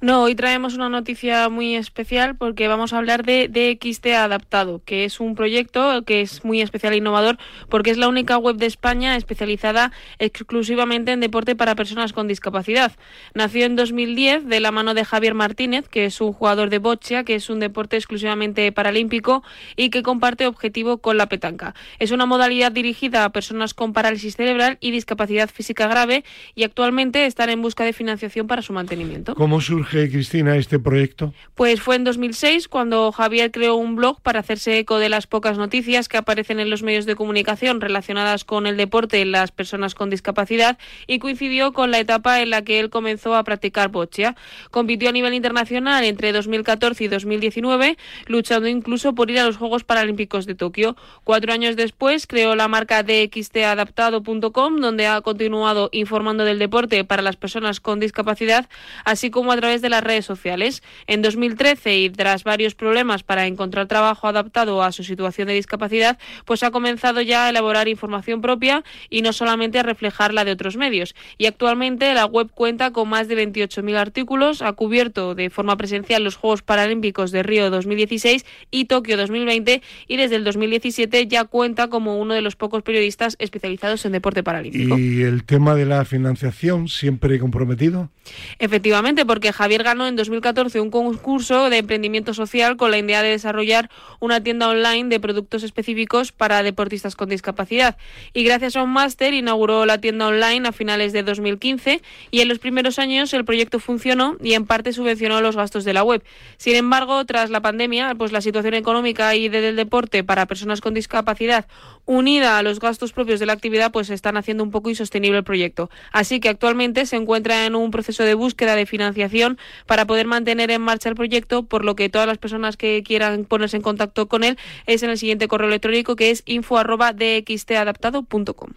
No, 0.00 0.22
hoy 0.22 0.34
traemos 0.34 0.74
una 0.74 0.88
noticia 0.88 1.48
muy 1.48 1.76
especial 1.76 2.34
porque 2.36 2.66
vamos 2.66 2.92
a 2.92 2.98
hablar 2.98 3.24
de 3.24 3.48
DXT 3.48 4.06
Adaptado, 4.08 4.82
que 4.84 5.04
es 5.04 5.20
un 5.20 5.36
proyecto 5.36 6.02
que 6.04 6.22
es 6.22 6.44
muy 6.44 6.60
especial 6.60 6.92
e 6.92 6.96
innovador 6.96 7.38
porque 7.68 7.90
es 7.90 7.98
la 7.98 8.08
única 8.08 8.36
web 8.36 8.56
de 8.56 8.66
España 8.66 9.16
especializada 9.16 9.92
exclusivamente 10.18 11.12
en 11.12 11.20
deporte 11.20 11.54
para 11.54 11.76
personas 11.76 12.12
con 12.12 12.26
discapacidad. 12.26 12.92
Nació 13.34 13.64
en 13.64 13.76
2010 13.76 14.46
de 14.46 14.58
la 14.58 14.72
mano 14.72 14.94
de 14.94 15.04
Javier 15.04 15.34
Martínez, 15.34 15.88
que 15.88 16.04
es 16.06 16.20
un 16.20 16.32
jugador 16.32 16.68
de 16.68 16.78
boccia, 16.78 17.22
que 17.22 17.36
es 17.36 17.48
un 17.48 17.60
deporte 17.60 17.96
exclusivamente 17.96 18.72
paralímpico 18.72 19.44
y 19.76 19.90
que 19.90 20.02
comparte 20.02 20.46
objetivo 20.46 20.98
con 20.98 21.16
la 21.16 21.26
petanca. 21.26 21.74
Es 22.00 22.10
una 22.10 22.26
modalidad 22.26 22.72
dirigida 22.72 23.24
a 23.24 23.30
personas 23.30 23.72
con 23.72 23.92
parálisis 23.92 24.34
cerebral 24.34 24.78
y 24.80 24.90
discapacidad 24.90 25.48
física 25.48 25.86
grave 25.86 26.24
y 26.56 26.64
actualmente 26.64 27.26
están 27.26 27.50
en 27.50 27.62
busca 27.62 27.84
de 27.84 27.92
financiación 27.92 28.48
para 28.48 28.62
su 28.62 28.72
mantenimiento. 28.72 29.36
¿Cómo 29.36 29.60
surge, 29.72 30.10
Cristina, 30.10 30.56
este 30.56 30.78
proyecto? 30.78 31.32
Pues 31.54 31.80
fue 31.80 31.96
en 31.96 32.04
2006 32.04 32.68
cuando 32.68 33.10
Javier 33.10 33.50
creó 33.50 33.76
un 33.76 33.96
blog 33.96 34.20
para 34.20 34.40
hacerse 34.40 34.78
eco 34.78 34.98
de 34.98 35.08
las 35.08 35.26
pocas 35.26 35.56
noticias 35.56 36.08
que 36.08 36.18
aparecen 36.18 36.60
en 36.60 36.68
los 36.68 36.82
medios 36.82 37.06
de 37.06 37.16
comunicación 37.16 37.80
relacionadas 37.80 38.44
con 38.44 38.66
el 38.66 38.76
deporte 38.76 39.22
en 39.22 39.32
las 39.32 39.50
personas 39.50 39.94
con 39.94 40.10
discapacidad 40.10 40.76
y 41.06 41.20
coincidió 41.20 41.72
con 41.72 41.90
la 41.90 42.00
etapa 42.00 42.42
en 42.42 42.50
la 42.50 42.60
que 42.60 42.80
él 42.80 42.90
comenzó 42.90 43.34
a 43.34 43.44
practicar 43.44 43.88
boccia. 43.88 44.36
Compitió 44.70 45.08
a 45.08 45.12
nivel 45.12 45.32
internacional 45.32 46.04
entre 46.04 46.32
2014 46.32 47.04
y 47.04 47.08
2019, 47.08 47.96
luchando 48.26 48.68
incluso 48.68 49.14
por 49.14 49.30
ir 49.30 49.38
a 49.38 49.46
los 49.46 49.56
Juegos 49.56 49.84
Paralímpicos 49.84 50.44
de 50.44 50.54
Tokio. 50.54 50.96
Cuatro 51.24 51.50
años 51.54 51.76
después 51.76 52.26
creó 52.26 52.56
la 52.56 52.68
marca 52.68 53.02
dxtadaptado.com, 53.02 54.80
donde 54.80 55.06
ha 55.06 55.22
continuado 55.22 55.88
informando 55.92 56.44
del 56.44 56.58
deporte 56.58 57.04
para 57.04 57.22
las 57.22 57.36
personas 57.36 57.80
con 57.80 58.00
discapacidad, 58.00 58.68
así 59.06 59.30
como 59.30 59.51
a 59.52 59.56
través 59.56 59.82
de 59.82 59.88
las 59.88 60.02
redes 60.02 60.24
sociales. 60.24 60.82
En 61.06 61.22
2013 61.22 61.98
y 61.98 62.10
tras 62.10 62.44
varios 62.44 62.74
problemas 62.74 63.22
para 63.22 63.46
encontrar 63.46 63.86
trabajo 63.86 64.26
adaptado 64.26 64.82
a 64.82 64.92
su 64.92 65.04
situación 65.04 65.48
de 65.48 65.54
discapacidad, 65.54 66.18
pues 66.44 66.62
ha 66.62 66.70
comenzado 66.70 67.20
ya 67.20 67.46
a 67.46 67.50
elaborar 67.50 67.88
información 67.88 68.40
propia 68.40 68.84
y 69.10 69.22
no 69.22 69.32
solamente 69.32 69.78
a 69.78 69.82
reflejar 69.82 70.34
la 70.34 70.44
de 70.44 70.52
otros 70.52 70.76
medios. 70.76 71.14
Y 71.38 71.46
actualmente 71.46 72.12
la 72.14 72.26
web 72.26 72.50
cuenta 72.52 72.90
con 72.90 73.08
más 73.08 73.28
de 73.28 73.36
28.000 73.36 73.96
artículos, 73.96 74.62
ha 74.62 74.72
cubierto 74.72 75.34
de 75.34 75.50
forma 75.50 75.76
presencial 75.76 76.24
los 76.24 76.36
Juegos 76.36 76.62
Paralímpicos 76.62 77.30
de 77.30 77.42
Río 77.42 77.70
2016 77.70 78.44
y 78.70 78.86
Tokio 78.86 79.16
2020 79.16 79.82
y 80.08 80.16
desde 80.16 80.36
el 80.36 80.44
2017 80.44 81.26
ya 81.26 81.44
cuenta 81.44 81.88
como 81.88 82.18
uno 82.18 82.34
de 82.34 82.42
los 82.42 82.56
pocos 82.56 82.82
periodistas 82.82 83.36
especializados 83.38 84.04
en 84.04 84.12
deporte 84.12 84.42
paralímpico. 84.42 84.98
¿Y 84.98 85.22
el 85.22 85.44
tema 85.44 85.74
de 85.74 85.86
la 85.86 86.04
financiación 86.04 86.88
siempre 86.88 87.38
comprometido? 87.38 88.10
Efectivamente, 88.58 89.26
porque 89.26 89.41
Javier 89.50 89.82
ganó 89.82 90.06
en 90.06 90.14
2014 90.14 90.78
un 90.78 90.90
concurso 90.90 91.70
de 91.70 91.78
emprendimiento 91.78 92.34
social 92.34 92.76
con 92.76 92.90
la 92.90 92.98
idea 92.98 93.22
de 93.22 93.30
desarrollar 93.30 93.90
una 94.20 94.42
tienda 94.42 94.68
online 94.68 95.08
de 95.08 95.18
productos 95.18 95.62
específicos 95.62 96.30
para 96.30 96.62
deportistas 96.62 97.16
con 97.16 97.30
discapacidad. 97.30 97.96
Y 98.34 98.44
gracias 98.44 98.76
a 98.76 98.82
un 98.82 98.90
máster 98.90 99.34
inauguró 99.34 99.86
la 99.86 99.98
tienda 99.98 100.28
online 100.28 100.68
a 100.68 100.72
finales 100.72 101.12
de 101.12 101.22
2015 101.22 102.02
y 102.30 102.40
en 102.40 102.48
los 102.48 102.58
primeros 102.58 102.98
años 102.98 103.32
el 103.32 103.44
proyecto 103.44 103.80
funcionó 103.80 104.36
y 104.42 104.52
en 104.52 104.66
parte 104.66 104.92
subvencionó 104.92 105.40
los 105.40 105.56
gastos 105.56 105.84
de 105.84 105.94
la 105.94 106.04
web. 106.04 106.22
Sin 106.58 106.76
embargo, 106.76 107.24
tras 107.24 107.50
la 107.50 107.62
pandemia, 107.62 108.14
pues 108.14 108.30
la 108.30 108.40
situación 108.42 108.74
económica 108.74 109.34
y 109.34 109.48
del 109.48 109.74
deporte 109.74 110.22
para 110.22 110.46
personas 110.46 110.80
con 110.80 110.94
discapacidad 110.94 111.66
unida 112.04 112.58
a 112.58 112.62
los 112.62 112.80
gastos 112.80 113.12
propios 113.12 113.40
de 113.40 113.46
la 113.46 113.52
actividad, 113.52 113.92
pues 113.92 114.10
están 114.10 114.36
haciendo 114.36 114.64
un 114.64 114.70
poco 114.70 114.90
insostenible 114.90 115.38
el 115.38 115.44
proyecto. 115.44 115.88
Así 116.12 116.40
que 116.40 116.48
actualmente 116.48 117.06
se 117.06 117.16
encuentra 117.16 117.66
en 117.66 117.74
un 117.74 117.90
proceso 117.90 118.24
de 118.24 118.34
búsqueda 118.34 118.76
de 118.76 118.86
financiación 118.86 119.58
para 119.86 120.06
poder 120.06 120.26
mantener 120.26 120.70
en 120.70 120.82
marcha 120.82 121.08
el 121.08 121.14
proyecto, 121.14 121.64
por 121.64 121.84
lo 121.84 121.96
que 121.96 122.08
todas 122.08 122.26
las 122.26 122.38
personas 122.38 122.76
que 122.76 123.02
quieran 123.04 123.44
ponerse 123.44 123.76
en 123.76 123.82
contacto 123.82 124.28
con 124.28 124.44
él 124.44 124.58
es 124.86 125.02
en 125.02 125.10
el 125.10 125.18
siguiente 125.18 125.48
correo 125.48 125.68
electrónico 125.68 126.16
que 126.16 126.30
es 126.30 126.42
info@dxtadaptado.com. 126.46 128.70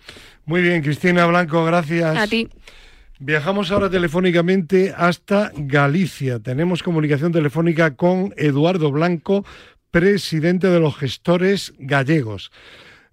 Muy 0.45 0.61
bien, 0.61 0.83
Cristina 0.83 1.25
Blanco, 1.25 1.63
gracias. 1.65 2.17
A 2.17 2.27
ti. 2.27 2.49
Viajamos 3.17 3.71
ahora 3.71 3.89
telefónicamente 3.89 4.93
hasta 4.95 5.51
Galicia. 5.55 6.39
Tenemos 6.39 6.83
comunicación 6.83 7.31
telefónica 7.31 7.95
con 7.95 8.33
Eduardo 8.35 8.91
Blanco, 8.91 9.45
presidente 9.89 10.67
de 10.67 10.81
los 10.81 10.97
gestores 10.97 11.73
gallegos. 11.79 12.51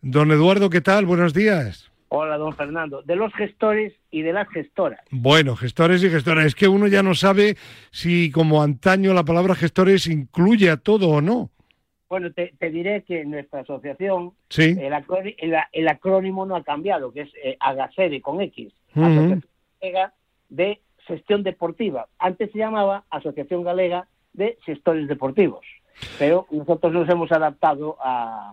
Don 0.03 0.31
Eduardo, 0.33 0.69
¿qué 0.69 0.81
tal? 0.81 1.07
Buenos 1.07 1.33
días. 1.33 1.91
Hola, 2.09 2.37
don 2.37 2.53
Fernando. 2.55 3.03
De 3.03 3.17
los 3.17 3.33
gestores 3.35 3.95
y 4.11 4.23
de 4.23 4.33
las 4.33 4.49
gestoras. 4.49 5.01
Bueno, 5.11 5.57
gestores 5.57 6.03
y 6.05 6.11
gestoras. 6.11 6.45
Es 6.45 6.55
que 6.55 6.69
uno 6.69 6.87
ya 6.89 7.03
no 7.03 7.15
sabe 7.15 7.57
si, 7.91 8.31
como 8.31 8.63
antaño, 8.63 9.15
la 9.15 9.25
palabra 9.25 9.55
gestores 9.55 10.07
incluye 10.09 10.69
a 10.71 10.77
todo 10.77 11.09
o 11.09 11.21
no. 11.23 11.51
Bueno, 12.11 12.31
te, 12.33 12.53
te 12.59 12.71
diré 12.71 13.05
que 13.05 13.23
en 13.23 13.31
nuestra 13.31 13.61
asociación 13.61 14.33
Sí. 14.51 14.77
el, 14.79 14.93
acrónimo, 14.93 15.35
el, 15.39 15.55
el 15.73 15.89
acrónimo 15.89 16.45
no 16.45 16.57
ha 16.57 16.63
cambiado, 16.65 17.13
que 17.13 17.23
es 17.23 17.31
eh, 17.43 17.57
AGASEDE 17.61 18.21
con 18.21 18.43
X. 18.43 18.73
Ujú. 18.95 19.05
Asociación 19.05 19.45
Galega 19.81 20.13
de 20.51 20.81
Gestión 21.07 21.43
Deportiva. 21.43 22.09
Antes 22.19 22.51
se 22.53 22.59
llamaba 22.59 23.05
Asociación 23.09 23.63
Galega 23.63 24.07
de 24.35 24.59
Gestores 24.67 25.09
Deportivos. 25.09 25.65
Pero 26.19 26.47
nosotros 26.51 26.93
nos 26.93 27.09
hemos 27.09 27.33
adaptado 27.33 27.97
a 28.05 28.53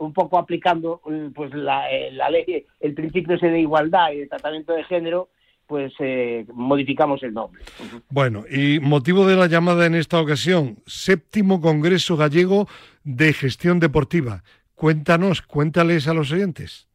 un 0.00 0.12
poco 0.12 0.38
aplicando 0.38 1.00
eh, 1.10 1.30
pues 1.34 1.52
la, 1.54 1.90
eh, 1.90 2.10
la 2.12 2.30
ley, 2.30 2.66
el 2.80 2.94
principio 2.94 3.36
ese 3.36 3.48
de 3.48 3.60
igualdad 3.60 4.12
y 4.12 4.18
de 4.18 4.26
tratamiento 4.26 4.72
de 4.72 4.84
género, 4.84 5.28
pues 5.66 5.92
eh, 6.00 6.46
modificamos 6.52 7.22
el 7.22 7.32
nombre. 7.32 7.62
Bueno, 8.08 8.44
y 8.50 8.80
motivo 8.80 9.26
de 9.26 9.36
la 9.36 9.46
llamada 9.46 9.86
en 9.86 9.94
esta 9.94 10.20
ocasión, 10.20 10.78
séptimo 10.86 11.60
Congreso 11.60 12.16
Gallego 12.16 12.66
de 13.04 13.32
Gestión 13.32 13.78
Deportiva. 13.78 14.42
Cuéntanos, 14.74 15.42
cuéntales 15.42 16.08
a 16.08 16.14
los 16.14 16.32
oyentes. 16.32 16.88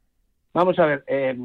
Vamos 0.54 0.78
a 0.80 0.86
ver, 0.88 1.04
eh, 1.08 1.38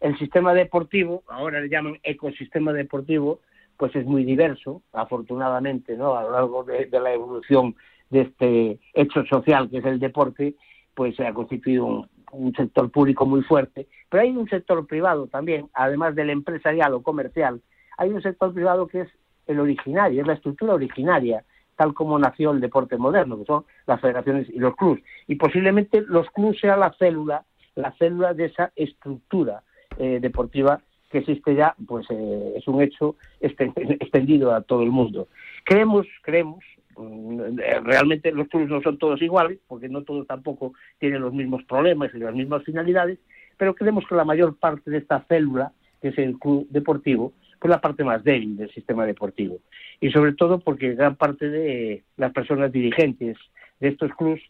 el 0.00 0.18
sistema 0.18 0.52
deportivo, 0.52 1.24
ahora 1.28 1.60
le 1.60 1.68
llaman 1.68 1.98
ecosistema 2.02 2.72
deportivo, 2.72 3.40
pues 3.76 3.94
es 3.96 4.04
muy 4.04 4.24
diverso, 4.24 4.82
afortunadamente, 4.92 5.96
¿no? 5.96 6.16
A 6.16 6.22
lo 6.22 6.32
largo 6.32 6.62
de, 6.64 6.86
de 6.86 7.00
la 7.00 7.12
evolución 7.12 7.74
de 8.10 8.20
este 8.22 8.78
hecho 8.94 9.24
social 9.26 9.68
que 9.70 9.78
es 9.78 9.84
el 9.84 9.98
deporte, 9.98 10.54
pues 10.96 11.14
se 11.14 11.26
ha 11.26 11.34
constituido 11.34 12.08
un, 12.32 12.54
sector 12.56 12.90
público 12.90 13.26
muy 13.26 13.42
fuerte, 13.42 13.86
pero 14.08 14.22
hay 14.22 14.30
un 14.30 14.48
sector 14.48 14.84
privado 14.86 15.28
también, 15.28 15.68
además 15.74 16.14
del 16.14 16.30
empresarial 16.30 16.94
o 16.94 17.02
comercial, 17.02 17.60
hay 17.98 18.10
un 18.10 18.22
sector 18.22 18.52
privado 18.52 18.88
que 18.88 19.02
es 19.02 19.08
el 19.46 19.60
originario, 19.60 20.22
es 20.22 20.26
la 20.26 20.32
estructura 20.32 20.74
originaria, 20.74 21.44
tal 21.76 21.92
como 21.94 22.18
nació 22.18 22.50
el 22.50 22.60
deporte 22.60 22.96
moderno, 22.96 23.38
que 23.38 23.44
son 23.44 23.64
las 23.86 24.00
federaciones 24.00 24.48
y 24.48 24.58
los 24.58 24.74
clubes. 24.74 25.04
Y 25.28 25.36
posiblemente 25.36 26.00
los 26.00 26.28
clubes 26.30 26.58
sean 26.60 26.80
la 26.80 26.92
célula, 26.94 27.44
la 27.74 27.92
célula 27.92 28.32
de 28.32 28.46
esa 28.46 28.72
estructura 28.74 29.62
eh, 29.98 30.18
deportiva 30.20 30.80
que 31.10 31.18
existe 31.18 31.54
ya, 31.54 31.74
pues 31.86 32.06
eh, 32.10 32.54
es 32.56 32.66
un 32.66 32.80
hecho 32.82 33.16
extendido 33.40 34.54
a 34.54 34.62
todo 34.62 34.82
el 34.82 34.90
mundo. 34.90 35.28
Creemos, 35.64 36.06
creemos, 36.22 36.64
realmente 36.96 38.32
los 38.32 38.48
clubes 38.48 38.68
no 38.68 38.80
son 38.82 38.98
todos 38.98 39.20
iguales, 39.22 39.58
porque 39.66 39.88
no 39.88 40.02
todos 40.02 40.26
tampoco 40.26 40.72
tienen 40.98 41.22
los 41.22 41.32
mismos 41.32 41.62
problemas 41.64 42.10
y 42.14 42.18
las 42.18 42.34
mismas 42.34 42.64
finalidades, 42.64 43.18
pero 43.56 43.74
creemos 43.74 44.06
que 44.06 44.14
la 44.14 44.24
mayor 44.24 44.56
parte 44.56 44.90
de 44.90 44.98
esta 44.98 45.24
célula, 45.28 45.72
que 46.00 46.08
es 46.08 46.18
el 46.18 46.38
club 46.38 46.66
deportivo, 46.70 47.32
pues 47.58 47.70
la 47.70 47.80
parte 47.80 48.04
más 48.04 48.22
débil 48.22 48.56
del 48.56 48.70
sistema 48.70 49.06
deportivo. 49.06 49.58
Y 50.00 50.10
sobre 50.10 50.32
todo 50.32 50.60
porque 50.60 50.94
gran 50.94 51.16
parte 51.16 51.48
de 51.48 52.02
las 52.16 52.32
personas 52.32 52.72
dirigentes 52.72 53.36
de 53.80 53.88
estos 53.88 54.12
clubes, 54.14 54.42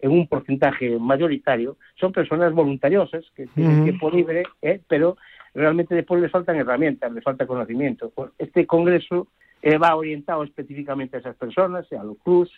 en 0.00 0.12
un 0.12 0.28
porcentaje 0.28 0.96
mayoritario, 0.98 1.76
son 1.98 2.12
personas 2.12 2.52
voluntariosas 2.52 3.24
que 3.34 3.46
tienen 3.48 3.82
tiempo 3.82 4.10
libre, 4.10 4.44
¿eh? 4.62 4.80
pero 4.86 5.16
realmente 5.54 5.94
después 5.94 6.22
les 6.22 6.30
faltan 6.30 6.56
herramientas, 6.56 7.12
les 7.12 7.24
falta 7.24 7.46
conocimiento. 7.46 8.12
Este 8.38 8.66
congreso 8.66 9.26
eh, 9.62 9.78
va 9.78 9.96
orientado 9.96 10.44
específicamente 10.44 11.16
a 11.16 11.20
esas 11.20 11.36
personas, 11.36 11.90
a 11.92 12.04
los 12.04 12.18
clubes, 12.18 12.50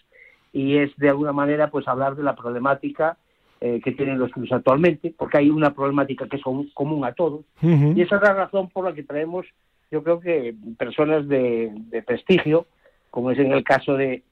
y 0.53 0.79
es 0.79 0.95
de 0.97 1.09
alguna 1.09 1.33
manera 1.33 1.71
pues 1.71 1.87
hablar 1.89 2.17
de 2.17 2.23
la 2.23 2.35
problemática 2.35 3.17
eh, 3.61 3.81
que 3.83 3.93
tienen 3.93 4.19
los 4.19 4.33
clubes 4.33 4.53
actualmente, 4.53 5.15
porque 5.17 5.39
hay 5.39 5.51
una 5.51 5.75
problemática 5.75 6.27
que 6.29 6.37
es 6.37 6.43
com- 6.43 6.69
común 6.75 7.05
a 7.05 7.13
todos, 7.13 7.45
y 7.63 8.01
esa 8.01 8.17
es 8.17 8.23
la 8.23 8.35
razón 8.35 8.69
por 8.69 8.85
la 8.85 8.95
que 8.95 9.03
traemos 9.03 9.47
yo 9.91 10.03
creo 10.03 10.21
que 10.21 10.55
personas 10.79 11.27
de, 11.29 11.73
prestigio, 12.07 12.67
como 13.11 13.33
es 13.33 13.39
en 13.39 13.53
el 13.53 13.65
caso 13.65 13.97
de 13.97 14.23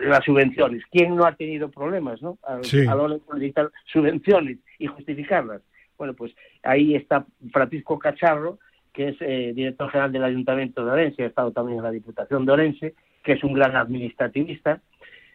las 0.00 0.24
subvenciones. 0.24 0.82
¿Quién 0.90 1.14
no 1.14 1.26
ha 1.26 1.34
tenido 1.34 1.70
problemas 1.70 2.22
¿no? 2.22 2.38
a, 2.42 2.60
la 2.72 2.96
hora 2.96 3.14
de 3.14 3.20
solicitar 3.28 3.70
subvenciones 3.92 4.58
y 4.78 4.86
justificarlas? 4.86 5.60
Bueno, 5.98 6.14
pues 6.14 6.34
ahí 6.62 6.94
está 6.94 7.26
Francisco 7.52 7.98
Cacharro, 7.98 8.58
que 8.92 9.08
es 9.08 9.16
eh, 9.20 9.52
director 9.54 9.90
general 9.90 10.12
del 10.12 10.24
Ayuntamiento 10.24 10.84
de 10.84 10.90
Orense, 10.90 11.22
ha 11.22 11.26
estado 11.26 11.50
también 11.50 11.78
en 11.78 11.84
la 11.84 11.90
Diputación 11.90 12.44
de 12.44 12.52
Orense, 12.52 12.94
que 13.22 13.32
es 13.32 13.44
un 13.44 13.54
gran 13.54 13.74
administrativista. 13.76 14.80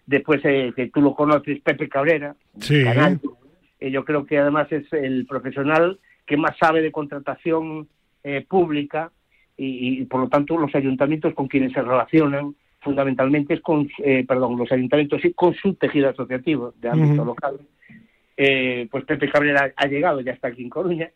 Después, 0.05 0.41
eh, 0.45 0.71
que 0.75 0.87
tú 0.87 1.01
lo 1.01 1.15
conoces, 1.15 1.59
Pepe 1.61 1.89
Cabrera, 1.89 2.35
sí. 2.59 2.83
Eh, 3.79 3.91
yo 3.91 4.03
creo 4.05 4.25
que 4.25 4.39
además 4.39 4.71
es 4.71 4.91
el 4.93 5.25
profesional 5.27 5.99
que 6.25 6.37
más 6.37 6.57
sabe 6.57 6.81
de 6.81 6.91
contratación 6.91 7.87
pública 8.49 9.09
y, 9.55 10.03
por 10.03 10.19
lo 10.19 10.27
tanto 10.27 10.57
los 10.57 10.75
ayuntamientos 10.75 11.33
con 11.33 11.47
quienes 11.47 11.71
se 11.71 11.81
relacionan 11.81 12.55
fundamentalmente 12.81 13.53
es 13.53 13.61
con, 13.61 13.87
perdón, 14.27 14.57
los 14.57 14.69
ayuntamientos 14.69 15.23
y 15.23 15.31
con 15.31 15.53
su 15.53 15.75
tejido 15.75 16.09
asociativo 16.09 16.73
de 16.81 16.89
ámbito 16.89 17.23
local. 17.23 17.59
pues 18.35 19.05
Pepe 19.05 19.29
Cabrera 19.29 19.71
ha 19.77 19.87
llegado, 19.87 20.19
ya 20.19 20.33
está 20.33 20.49
aquí 20.49 20.63
en 20.63 20.69
Coruña, 20.69 21.09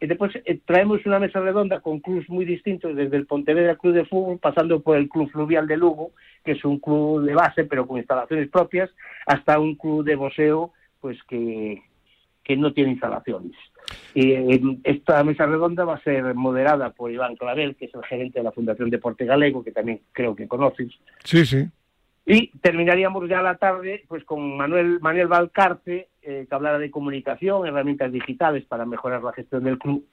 y 0.00 0.06
después 0.06 0.32
eh, 0.44 0.60
traemos 0.64 1.04
una 1.06 1.18
mesa 1.18 1.40
redonda 1.40 1.80
con 1.80 2.00
clubs 2.00 2.28
muy 2.28 2.44
distintos, 2.44 2.94
desde 2.94 3.16
el 3.16 3.26
Pontevedra 3.26 3.76
Club 3.76 3.94
de 3.94 4.04
Fútbol, 4.04 4.38
pasando 4.38 4.80
por 4.80 4.96
el 4.96 5.08
Club 5.08 5.30
Fluvial 5.30 5.66
de 5.66 5.76
Lugo, 5.76 6.12
que 6.44 6.52
es 6.52 6.64
un 6.64 6.78
club 6.78 7.22
de 7.24 7.34
base, 7.34 7.64
pero 7.64 7.86
con 7.86 7.98
instalaciones 7.98 8.48
propias, 8.48 8.90
hasta 9.26 9.58
un 9.58 9.74
club 9.74 10.04
de 10.04 10.16
boxeo, 10.16 10.72
pues 11.00 11.18
que, 11.24 11.82
que 12.44 12.56
no 12.56 12.72
tiene 12.72 12.92
instalaciones. 12.92 13.52
Y 14.14 14.32
eh, 14.32 14.60
esta 14.84 15.22
mesa 15.24 15.46
redonda 15.46 15.84
va 15.84 15.94
a 15.94 16.02
ser 16.02 16.34
moderada 16.34 16.90
por 16.90 17.10
Iván 17.10 17.36
Clavel, 17.36 17.76
que 17.76 17.86
es 17.86 17.94
el 17.94 18.04
gerente 18.04 18.38
de 18.38 18.44
la 18.44 18.52
Fundación 18.52 18.90
Deporte 18.90 19.24
Galego, 19.24 19.64
que 19.64 19.72
también 19.72 20.00
creo 20.12 20.36
que 20.36 20.46
conoces. 20.48 20.88
Sí, 21.24 21.44
sí. 21.44 21.66
Y 22.30 22.48
terminaríamos 22.58 23.26
ya 23.26 23.40
la 23.40 23.56
tarde 23.56 24.04
pues 24.06 24.22
con 24.24 24.54
Manuel 24.54 25.00
Manuel 25.00 25.28
Valcarce, 25.28 26.08
eh, 26.28 26.44
que 26.46 26.54
hablara 26.54 26.78
de 26.78 26.90
comunicación, 26.90 27.66
herramientas 27.66 28.12
digitales 28.12 28.62
para 28.66 28.84
mejorar 28.84 29.22
la 29.22 29.32
gestión 29.32 29.64
del 29.64 29.78
club 29.78 30.04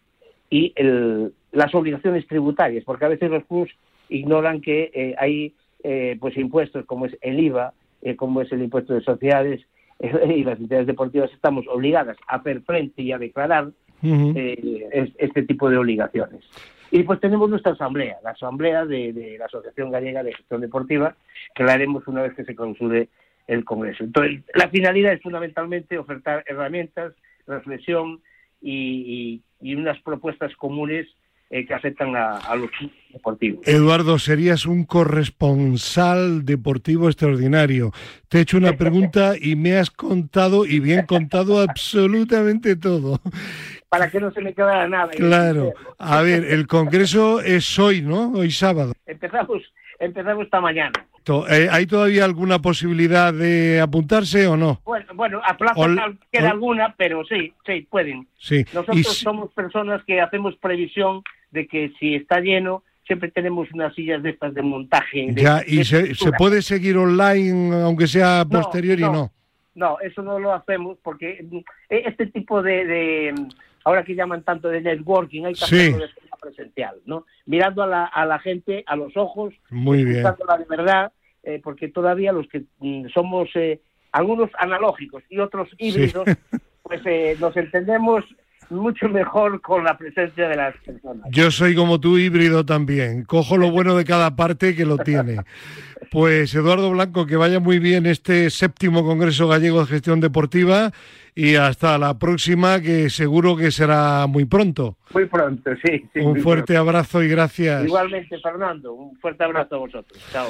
y 0.49 0.71
el, 0.77 1.33
las 1.51 1.75
obligaciones 1.75 2.25
tributarias, 2.25 2.85
porque 2.85 3.03
a 3.03 3.09
veces 3.09 3.29
los 3.29 3.43
clubs 3.43 3.69
ignoran 4.07 4.61
que 4.61 4.91
eh, 4.93 5.15
hay 5.17 5.53
eh, 5.83 6.15
pues 6.21 6.37
impuestos 6.37 6.85
como 6.85 7.05
es 7.05 7.17
el 7.19 7.37
IVA, 7.41 7.73
como 8.15 8.39
es 8.39 8.49
el 8.53 8.61
impuesto 8.61 8.93
de 8.93 9.01
sociedades 9.01 9.65
y 9.99 10.45
las 10.45 10.57
entidades 10.57 10.87
deportivas 10.87 11.29
estamos 11.33 11.65
obligadas 11.67 12.15
a 12.29 12.37
hacer 12.37 12.61
frente 12.61 13.01
y 13.01 13.11
a 13.11 13.17
declarar 13.17 13.71
este 14.01 15.43
tipo 15.43 15.69
de 15.69 15.77
obligaciones. 15.77 16.45
Y 16.91 17.03
pues 17.03 17.19
tenemos 17.19 17.49
nuestra 17.49 17.73
asamblea, 17.73 18.19
la 18.23 18.29
asamblea 18.29 18.85
de, 18.85 19.35
la 19.37 19.47
Asociación 19.47 19.91
Gallega 19.91 20.23
de 20.23 20.33
Gestión 20.33 20.61
Deportiva, 20.61 21.13
que 21.53 21.65
la 21.65 21.73
haremos 21.73 22.07
una 22.07 22.21
vez 22.21 22.33
que 22.35 22.45
se 22.45 22.55
consulte 22.55 23.09
el 23.47 23.63
Congreso. 23.63 24.03
Entonces, 24.03 24.41
la 24.53 24.69
finalidad 24.69 25.13
es 25.13 25.21
fundamentalmente 25.21 25.97
ofertar 25.97 26.43
herramientas, 26.47 27.13
reflexión 27.47 28.21
y, 28.61 29.41
unas 29.61 29.99
propuestas 30.01 30.55
comunes 30.55 31.07
eh, 31.49 31.65
que 31.65 31.73
afectan 31.73 32.15
a, 32.15 32.55
los 32.55 32.69
deportivos. 33.11 33.67
Eduardo, 33.67 34.19
serías 34.19 34.65
un 34.65 34.85
corresponsal 34.85 36.45
deportivo 36.45 37.07
extraordinario. 37.07 37.91
Te 38.29 38.39
he 38.39 38.41
hecho 38.41 38.57
una 38.57 38.73
pregunta 38.73 39.33
y 39.39 39.55
me 39.55 39.77
has 39.77 39.91
contado, 39.91 40.65
y 40.65 40.79
bien 40.79 41.05
contado, 41.05 41.59
absolutamente 41.61 42.75
todo 42.75 43.19
para 43.95 44.09
que 44.09 44.19
no 44.19 44.29
se 44.31 44.41
me 44.41 44.53
quedara 44.53 44.89
nada. 44.89 45.09
Claro. 45.11 45.73
A 45.97 46.21
ver, 46.21 46.43
el 46.43 46.67
Congreso 46.67 47.39
es 47.39 47.79
hoy, 47.79 48.01
¿no? 48.01 48.31
Hoy 48.33 48.51
sábado. 48.51 48.91
Empezamos, 49.05 49.63
empezamos 49.99 50.43
esta 50.43 50.59
mañana. 50.59 50.91
Eh, 51.49 51.67
¿Hay 51.71 51.85
todavía 51.87 52.25
alguna 52.25 52.59
posibilidad 52.59 53.33
de 53.33 53.81
apuntarse 53.81 54.47
o 54.47 54.55
no? 54.55 54.81
Bueno, 54.85 55.05
bueno 55.15 55.41
a 55.43 55.57
plaza 55.57 55.81
queda 56.31 56.51
alguna, 56.51 56.93
pero 56.97 57.23
sí, 57.25 57.53
sí, 57.65 57.87
pueden. 57.89 58.27
Sí. 58.37 58.65
Nosotros 58.73 59.17
somos 59.17 59.51
personas 59.53 60.03
que 60.05 60.21
hacemos 60.21 60.55
previsión 60.57 61.23
de 61.51 61.67
que 61.67 61.93
si 61.99 62.15
está 62.15 62.39
lleno, 62.39 62.83
siempre 63.05 63.31
tenemos 63.31 63.71
unas 63.73 63.93
sillas 63.95 64.21
de 64.23 64.31
estas 64.31 64.53
de 64.53 64.61
montaje. 64.61 65.27
ya, 65.33 65.61
y 65.65 65.83
se, 65.83 66.13
puede 66.37 66.61
seguir 66.61 66.97
online, 66.97 67.83
aunque 67.83 68.07
sea 68.07 68.45
posterior 68.49 68.99
y 68.99 69.03
no. 69.03 69.31
No, 69.73 69.99
eso 69.99 70.21
no 70.21 70.39
lo 70.39 70.53
hacemos 70.53 70.97
porque 71.03 71.45
eh, 71.89 72.03
este 72.05 72.27
tipo 72.27 72.61
de 72.61 73.33
ahora 73.85 74.03
que 74.03 74.15
llaman 74.15 74.43
tanto 74.43 74.67
de 74.67 74.81
networking, 74.81 75.45
hay 75.45 75.53
que 75.53 75.63
hacerlo 75.63 75.99
de 75.99 76.07
forma 76.09 76.37
presencial, 76.41 76.95
¿no? 77.05 77.25
Mirando 77.45 77.83
a 77.83 77.87
la, 77.87 78.05
a 78.05 78.25
la 78.25 78.39
gente 78.39 78.83
a 78.85 78.95
los 78.95 79.15
ojos, 79.15 79.53
Muy 79.69 80.03
bien. 80.03 80.23
de 80.23 80.65
verdad, 80.67 81.13
eh, 81.45 81.61
porque 81.63 81.89
todavía 81.89 82.31
los 82.31 82.47
que 82.47 82.63
mm, 82.79 83.07
somos 83.13 83.49
eh, 83.55 83.79
algunos 84.11 84.49
analógicos 84.57 85.23
y 85.29 85.39
otros 85.39 85.69
híbridos, 85.77 86.25
pues 86.83 87.01
eh, 87.05 87.37
nos 87.39 87.55
entendemos 87.55 88.23
mucho 88.69 89.07
mejor 89.09 89.61
con 89.61 89.83
la 89.83 89.95
presencia 89.95 90.49
de 90.49 90.55
las 90.55 90.75
personas. 90.77 91.27
Yo 91.29 91.51
soy 91.51 91.75
como 91.75 91.99
tú 91.99 92.17
híbrido 92.17 92.65
también, 92.65 93.23
cojo 93.25 93.57
lo 93.57 93.69
bueno 93.69 93.95
de 93.95 94.05
cada 94.05 94.35
parte 94.35 94.75
que 94.75 94.85
lo 94.85 94.97
tiene. 94.97 95.37
Pues 96.11 96.53
Eduardo 96.53 96.91
Blanco, 96.91 97.25
que 97.25 97.35
vaya 97.35 97.59
muy 97.59 97.79
bien 97.79 98.05
este 98.05 98.49
séptimo 98.49 99.03
Congreso 99.03 99.47
Gallego 99.47 99.81
de 99.81 99.87
Gestión 99.87 100.21
Deportiva 100.21 100.91
y 101.33 101.55
hasta 101.55 101.97
la 101.97 102.17
próxima, 102.17 102.79
que 102.79 103.09
seguro 103.09 103.57
que 103.57 103.71
será 103.71 104.25
muy 104.27 104.45
pronto. 104.45 104.97
Muy 105.13 105.25
pronto, 105.25 105.71
sí. 105.83 106.03
un 106.21 106.39
fuerte 106.41 106.77
abrazo 106.77 107.21
y 107.21 107.27
gracias. 107.27 107.83
Igualmente, 107.83 108.39
Fernando, 108.39 108.93
un 108.93 109.17
fuerte 109.17 109.43
abrazo 109.43 109.75
a 109.75 109.79
vosotros. 109.79 110.23
Chao. 110.31 110.47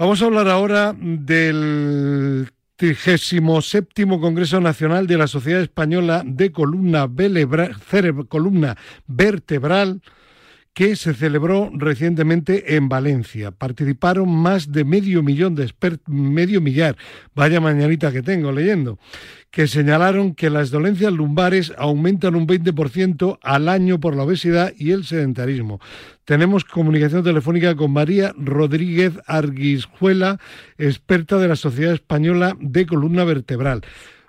Vamos 0.00 0.22
a 0.22 0.24
hablar 0.24 0.48
ahora 0.48 0.94
del 0.98 2.48
37 2.76 4.06
Congreso 4.06 4.58
Nacional 4.58 5.06
de 5.06 5.18
la 5.18 5.26
Sociedad 5.26 5.60
Española 5.60 6.22
de 6.24 6.52
Columna, 6.52 7.06
Columna 8.26 8.78
Vertebral 9.06 10.00
que 10.74 10.94
se 10.96 11.14
celebró 11.14 11.70
recientemente 11.74 12.76
en 12.76 12.88
Valencia. 12.88 13.50
Participaron 13.50 14.28
más 14.28 14.70
de 14.70 14.84
medio 14.84 15.22
millón 15.22 15.54
de 15.54 15.64
expertos, 15.64 16.06
medio 16.08 16.60
millar, 16.60 16.96
vaya 17.34 17.60
mañanita 17.60 18.12
que 18.12 18.22
tengo 18.22 18.52
leyendo, 18.52 18.98
que 19.50 19.66
señalaron 19.66 20.34
que 20.34 20.48
las 20.48 20.70
dolencias 20.70 21.12
lumbares 21.12 21.72
aumentan 21.76 22.36
un 22.36 22.46
20% 22.46 23.38
al 23.42 23.68
año 23.68 23.98
por 23.98 24.16
la 24.16 24.22
obesidad 24.22 24.72
y 24.76 24.92
el 24.92 25.04
sedentarismo. 25.04 25.80
Tenemos 26.24 26.64
comunicación 26.64 27.24
telefónica 27.24 27.74
con 27.74 27.92
María 27.92 28.32
Rodríguez 28.36 29.14
Arguisjuela, 29.26 30.38
experta 30.78 31.38
de 31.38 31.48
la 31.48 31.56
Sociedad 31.56 31.94
Española 31.94 32.56
de 32.60 32.86
Columna 32.86 33.24
Vertebral. 33.24 33.82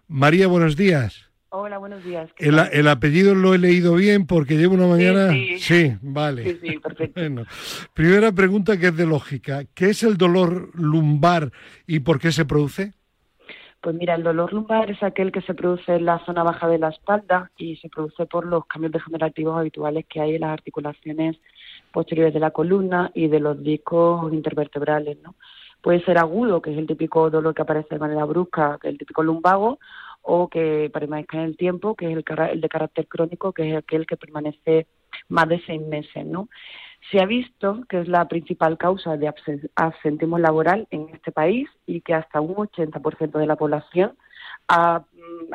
María, 0.08 0.48
buenos 0.48 0.76
días. 0.76 1.31
Hola, 1.54 1.80
buenos 1.80 2.02
días. 2.06 2.30
El, 2.38 2.88
apellido 2.88 3.36
lo 3.36 3.54
he 3.54 3.58
leído 3.58 3.96
bien 3.96 4.26
porque 4.26 4.56
llevo 4.56 4.76
una 4.76 4.88
mañana. 4.88 5.34
Sí, 5.58 5.98
vale. 6.02 6.46
Sí, 6.46 6.60
sí, 6.62 6.80
perfecto. 6.80 7.20
Primera 7.94 8.32
pregunta 8.32 8.78
que 8.78 8.88
es 8.88 8.96
de 8.96 9.06
lógica. 9.06 9.66
¿Qué 9.76 9.90
es 9.90 10.02
el 10.04 10.16
dolor 10.16 10.70
lumbar 10.76 11.52
y 11.86 12.00
por 12.00 12.22
qué 12.22 12.32
se 12.32 12.46
produce? 12.46 12.94
Pues 13.82 13.94
mira, 13.98 14.16
el 14.16 14.24
dolor 14.24 14.54
lumbar 14.54 14.92
es 14.92 15.04
aquel 15.04 15.34
que 15.34 15.42
se 15.42 15.54
produce 15.54 15.94
en 15.94 16.06
la 16.06 16.24
zona 16.26 16.44
baja 16.44 16.70
de 16.70 16.80
la 16.80 16.88
espalda 16.88 17.52
y 17.58 17.76
se 17.76 17.90
produce 17.90 18.26
por 18.28 18.46
los 18.46 18.66
cambios 18.68 18.94
degenerativos 18.94 19.60
habituales 19.60 20.06
que 20.08 20.22
hay 20.22 20.36
en 20.36 20.42
las 20.42 20.52
articulaciones 20.52 21.36
posteriores 21.92 22.34
de 22.34 22.40
la 22.40 22.52
columna 22.52 23.12
y 23.14 23.28
de 23.28 23.42
los 23.42 23.62
discos 23.62 24.32
intervertebrales, 24.32 25.18
¿no? 25.22 25.36
Puede 25.82 26.02
ser 26.06 26.18
agudo, 26.18 26.62
que 26.62 26.72
es 26.72 26.78
el 26.78 26.88
típico 26.88 27.30
dolor 27.30 27.54
que 27.54 27.64
aparece 27.64 27.96
de 27.96 28.00
manera 28.00 28.24
brusca, 28.24 28.78
que 28.80 28.88
es 28.88 28.94
el 28.94 29.00
típico 29.00 29.24
lumbago, 29.24 29.80
o 30.22 30.48
que 30.50 30.90
permanezca 30.94 31.38
en 31.38 31.44
el 31.44 31.58
tiempo, 31.58 31.96
que 31.96 32.06
es 32.06 32.12
el, 32.12 32.24
el 32.52 32.62
de 32.62 32.70
carácter 32.70 33.08
crónico, 33.08 33.54
que 33.54 33.72
es 33.72 33.78
aquel 33.78 34.06
que 34.06 34.18
permanece 34.18 34.88
más 35.30 35.48
de 35.50 35.62
seis 35.66 35.82
meses, 35.82 36.26
¿no? 36.26 36.50
Se 37.10 37.20
ha 37.20 37.26
visto 37.26 37.84
que 37.90 38.00
es 38.00 38.08
la 38.08 38.28
principal 38.28 38.78
causa 38.78 39.18
de 39.18 39.32
absentismo 39.76 40.38
laboral 40.38 40.88
en 40.92 41.10
este 41.10 41.32
país 41.32 41.68
y 41.88 42.02
que 42.02 42.14
hasta 42.14 42.42
un 42.42 42.56
80% 42.56 43.40
de 43.40 43.48
la 43.48 43.56
población 43.56 44.14
ha, 44.68 45.04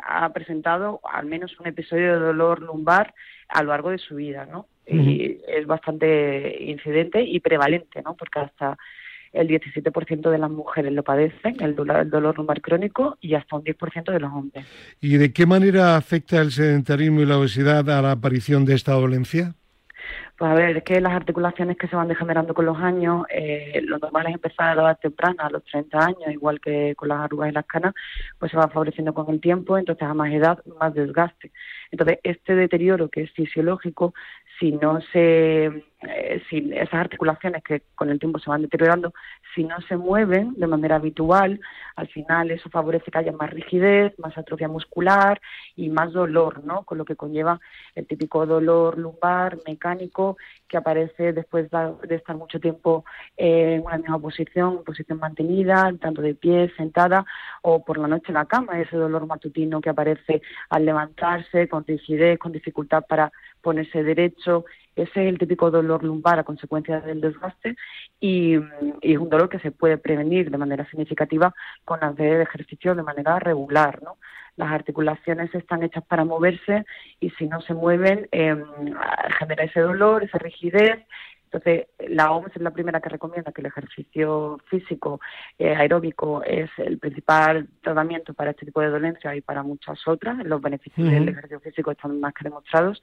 ha, 0.03 0.29
presentado 0.33 0.99
al 1.03 1.25
menos 1.25 1.57
un 1.59 1.67
episodio 1.67 2.13
de 2.13 2.19
dolor 2.19 2.61
lumbar 2.61 3.13
a 3.47 3.63
lo 3.63 3.69
largo 3.69 3.91
de 3.91 3.97
su 3.97 4.15
vida, 4.15 4.45
¿no? 4.45 4.67
Y 4.85 5.39
es 5.47 5.65
bastante 5.65 6.63
incidente 6.63 7.21
y 7.21 7.39
prevalente, 7.39 8.01
¿no? 8.01 8.15
Porque 8.15 8.39
hasta 8.39 8.77
el 9.37 9.47
17% 9.47 10.29
de 10.29 10.37
las 10.37 10.49
mujeres 10.49 10.91
lo 10.91 11.03
padecen, 11.03 11.61
el 11.61 11.75
dolor, 11.75 12.37
lumbar 12.37 12.61
crónico, 12.61 13.17
y 13.21 13.35
hasta 13.35 13.55
un 13.55 13.63
10% 13.63 14.11
de 14.11 14.19
los 14.19 14.31
hombres. 14.31 14.65
¿Y 15.01 15.17
de 15.17 15.31
qué 15.31 15.45
manera 15.45 15.95
afecta 15.95 16.41
el 16.41 16.51
sedentarismo 16.51 17.21
y 17.21 17.25
la 17.25 17.37
obesidad 17.37 17.89
a 17.89 18.01
la 18.01 18.11
aparición 18.11 18.65
de 18.65 18.75
esta 18.75 18.93
dolencia? 18.93 19.53
Pues 20.37 20.51
a 20.51 20.53
ver, 20.53 20.77
es 20.77 20.83
que 20.83 21.01
las 21.01 21.13
articulaciones 21.13 21.77
que 21.77 21.87
se 21.87 21.95
van 21.95 22.07
degenerando 22.07 22.53
con 22.53 22.65
los 22.65 22.77
años, 22.77 23.25
eh, 23.29 23.81
lo 23.83 23.97
normal 23.97 24.27
es 24.27 24.35
empezar 24.35 24.69
a 24.69 24.75
la 24.75 24.81
edad 24.83 24.99
temprana, 24.99 25.47
a 25.47 25.49
los 25.49 25.63
30 25.65 25.97
años, 25.97 26.31
igual 26.31 26.61
que 26.61 26.93
con 26.95 27.09
las 27.09 27.21
arrugas 27.21 27.49
y 27.49 27.53
las 27.53 27.65
canas, 27.65 27.95
pues 28.37 28.51
se 28.51 28.57
van 28.57 28.69
favoreciendo 28.69 29.15
con 29.15 29.33
el 29.33 29.41
tiempo, 29.41 29.77
entonces 29.77 30.07
a 30.07 30.13
más 30.13 30.31
edad, 30.31 30.63
más 30.79 30.93
desgaste. 30.93 31.51
Entonces, 31.89 32.19
este 32.21 32.55
deterioro 32.55 33.09
que 33.09 33.23
es 33.23 33.31
fisiológico 33.31 34.13
si 34.59 34.71
no 34.71 34.99
se 35.13 35.85
eh, 36.01 36.43
si 36.47 36.57
esas 36.73 36.93
articulaciones 36.93 37.63
que 37.63 37.81
con 37.95 38.11
el 38.11 38.19
tiempo 38.19 38.37
se 38.37 38.51
van 38.51 38.61
deteriorando, 38.61 39.13
si 39.55 39.63
no 39.63 39.81
se 39.81 39.97
mueven 39.97 40.53
de 40.53 40.67
manera 40.67 40.97
habitual, 40.97 41.59
al 41.95 42.07
final 42.09 42.51
eso 42.51 42.69
favorece 42.69 43.09
que 43.09 43.17
haya 43.17 43.31
más 43.31 43.49
rigidez, 43.49 44.13
más 44.19 44.37
atrofia 44.37 44.67
muscular 44.67 45.41
y 45.75 45.89
más 45.89 46.13
dolor, 46.13 46.63
¿no? 46.63 46.83
Con 46.83 46.99
lo 46.99 47.05
que 47.05 47.15
conlleva 47.15 47.59
el 47.95 48.05
típico 48.05 48.45
dolor 48.45 48.99
lumbar 48.99 49.57
mecánico 49.65 50.37
que 50.67 50.77
aparece 50.77 51.33
después 51.33 51.67
de 51.71 52.15
estar 52.15 52.35
mucho 52.35 52.59
tiempo 52.59 53.03
en 53.35 53.81
una 53.83 53.97
misma 53.97 54.19
posición, 54.19 54.83
posición 54.83 55.17
mantenida, 55.17 55.91
tanto 55.99 56.21
de 56.21 56.35
pie, 56.35 56.71
sentada 56.77 57.25
o 57.63 57.83
por 57.83 57.97
la 57.97 58.07
noche 58.07 58.25
en 58.27 58.35
la 58.35 58.45
cama, 58.45 58.79
ese 58.79 58.97
dolor 58.97 59.25
matutino 59.25 59.81
que 59.81 59.89
aparece 59.89 60.43
al 60.69 60.85
levantarse 60.85 61.67
con 61.67 61.83
rigidez, 61.87 62.37
con 62.37 62.51
dificultad 62.51 63.03
para 63.09 63.31
ponerse 63.67 64.01
derecho 64.01 64.63
ese 64.97 65.21
es 65.21 65.29
el 65.29 65.37
típico 65.37 65.69
dolor 65.69 66.03
lumbar 66.03 66.39
a 66.39 66.43
consecuencia 66.43 67.01
del 67.01 67.21
desgaste 67.21 67.75
y, 68.19 68.55
es 69.01 69.17
un 69.17 69.29
dolor 69.29 69.47
que 69.47 69.59
se 69.59 69.71
puede 69.71 69.97
prevenir 69.97 70.49
de 70.49 70.57
manera 70.57 70.89
significativa 70.89 71.53
con 71.85 72.03
hacer 72.03 72.41
ejercicio 72.41 72.95
de 72.95 73.03
manera 73.03 73.37
regular. 73.39 74.01
¿no? 74.01 74.17
Las 74.55 74.71
articulaciones 74.71 75.53
están 75.53 75.83
hechas 75.83 76.03
para 76.05 76.25
moverse 76.25 76.85
y 77.19 77.29
si 77.31 77.45
no 77.47 77.61
se 77.61 77.75
mueven 77.75 78.27
eh, 78.31 78.55
genera 79.37 79.65
ese 79.65 79.81
dolor, 79.81 80.23
esa 80.23 80.39
rigidez 80.39 81.05
entonces, 81.51 81.87
la 82.09 82.31
OMS 82.31 82.51
es 82.55 82.61
la 82.61 82.71
primera 82.71 82.99
que 82.99 83.07
recomienda 83.07 83.53
que 83.53 83.61
el 83.61 83.67
ejercicio 83.67 84.59
físico 84.65 85.21
eh, 85.57 85.73
aeróbico 85.73 86.43
es 86.43 86.69
el 86.77 86.99
principal 86.99 87.69
tratamiento 87.81 88.33
para 88.33 88.51
este 88.51 88.65
tipo 88.65 88.81
de 88.81 88.89
dolencias 88.89 89.33
y 89.35 89.41
para 89.41 89.63
muchas 89.63 90.05
otras. 90.07 90.37
Los 90.45 90.61
beneficios 90.61 91.09
del 91.09 91.29
ejercicio 91.29 91.61
físico 91.61 91.91
están 91.91 92.19
más 92.19 92.33
que 92.33 92.43
demostrados, 92.43 93.01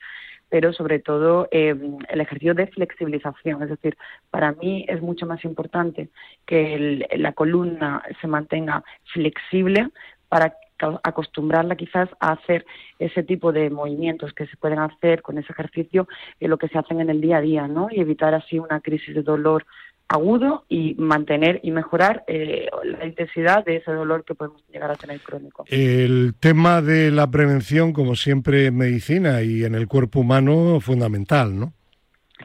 pero 0.50 0.74
sobre 0.74 0.98
todo 0.98 1.48
eh, 1.50 1.74
el 2.08 2.20
ejercicio 2.20 2.52
de 2.54 2.66
flexibilización. 2.66 3.62
Es 3.62 3.70
decir, 3.70 3.96
para 4.30 4.52
mí 4.52 4.84
es 4.88 5.00
mucho 5.00 5.24
más 5.24 5.42
importante 5.44 6.10
que 6.44 7.08
la 7.16 7.32
columna 7.32 8.02
se 8.20 8.26
mantenga 8.26 8.84
flexible 9.14 9.88
para 10.28 10.54
acostumbrarla 11.02 11.76
quizás 11.76 12.08
a 12.20 12.32
hacer 12.32 12.64
ese 12.98 13.22
tipo 13.22 13.52
de 13.52 13.70
movimientos 13.70 14.32
que 14.32 14.46
se 14.46 14.56
pueden 14.56 14.78
hacer 14.78 15.22
con 15.22 15.38
ese 15.38 15.52
ejercicio 15.52 16.08
en 16.40 16.50
lo 16.50 16.58
que 16.58 16.68
se 16.68 16.78
hacen 16.78 17.00
en 17.00 17.10
el 17.10 17.20
día 17.20 17.38
a 17.38 17.40
día, 17.40 17.68
¿no? 17.68 17.88
Y 17.90 18.00
evitar 18.00 18.34
así 18.34 18.58
una 18.58 18.80
crisis 18.80 19.14
de 19.14 19.22
dolor 19.22 19.66
agudo 20.08 20.64
y 20.68 20.94
mantener 20.98 21.60
y 21.62 21.70
mejorar 21.70 22.24
eh, 22.26 22.68
la 22.84 23.06
intensidad 23.06 23.64
de 23.64 23.76
ese 23.76 23.90
dolor 23.90 24.24
que 24.24 24.34
podemos 24.34 24.62
llegar 24.72 24.90
a 24.90 24.96
tener 24.96 25.20
crónico. 25.20 25.64
El 25.68 26.34
tema 26.38 26.82
de 26.82 27.10
la 27.10 27.30
prevención, 27.30 27.92
como 27.92 28.14
siempre 28.14 28.66
en 28.66 28.76
medicina 28.76 29.42
y 29.42 29.64
en 29.64 29.74
el 29.74 29.88
cuerpo 29.88 30.20
humano, 30.20 30.78
fundamental, 30.80 31.58
¿no? 31.58 31.72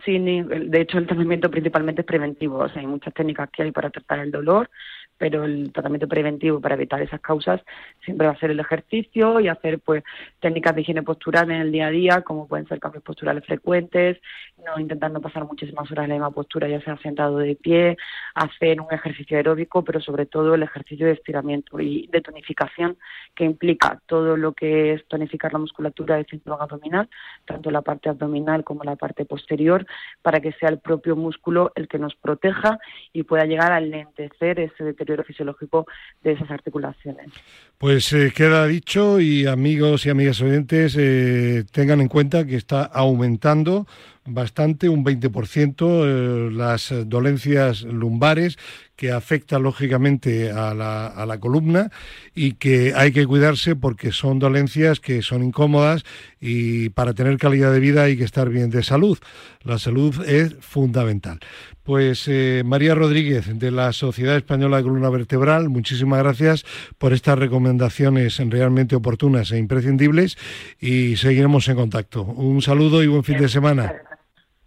Sí, 0.06 0.18
de 0.18 0.82
hecho 0.82 0.98
el 0.98 1.08
tratamiento 1.08 1.52
principalmente 1.52 2.02
es 2.02 2.08
preventivo, 2.08 2.60
o 2.60 2.70
sea, 2.70 2.82
hay 2.82 2.88
muchas 2.88 3.14
técnicas 3.14 3.50
que 3.50 3.64
hay 3.64 3.72
para 3.72 3.90
tratar 3.90 4.20
el 4.20 4.32
dolor, 4.32 4.70
pero 5.20 5.44
el 5.44 5.72
tratamiento 5.72 6.08
preventivo 6.08 6.60
para 6.60 6.76
evitar 6.76 7.02
esas 7.02 7.22
causas 7.22 7.62
siempre 8.04 8.26
va 8.26 8.34
a 8.34 8.40
ser 8.40 8.50
el 8.50 8.60
ejercicio 8.60 9.40
y 9.40 9.50
hacer 9.50 9.80
pues 9.80 10.04
técnicas 10.40 10.74
de 10.74 10.82
higiene 10.82 11.04
postural 11.04 11.52
en 11.52 11.62
el 11.62 11.72
día 11.72 11.88
a 11.88 11.92
día, 11.92 12.22
como 12.22 12.48
pueden 12.48 12.68
ser 12.68 12.80
cambios 12.80 13.04
posturales 13.04 13.46
frecuentes, 13.46 14.18
no 14.66 14.80
intentando 14.80 15.22
pasar 15.22 15.46
muchísimas 15.46 15.92
horas 15.92 16.04
en 16.04 16.10
la 16.10 16.16
misma 16.16 16.32
postura, 16.32 16.68
ya 16.68 16.82
sea 16.82 16.98
sentado 16.98 17.38
de 17.38 17.56
pie, 17.56 17.98
hacer 18.36 18.82
un 18.82 18.92
ejercicio 18.92 19.38
aeróbico, 19.38 19.84
pero 19.84 20.02
sobre 20.02 20.26
todo 20.26 20.56
el 20.56 20.64
ejercicio 20.64 21.06
de 21.06 21.14
estiramiento 21.14 21.80
y 21.80 22.08
de 22.08 22.22
tonificación 22.22 22.98
que 23.36 23.46
implica 23.46 24.02
todo 24.06 24.38
lo 24.38 24.54
que 24.54 24.94
es 24.94 25.08
tonificar 25.08 25.54
la 25.54 25.60
musculatura 25.60 26.16
del 26.16 26.26
cinturón 26.26 26.62
abdominal, 26.62 27.10
tanto 27.46 27.72
la 27.72 27.82
parte 27.82 28.10
abdominal 28.10 28.64
como 28.64 28.84
la 28.84 28.96
parte 28.96 29.26
posterior, 29.26 29.86
para 30.22 30.40
que 30.40 30.54
sea 30.54 30.70
el 30.70 30.80
propio 30.80 31.16
músculo 31.16 31.72
el 31.76 31.88
que 31.88 32.00
nos 32.00 32.16
proteja 32.16 32.80
y 33.14 33.24
pueda 33.24 33.46
llegar 33.46 33.72
a 33.72 33.80
lentecer 33.80 34.60
ese 34.60 34.84
deterioro 34.84 35.24
fisiológico 35.24 35.86
de 36.24 36.34
esas 36.34 36.50
articulaciones. 36.52 37.32
Pues 37.78 38.12
eh, 38.14 38.32
queda 38.36 38.68
dicho 38.68 39.20
y 39.20 39.46
amigos 39.48 40.06
y 40.06 40.10
amigas 40.10 40.42
oyentes 40.42 40.96
eh, 40.98 41.64
tengan 41.72 42.02
en 42.02 42.08
cuenta 42.08 42.46
que 42.46 42.56
está 42.56 42.84
aumentando 42.84 43.86
bastante, 44.26 44.90
un 44.90 45.04
20%, 45.04 46.04
eh, 46.06 46.52
las 46.52 46.94
dolencias 47.06 47.84
lumbares 47.84 48.58
que 48.96 49.12
afectan 49.14 49.64
lógicamente 49.64 50.52
a 50.52 50.74
la, 50.74 51.08
a 51.08 51.26
la, 51.26 51.40
columna 51.40 51.90
y 52.36 52.56
que 52.56 52.94
hay 52.94 53.14
que 53.14 53.26
cuidarse 53.26 53.78
porque 53.78 54.12
son 54.12 54.40
dolencias 54.40 55.00
que 55.00 55.22
son 55.22 55.42
incómodas 55.42 56.04
y 56.42 56.90
para 56.90 57.14
tener 57.14 57.38
calidad 57.38 57.72
de 57.72 57.80
vida 57.80 58.04
hay 58.04 58.18
que 58.18 58.26
estar 58.26 58.50
bien 58.50 58.70
de 58.70 58.84
salud. 58.84 59.18
La 59.64 59.80
salud 59.80 60.28
es 60.28 60.54
fundamental. 60.60 61.40
Pues 61.84 62.26
eh, 62.28 62.62
María 62.66 62.94
Rodríguez 62.94 63.58
de 63.58 63.72
la 63.72 63.94
Sociedad 63.94 64.36
Española 64.36 64.78
de 64.78 64.84
Columna 64.84 65.10
Vertebral, 65.10 65.70
muchísimas 65.70 66.20
gracias 66.20 66.66
por 66.98 67.14
estas 67.14 67.40
recomendaciones 67.40 68.38
realmente 68.50 68.96
oportunas 68.96 69.52
e 69.52 69.58
imprescindibles 69.58 70.38
y 70.78 71.16
seguiremos 71.16 71.70
en 71.70 71.78
contacto. 71.78 72.24
Un 72.24 72.62
saludo 72.62 73.02
y 73.02 73.08
buen 73.08 73.24
fin 73.24 73.38
de 73.38 73.48
semana. 73.48 74.09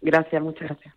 Gracias, 0.03 0.41
muchas 0.41 0.67
gracias. 0.67 0.93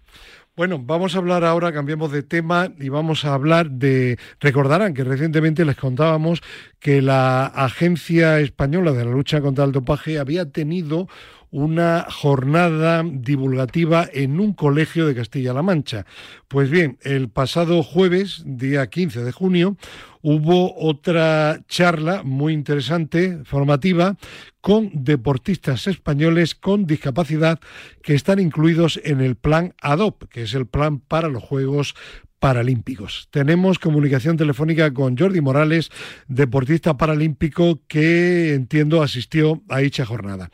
Bueno, 0.57 0.81
vamos 0.83 1.15
a 1.15 1.19
hablar 1.19 1.45
ahora, 1.45 1.71
cambiamos 1.71 2.11
de 2.11 2.23
tema 2.23 2.73
y 2.79 2.89
vamos 2.89 3.25
a 3.25 3.35
hablar 3.35 3.71
de... 3.71 4.19
Recordarán 4.41 4.95
que 4.95 5.05
recientemente 5.05 5.65
les 5.65 5.77
contábamos 5.77 6.43
que 6.81 7.03
la 7.03 7.47
Agencia 7.47 8.41
Española 8.41 8.93
de 8.93 9.05
la 9.05 9.11
Lucha 9.11 9.41
contra 9.43 9.65
el 9.65 9.73
Dopaje 9.73 10.19
había 10.19 10.51
tenido 10.51 11.09
una 11.57 12.05
jornada 12.11 13.03
divulgativa 13.03 14.07
en 14.13 14.41
un 14.41 14.53
colegio 14.53 15.07
de 15.07 15.15
Castilla-La 15.15 15.63
Mancha. 15.63 16.05
Pues 16.49 16.69
bien, 16.69 16.99
el 17.01 17.31
pasado 17.31 17.83
jueves, 17.83 18.43
día 18.45 18.87
15 18.89 19.25
de 19.25 19.33
junio, 19.33 19.79
hubo 20.21 20.79
otra 20.79 21.63
charla 21.67 22.23
muy 22.25 22.53
interesante, 22.53 23.39
formativa, 23.45 24.19
con 24.61 24.91
deportistas 24.93 25.87
españoles 25.87 26.55
con 26.55 26.85
discapacidad 26.85 27.59
que 28.03 28.15
están 28.15 28.39
incluidos 28.39 29.01
en 29.03 29.23
el 29.23 29.37
plan 29.37 29.73
ADOP, 29.81 30.25
que 30.29 30.43
es 30.43 30.53
el 30.53 30.67
plan 30.67 30.99
para 30.99 31.29
los 31.29 31.43
Juegos 31.43 31.95
Paralímpicos. 32.39 33.29
Tenemos 33.31 33.79
comunicación 33.79 34.37
telefónica 34.37 34.93
con 34.93 35.17
Jordi 35.17 35.41
Morales, 35.41 35.91
deportista 36.29 36.97
paralímpico 36.97 37.81
que 37.89 38.55
entiendo 38.55 39.03
asistió 39.03 39.63
a 39.69 39.79
dicha 39.79 40.05
jornada. 40.05 40.51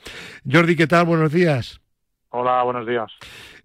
Jordi, 0.50 0.76
¿qué 0.76 0.86
tal? 0.86 1.06
Buenos 1.06 1.32
días. 1.32 1.80
Hola, 2.34 2.62
buenos 2.62 2.86
días. 2.86 3.12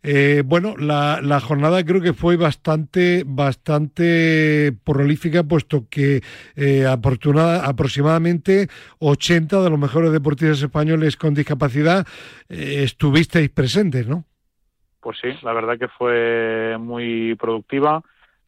Eh, 0.03 0.43
bueno, 0.45 0.75
la, 0.77 1.39
jornada 1.39 1.83
creo 1.83 2.01
que 2.01 2.13
fue 2.13 2.37
bastante, 2.37 3.23
bastante 3.25 4.73
prolífica, 4.83 5.43
puesto 5.43 5.87
que 5.89 6.21
eh, 6.55 6.85
aproximadamente 6.85 8.67
80 8.99 9.61
de 9.61 9.69
los 9.69 9.79
mejores 9.79 10.11
deportistas 10.11 10.61
españoles 10.61 11.17
con 11.17 11.33
discapacidad 11.33 12.05
eh, 12.49 12.83
estuvisteis 12.83 13.49
presentes, 13.49 14.07
¿no? 14.07 14.25
Pues 15.07 15.19
sí, 15.21 15.29
la 15.41 15.53
verdad 15.53 15.79
que 15.79 15.87
fue 15.87 16.75
muy 16.77 17.33
productiva, 17.35 18.01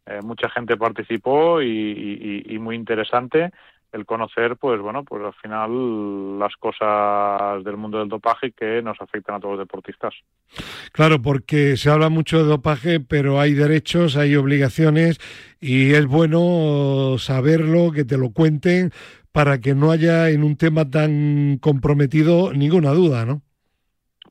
eh, 0.05 0.19
mucha 0.21 0.49
gente 0.49 0.75
participó 0.75 1.61
y, 1.61 2.57
muy 2.59 2.75
interesante 2.75 3.51
el 3.93 4.05
conocer, 4.05 4.57
pues 4.57 4.81
bueno, 4.81 5.05
pues 5.05 5.23
al 5.23 5.33
final 5.35 6.37
las 6.37 6.53
cosas 6.57 7.63
del 7.63 7.77
mundo 7.77 7.99
del 7.99 8.09
dopaje 8.09 8.51
que 8.51 8.81
nos 8.81 8.99
afectan 8.99 9.37
a 9.37 9.39
todos 9.39 9.53
los 9.53 9.65
deportistas. 9.65 10.13
Claro, 10.91 11.21
porque 11.21 11.77
se 11.77 11.89
habla 11.89 12.09
mucho 12.09 12.39
de 12.39 12.49
dopaje, 12.49 12.99
pero 12.99 13.39
hay 13.39 13.53
derechos, 13.53 14.17
hay 14.17 14.35
obligaciones 14.35 15.17
y 15.61 15.93
es 15.93 16.07
bueno 16.07 17.15
saberlo, 17.19 17.93
que 17.93 18.03
te 18.03 18.17
lo 18.17 18.31
cuenten 18.31 18.91
para 19.31 19.61
que 19.61 19.75
no 19.75 19.91
haya 19.91 20.29
en 20.29 20.43
un 20.43 20.57
tema 20.57 20.89
tan 20.89 21.57
comprometido 21.61 22.51
ninguna 22.51 22.91
duda, 22.91 23.25
¿no? 23.25 23.43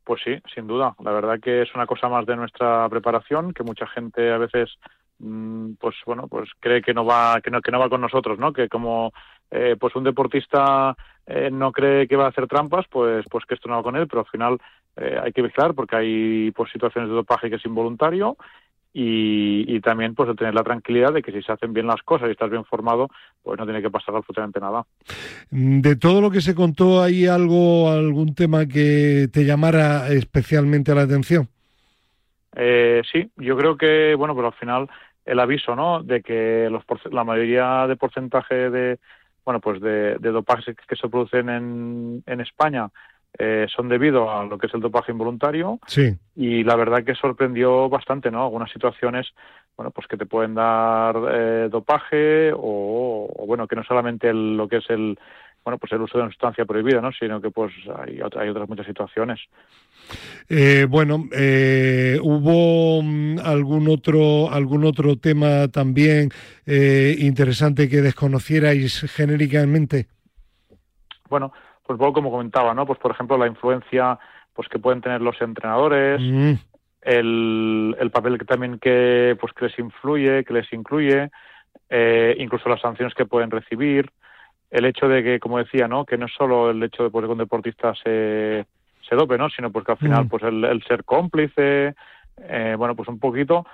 Pues 0.08 0.22
sí, 0.24 0.34
sin 0.54 0.66
duda. 0.66 0.94
La 1.04 1.12
verdad 1.12 1.38
que 1.38 1.60
es 1.60 1.74
una 1.74 1.86
cosa 1.86 2.08
más 2.08 2.24
de 2.24 2.34
nuestra 2.34 2.88
preparación 2.88 3.52
que 3.52 3.62
mucha 3.62 3.86
gente 3.86 4.32
a 4.32 4.38
veces 4.38 4.70
mm, 5.18 5.72
pues 5.78 5.96
bueno 6.06 6.28
pues 6.28 6.48
cree 6.58 6.80
que 6.80 6.94
no 6.94 7.04
va 7.04 7.42
que 7.42 7.50
no 7.50 7.60
que 7.60 7.70
no 7.70 7.78
va 7.78 7.90
con 7.90 8.00
nosotros 8.00 8.38
no 8.38 8.54
que 8.54 8.70
como 8.70 9.12
eh, 9.50 9.76
pues 9.78 9.94
un 9.96 10.04
deportista 10.04 10.96
eh, 11.26 11.50
no 11.52 11.72
cree 11.72 12.08
que 12.08 12.16
va 12.16 12.24
a 12.24 12.28
hacer 12.28 12.46
trampas 12.46 12.86
pues 12.88 13.26
pues 13.30 13.44
que 13.44 13.52
esto 13.52 13.68
no 13.68 13.76
va 13.76 13.82
con 13.82 13.96
él 13.96 14.08
pero 14.08 14.20
al 14.20 14.28
final 14.28 14.58
eh, 14.96 15.20
hay 15.22 15.30
que 15.30 15.42
vigilar 15.42 15.74
porque 15.74 15.96
hay 15.96 16.52
pues 16.52 16.72
situaciones 16.72 17.10
de 17.10 17.16
dopaje 17.16 17.50
que 17.50 17.56
es 17.56 17.66
involuntario 17.66 18.38
y, 19.00 19.80
también 19.80 20.14
pues 20.16 20.28
de 20.28 20.34
tener 20.34 20.54
la 20.54 20.64
tranquilidad 20.64 21.12
de 21.12 21.22
que 21.22 21.30
si 21.30 21.40
se 21.40 21.52
hacen 21.52 21.72
bien 21.72 21.86
las 21.86 22.02
cosas 22.02 22.28
y 22.28 22.32
estás 22.32 22.50
bien 22.50 22.64
formado, 22.64 23.08
pues 23.42 23.56
no 23.56 23.64
tiene 23.64 23.80
que 23.80 23.90
pasar 23.90 24.16
absolutamente 24.16 24.58
nada. 24.58 24.84
De 25.50 25.94
todo 25.94 26.20
lo 26.20 26.30
que 26.32 26.40
se 26.40 26.54
contó, 26.54 27.00
¿hay 27.00 27.26
algo, 27.26 27.90
algún 27.90 28.34
tema 28.34 28.66
que 28.66 29.28
te 29.32 29.44
llamara 29.44 30.08
especialmente 30.08 30.94
la 30.96 31.02
atención? 31.02 31.48
Eh, 32.56 33.02
sí, 33.10 33.30
yo 33.36 33.56
creo 33.56 33.76
que, 33.76 34.16
bueno, 34.16 34.34
pero 34.34 34.48
al 34.48 34.54
final 34.54 34.88
el 35.24 35.38
aviso, 35.38 35.76
¿no? 35.76 36.02
De 36.02 36.20
que 36.20 36.68
los, 36.68 36.82
la 37.12 37.22
mayoría 37.22 37.86
de 37.86 37.94
porcentaje 37.94 38.68
de, 38.68 38.98
bueno, 39.44 39.60
pues 39.60 39.80
de, 39.80 40.16
de 40.18 40.30
dopajes 40.30 40.74
que 40.74 40.96
se 40.96 41.08
producen 41.08 41.48
en, 41.48 42.22
en 42.26 42.40
España 42.40 42.88
eh, 43.38 43.66
son 43.74 43.88
debido 43.88 44.30
a 44.30 44.44
lo 44.44 44.58
que 44.58 44.66
es 44.66 44.74
el 44.74 44.80
dopaje 44.80 45.12
involuntario. 45.12 45.78
Sí. 45.86 46.16
Y 46.36 46.64
la 46.64 46.76
verdad 46.76 47.04
que 47.04 47.14
sorprendió 47.14 47.88
bastante, 47.88 48.30
¿no? 48.30 48.44
Algunas 48.44 48.70
situaciones, 48.70 49.26
bueno, 49.76 49.90
pues 49.90 50.06
que 50.06 50.16
te 50.16 50.26
pueden 50.26 50.54
dar 50.54 51.16
eh, 51.30 51.68
dopaje 51.70 52.52
o, 52.52 53.28
o, 53.36 53.46
bueno, 53.46 53.66
que 53.66 53.76
no 53.76 53.84
solamente 53.84 54.28
el, 54.28 54.56
lo 54.56 54.68
que 54.68 54.76
es 54.76 54.90
el, 54.90 55.18
bueno, 55.68 55.78
pues 55.78 55.92
el 55.92 56.00
uso 56.00 56.16
de 56.16 56.24
una 56.24 56.32
sustancia 56.32 56.64
prohibida, 56.64 57.00
¿no? 57.00 57.12
Sino 57.12 57.40
que 57.40 57.50
pues 57.50 57.72
hay, 57.98 58.20
hay 58.38 58.48
otras 58.48 58.68
muchas 58.68 58.86
situaciones. 58.86 59.38
Eh, 60.48 60.86
bueno, 60.88 61.24
eh, 61.30 62.18
hubo 62.22 63.02
mm, 63.02 63.38
algún 63.44 63.88
otro 63.88 64.50
algún 64.50 64.84
otro 64.84 65.16
tema 65.16 65.68
también 65.68 66.30
eh, 66.64 67.16
interesante 67.18 67.88
que 67.88 68.00
desconocierais 68.00 69.00
genéricamente. 69.14 70.06
Bueno, 71.28 71.52
pues 71.88 71.98
poco 71.98 72.12
como 72.12 72.30
comentaba, 72.30 72.74
¿no? 72.74 72.86
Pues 72.86 72.98
por 72.98 73.10
ejemplo 73.10 73.38
la 73.38 73.46
influencia 73.46 74.18
pues 74.52 74.68
que 74.68 74.78
pueden 74.78 75.00
tener 75.00 75.22
los 75.22 75.40
entrenadores, 75.40 76.20
mm. 76.20 76.52
el, 77.02 77.96
el, 77.98 78.10
papel 78.10 78.38
que 78.38 78.44
también 78.44 78.78
que 78.78 79.36
pues 79.40 79.54
que 79.54 79.66
les 79.66 79.78
influye, 79.78 80.44
que 80.44 80.52
les 80.52 80.70
incluye, 80.72 81.30
eh, 81.88 82.36
incluso 82.38 82.68
las 82.68 82.80
sanciones 82.80 83.14
que 83.14 83.24
pueden 83.24 83.50
recibir, 83.50 84.10
el 84.70 84.84
hecho 84.84 85.08
de 85.08 85.22
que, 85.22 85.40
como 85.40 85.58
decía, 85.58 85.88
¿no? 85.88 86.04
Que 86.04 86.18
no 86.18 86.26
es 86.26 86.32
solo 86.34 86.70
el 86.70 86.82
hecho 86.82 87.04
de 87.04 87.10
pues, 87.10 87.24
que 87.24 87.32
un 87.32 87.38
deportista 87.38 87.94
se 87.94 88.66
se 89.08 89.16
dope, 89.16 89.38
¿no? 89.38 89.48
Sino 89.48 89.72
pues 89.72 89.86
que 89.86 89.92
al 89.92 89.98
final 89.98 90.24
mm. 90.26 90.28
pues 90.28 90.42
el, 90.42 90.64
el 90.64 90.82
ser 90.82 91.04
cómplice, 91.04 91.94
eh, 92.36 92.74
bueno, 92.76 92.94
pues 92.94 93.08
un 93.08 93.18
poquito 93.18 93.64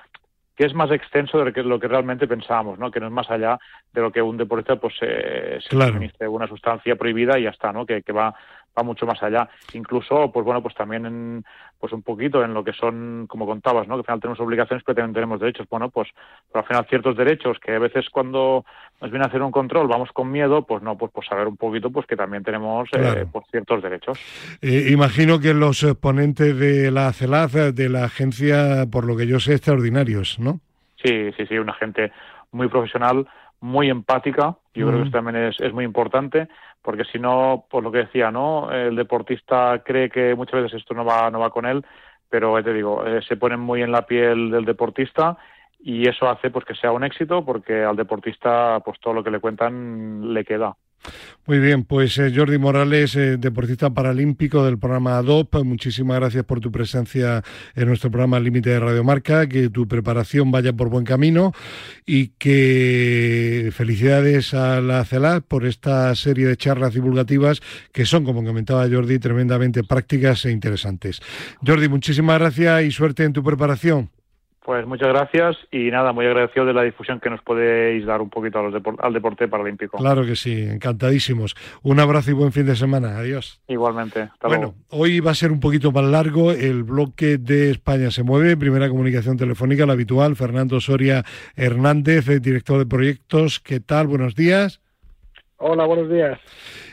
que 0.57 0.64
es 0.64 0.74
más 0.74 0.90
extenso 0.90 1.38
de 1.38 1.62
lo 1.62 1.80
que, 1.80 1.88
realmente 1.88 2.28
pensábamos, 2.28 2.78
¿no? 2.78 2.90
Que 2.90 3.00
no 3.00 3.07
es 3.07 3.12
más 3.12 3.30
allá 3.30 3.59
de 3.92 4.00
lo 4.00 4.12
que 4.12 4.22
un 4.22 4.36
deportista 4.36 4.76
pues 4.76 4.94
eh, 5.00 5.59
se 5.61 5.68
claro. 5.70 5.98
una 6.28 6.46
sustancia 6.46 6.96
prohibida 6.96 7.38
y 7.38 7.44
ya 7.44 7.50
está, 7.50 7.72
¿no? 7.72 7.84
Que, 7.84 8.02
que 8.02 8.12
va 8.12 8.34
va 8.77 8.83
mucho 8.83 9.07
más 9.07 9.22
allá. 9.22 9.49
Incluso, 9.72 10.31
pues 10.33 10.45
bueno, 10.45 10.62
pues 10.62 10.75
también 10.75 11.07
en, 11.07 11.45
pues 11.79 11.93
un 11.93 12.03
poquito 12.03 12.45
en 12.45 12.55
lo 12.55 12.64
que 12.64 12.72
son, 12.72 13.27
como 13.29 13.47
contabas, 13.47 13.87
¿no? 13.89 13.95
Que 13.95 14.01
al 14.01 14.05
final 14.05 14.20
tenemos 14.20 14.41
obligaciones, 14.41 14.83
pero 14.85 14.97
también 14.97 15.14
tenemos 15.14 15.41
derechos. 15.41 15.66
Bueno, 15.70 15.91
pues, 15.91 16.09
pero 16.53 16.62
al 16.62 16.68
final 16.68 16.87
ciertos 16.89 17.16
derechos 17.16 17.59
que 17.59 17.75
a 17.75 17.79
veces 17.79 18.09
cuando 18.11 18.64
nos 19.01 19.11
viene 19.11 19.25
a 19.25 19.29
hacer 19.29 19.43
un 19.43 19.51
control 19.51 19.89
vamos 19.89 20.11
con 20.12 20.31
miedo, 20.31 20.66
pues 20.66 20.83
no, 20.83 20.97
pues, 20.97 21.12
pues 21.12 21.27
saber 21.27 21.47
un 21.47 21.57
poquito, 21.57 21.91
pues 21.91 22.07
que 22.07 22.16
también 22.16 22.43
tenemos 22.43 22.89
eh, 22.93 22.99
Claro. 22.99 23.20
eh, 23.20 23.27
pues 23.31 23.45
ciertos 23.51 23.83
derechos. 23.83 24.18
Eh, 24.62 24.89
imagino 24.91 25.39
que 25.41 25.55
los 25.55 25.85
ponentes 26.01 26.59
de 26.59 26.91
la 26.91 27.12
CELAZ, 27.12 27.75
de 27.75 27.89
la 27.89 28.05
agencia, 28.05 28.87
por 28.91 29.05
lo 29.05 29.16
que 29.16 29.27
yo 29.27 29.41
sé, 29.41 29.53
extraordinarios, 29.55 30.39
¿no? 30.39 30.61
Sí, 31.03 31.31
sí, 31.37 31.47
sí, 31.47 31.59
una 31.59 31.75
gente 31.75 32.12
muy 32.51 32.68
profesional, 32.68 33.27
muy 33.64 33.88
empática. 33.88 34.58
Yo 34.74 34.88
creo 34.88 34.98
que 34.98 35.08
eso 35.08 35.16
también 35.16 35.36
es, 35.36 35.58
es 35.58 35.72
muy 35.72 35.84
importante, 35.86 36.48
porque 36.82 37.04
si 37.04 37.18
no, 37.18 37.64
por 37.70 37.82
lo 37.82 37.90
que 37.90 37.98
decía, 37.98 38.30
¿no? 38.30 38.70
El 38.70 38.94
deportista 38.94 39.82
cree 39.82 40.10
que 40.10 40.34
muchas 40.34 40.62
veces 40.62 40.82
esto 40.82 40.92
no 40.92 41.02
va, 41.02 41.30
no 41.30 41.40
va 41.40 41.48
con 41.48 41.64
él, 41.64 41.82
pero 42.28 42.62
te 42.62 42.74
digo, 42.74 43.06
eh, 43.06 43.22
se 43.26 43.36
ponen 43.36 43.60
muy 43.60 43.80
en 43.80 43.90
la 43.90 44.02
piel 44.02 44.50
del 44.50 44.66
deportista 44.66 45.38
y 45.80 46.06
eso 46.06 46.28
hace 46.28 46.50
pues 46.50 46.66
que 46.66 46.74
sea 46.74 46.92
un 46.92 47.04
éxito, 47.04 47.42
porque 47.42 47.82
al 47.82 47.96
deportista 47.96 48.80
pues 48.84 49.00
todo 49.00 49.14
lo 49.14 49.24
que 49.24 49.30
le 49.30 49.40
cuentan 49.40 50.34
le 50.34 50.44
queda. 50.44 50.76
Muy 51.46 51.59
bien, 51.59 51.84
pues 51.84 52.16
eh, 52.16 52.32
Jordi 52.34 52.57
Morales, 52.57 53.14
eh, 53.16 53.36
deportista 53.36 53.90
paralímpico 53.90 54.64
del 54.64 54.78
programa 54.78 55.18
ADOP, 55.18 55.62
muchísimas 55.62 56.18
gracias 56.18 56.42
por 56.44 56.61
tu 56.61 56.72
presencia 56.72 57.44
en 57.74 57.86
nuestro 57.86 58.11
programa 58.11 58.40
Límite 58.40 58.70
de 58.70 58.80
Radio 58.80 59.05
Marca, 59.05 59.46
que 59.46 59.68
tu 59.68 59.86
preparación 59.86 60.50
vaya 60.50 60.72
por 60.72 60.88
buen 60.88 61.05
camino 61.05 61.52
y 62.07 62.28
que 62.38 63.70
felicidades 63.74 64.55
a 64.55 64.80
la 64.80 65.05
CELAC 65.05 65.44
por 65.44 65.66
esta 65.66 66.14
serie 66.14 66.46
de 66.46 66.57
charlas 66.57 66.94
divulgativas 66.94 67.61
que 67.92 68.07
son, 68.07 68.24
como 68.24 68.42
comentaba 68.42 68.88
Jordi, 68.90 69.18
tremendamente 69.18 69.84
prácticas 69.84 70.46
e 70.46 70.50
interesantes. 70.50 71.20
Jordi, 71.66 71.88
muchísimas 71.88 72.40
gracias 72.40 72.84
y 72.84 72.90
suerte 72.90 73.24
en 73.24 73.34
tu 73.34 73.44
preparación. 73.44 74.13
Pues 74.64 74.86
muchas 74.86 75.08
gracias 75.08 75.58
y 75.70 75.90
nada, 75.90 76.14
muy 76.14 76.24
agradecido 76.24 76.64
de 76.64 76.72
la 76.72 76.84
difusión 76.84 77.20
que 77.20 77.28
nos 77.28 77.42
podéis 77.42 78.06
dar 78.06 78.22
un 78.22 78.30
poquito 78.30 78.60
a 78.60 78.62
los 78.62 78.72
depor 78.72 78.96
al 78.98 79.12
deporte 79.12 79.46
paralímpico. 79.46 79.98
Claro 79.98 80.24
que 80.24 80.36
sí, 80.36 80.58
encantadísimos. 80.58 81.54
Un 81.82 82.00
abrazo 82.00 82.30
y 82.30 82.32
buen 82.32 82.50
fin 82.50 82.64
de 82.64 82.74
semana. 82.74 83.18
Adiós. 83.18 83.60
Igualmente. 83.68 84.20
Hasta 84.22 84.48
bueno, 84.48 84.62
luego. 84.62 84.74
hoy 84.88 85.20
va 85.20 85.32
a 85.32 85.34
ser 85.34 85.52
un 85.52 85.60
poquito 85.60 85.92
más 85.92 86.06
largo 86.06 86.50
el 86.50 86.82
bloque 86.82 87.36
de 87.36 87.72
España 87.72 88.10
se 88.10 88.22
mueve. 88.22 88.56
Primera 88.56 88.88
comunicación 88.88 89.36
telefónica, 89.36 89.84
la 89.84 89.92
habitual. 89.92 90.34
Fernando 90.34 90.80
Soria 90.80 91.24
Hernández, 91.56 92.26
eh, 92.30 92.40
director 92.40 92.78
de 92.78 92.86
proyectos. 92.86 93.60
¿Qué 93.60 93.80
tal? 93.80 94.06
Buenos 94.06 94.34
días. 94.34 94.80
Hola, 95.58 95.84
buenos 95.84 96.08
días. 96.08 96.40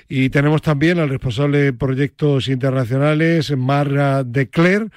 Y 0.10 0.30
tenemos 0.30 0.62
también 0.62 1.00
al 1.00 1.08
responsable 1.08 1.60
de 1.60 1.72
proyectos 1.72 2.50
internacionales, 2.50 3.56
Marc 3.56 4.26
Decler. 4.26 4.90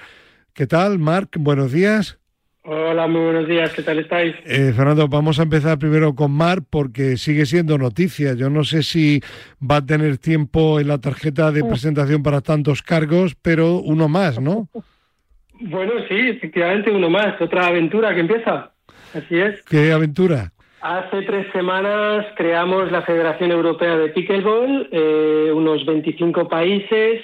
¿Qué 0.52 0.66
tal, 0.66 0.98
Marc? 0.98 1.36
Buenos 1.38 1.70
días. 1.70 2.18
Hola, 2.66 3.06
muy 3.06 3.20
buenos 3.20 3.46
días, 3.46 3.74
¿qué 3.74 3.82
tal 3.82 3.98
estáis? 3.98 4.34
Eh, 4.46 4.72
Fernando, 4.74 5.06
vamos 5.06 5.38
a 5.38 5.42
empezar 5.42 5.78
primero 5.78 6.14
con 6.14 6.32
Mar 6.32 6.60
porque 6.70 7.18
sigue 7.18 7.44
siendo 7.44 7.76
noticia. 7.76 8.32
Yo 8.32 8.48
no 8.48 8.64
sé 8.64 8.82
si 8.82 9.20
va 9.60 9.76
a 9.76 9.84
tener 9.84 10.16
tiempo 10.16 10.80
en 10.80 10.88
la 10.88 10.96
tarjeta 10.98 11.52
de 11.52 11.62
presentación 11.62 12.22
para 12.22 12.40
tantos 12.40 12.80
cargos, 12.80 13.34
pero 13.34 13.80
uno 13.80 14.08
más, 14.08 14.40
¿no? 14.40 14.68
Bueno, 15.60 15.92
sí, 16.08 16.16
efectivamente 16.18 16.90
uno 16.90 17.08
más, 17.08 17.40
otra 17.40 17.68
aventura 17.68 18.12
que 18.12 18.20
empieza. 18.20 18.72
Así 19.14 19.38
es. 19.38 19.62
¿Qué 19.62 19.92
aventura? 19.92 20.50
Hace 20.80 21.22
tres 21.22 21.46
semanas 21.52 22.26
creamos 22.36 22.90
la 22.90 23.02
Federación 23.02 23.52
Europea 23.52 23.96
de 23.96 24.08
Pickleball, 24.08 24.88
eh, 24.90 25.52
unos 25.54 25.86
25 25.86 26.48
países, 26.48 27.22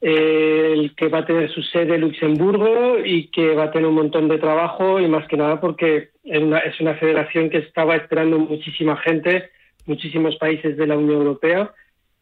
el 0.00 0.94
que 0.96 1.08
va 1.08 1.18
a 1.18 1.26
tener 1.26 1.52
su 1.52 1.62
sede 1.62 1.96
en 1.96 2.00
Luxemburgo 2.00 2.98
y 3.04 3.28
que 3.28 3.54
va 3.54 3.64
a 3.64 3.70
tener 3.70 3.86
un 3.86 3.96
montón 3.96 4.28
de 4.28 4.38
trabajo 4.38 4.98
y 4.98 5.06
más 5.08 5.26
que 5.28 5.36
nada 5.36 5.60
porque 5.60 6.10
es 6.24 6.42
una, 6.42 6.58
es 6.58 6.80
una 6.80 6.94
federación 6.94 7.50
que 7.50 7.58
estaba 7.58 7.96
esperando 7.96 8.38
muchísima 8.38 8.96
gente, 8.96 9.50
muchísimos 9.86 10.36
países 10.36 10.76
de 10.76 10.86
la 10.86 10.96
Unión 10.96 11.18
Europea 11.18 11.72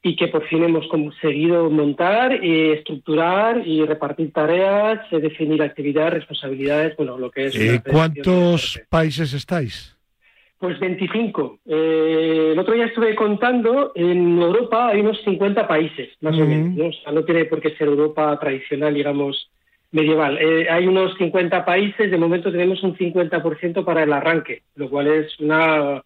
y 0.02 0.16
que 0.16 0.28
por 0.28 0.46
fin 0.48 0.64
hemos 0.64 0.86
conseguido 0.88 1.70
montar 1.70 2.44
y 2.44 2.72
estructurar 2.72 3.66
y 3.66 3.84
repartir 3.84 4.32
tareas, 4.32 5.00
eh, 5.12 5.20
definir 5.20 5.62
actividades, 5.62 6.14
responsabilidades, 6.14 6.96
bueno, 6.96 7.18
lo 7.18 7.30
que 7.30 7.46
es... 7.46 7.56
una 7.56 7.82
¿Cuántos 7.82 8.80
países 8.88 9.34
estáis? 9.34 9.97
Pues 10.58 10.78
25. 10.80 11.60
Eh, 11.66 12.50
el 12.52 12.58
otro 12.58 12.74
día 12.74 12.86
estuve 12.86 13.14
contando, 13.14 13.92
en 13.94 14.40
Europa 14.40 14.88
hay 14.88 15.00
unos 15.00 15.22
50 15.22 15.68
países, 15.68 16.10
más 16.20 16.36
o 16.36 16.44
menos. 16.44 16.74
¿no? 16.74 16.86
O 16.86 16.92
sea, 16.92 17.12
no 17.12 17.24
tiene 17.24 17.44
por 17.44 17.60
qué 17.60 17.76
ser 17.76 17.86
Europa 17.86 18.36
tradicional, 18.40 18.92
digamos, 18.92 19.50
medieval. 19.92 20.38
Eh, 20.38 20.68
hay 20.68 20.86
unos 20.86 21.16
50 21.16 21.64
países, 21.64 22.10
de 22.10 22.18
momento 22.18 22.50
tenemos 22.50 22.82
un 22.82 22.96
50% 22.96 23.84
para 23.84 24.02
el 24.02 24.12
arranque, 24.12 24.62
lo 24.74 24.90
cual 24.90 25.06
es 25.06 25.38
una, 25.38 26.02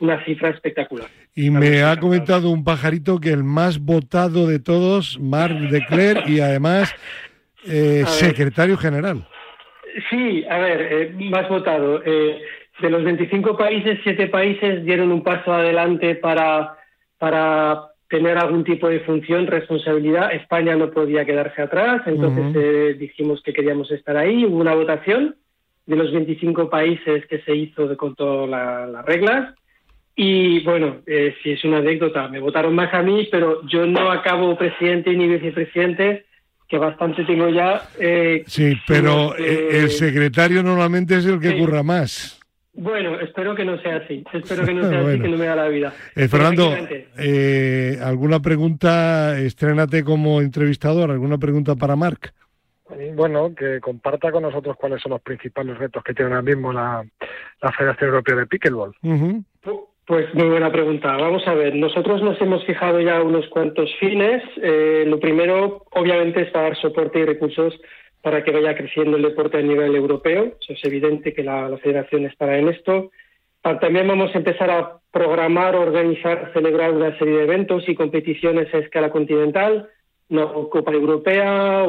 una 0.00 0.24
cifra 0.24 0.50
espectacular. 0.50 1.08
Y 1.34 1.50
me 1.50 1.82
ha 1.82 1.98
comentado 1.98 2.50
un 2.50 2.64
pajarito 2.64 3.18
que 3.18 3.30
el 3.30 3.44
más 3.44 3.78
votado 3.80 4.46
de 4.46 4.58
todos, 4.58 5.18
Marc 5.20 5.58
Decler, 5.70 6.22
y 6.28 6.40
además 6.40 6.94
eh, 7.66 8.04
secretario 8.06 8.76
general. 8.76 9.26
Sí, 10.10 10.44
a 10.48 10.58
ver, 10.58 10.80
eh, 10.92 11.14
más 11.30 11.48
votado. 11.48 12.02
De 12.80 12.90
los 12.90 13.02
25 13.04 13.56
países, 13.56 13.98
siete 14.02 14.26
países 14.26 14.84
dieron 14.84 15.10
un 15.10 15.22
paso 15.22 15.52
adelante 15.52 16.14
para, 16.16 16.76
para 17.18 17.84
tener 18.08 18.36
algún 18.38 18.64
tipo 18.64 18.88
de 18.88 19.00
función, 19.00 19.46
responsabilidad. 19.46 20.32
España 20.34 20.76
no 20.76 20.90
podía 20.90 21.24
quedarse 21.24 21.62
atrás, 21.62 22.02
entonces 22.06 22.44
eh, 22.54 22.96
dijimos 22.98 23.42
que 23.42 23.52
queríamos 23.54 23.90
estar 23.90 24.16
ahí. 24.16 24.44
Hubo 24.44 24.58
una 24.58 24.74
votación 24.74 25.36
de 25.86 25.96
los 25.96 26.12
25 26.12 26.68
países 26.68 27.24
que 27.26 27.40
se 27.40 27.54
hizo 27.54 27.88
de, 27.88 27.96
con 27.96 28.14
todas 28.14 28.48
la- 28.48 28.86
las 28.86 29.04
reglas. 29.06 29.54
Y 30.14 30.60
bueno, 30.64 30.96
eh, 31.06 31.34
si 31.42 31.52
es 31.52 31.64
una 31.64 31.78
anécdota, 31.78 32.28
me 32.28 32.40
votaron 32.40 32.74
más 32.74 32.92
a 32.94 33.02
mí, 33.02 33.28
pero 33.30 33.66
yo 33.68 33.86
no 33.86 34.10
acabo 34.10 34.56
presidente 34.56 35.14
ni 35.14 35.26
vicepresidente, 35.28 36.24
que 36.68 36.78
bastante 36.78 37.24
tengo 37.24 37.48
ya. 37.48 37.82
eh, 38.00 38.42
Sí, 38.46 38.74
pero 38.86 39.34
sino, 39.34 39.46
eh, 39.46 39.68
el 39.82 39.90
secretario 39.90 40.62
normalmente 40.62 41.16
es 41.16 41.26
el 41.26 41.38
que 41.38 41.50
sí. 41.52 41.58
curra 41.58 41.82
más. 41.82 42.35
Bueno, 42.76 43.18
espero 43.20 43.54
que 43.54 43.64
no 43.64 43.80
sea 43.80 43.96
así. 43.96 44.22
Espero 44.32 44.64
que 44.64 44.74
no 44.74 44.82
sea 44.88 45.00
así, 45.00 45.20
que 45.20 45.28
no 45.28 45.36
me 45.36 45.46
da 45.46 45.56
la 45.56 45.68
vida. 45.68 45.92
Eh, 46.14 46.28
Fernando, 46.28 46.72
eh, 47.18 47.98
¿alguna 48.02 48.40
pregunta? 48.40 49.38
Estrénate 49.38 50.04
como 50.04 50.40
entrevistador. 50.40 51.10
¿Alguna 51.10 51.38
pregunta 51.38 51.74
para 51.74 51.96
Marc? 51.96 52.32
Bueno, 53.14 53.52
que 53.54 53.80
comparta 53.80 54.30
con 54.30 54.42
nosotros 54.42 54.76
cuáles 54.76 55.02
son 55.02 55.10
los 55.10 55.20
principales 55.20 55.76
retos 55.76 56.04
que 56.04 56.14
tiene 56.14 56.30
ahora 56.30 56.42
mismo 56.42 56.72
la, 56.72 57.04
la 57.60 57.72
Federación 57.72 58.10
Europea 58.10 58.36
de 58.36 58.46
Pickleball. 58.46 58.94
Pues 60.06 60.32
muy 60.34 60.48
buena 60.48 60.70
pregunta. 60.70 61.16
Vamos 61.16 61.42
a 61.48 61.54
ver, 61.54 61.74
nosotros 61.74 62.22
nos 62.22 62.40
hemos 62.40 62.64
fijado 62.64 63.00
ya 63.00 63.20
unos 63.22 63.48
cuantos 63.48 63.90
fines. 63.98 64.40
Eh, 64.62 65.04
lo 65.04 65.18
primero, 65.18 65.84
obviamente, 65.90 66.42
es 66.42 66.52
dar 66.52 66.76
soporte 66.76 67.18
y 67.18 67.24
recursos 67.24 67.74
para 68.26 68.42
que 68.42 68.50
vaya 68.50 68.74
creciendo 68.76 69.16
el 69.16 69.22
deporte 69.22 69.56
a 69.58 69.62
nivel 69.62 69.94
europeo. 69.94 70.56
Eso 70.60 70.72
es 70.72 70.84
evidente 70.84 71.32
que 71.32 71.44
la, 71.44 71.68
la 71.68 71.78
federación 71.78 72.26
estará 72.26 72.58
en 72.58 72.68
esto. 72.68 73.12
Pa- 73.62 73.78
También 73.78 74.08
vamos 74.08 74.34
a 74.34 74.38
empezar 74.38 74.68
a 74.68 74.98
programar, 75.12 75.76
organizar, 75.76 76.50
celebrar 76.52 76.90
una 76.90 77.16
serie 77.18 77.36
de 77.36 77.44
eventos 77.44 77.88
y 77.88 77.94
competiciones 77.94 78.66
a 78.74 78.78
escala 78.78 79.10
continental. 79.10 79.88
una 80.28 80.44
Copa 80.74 80.90
Europea, 80.90 81.84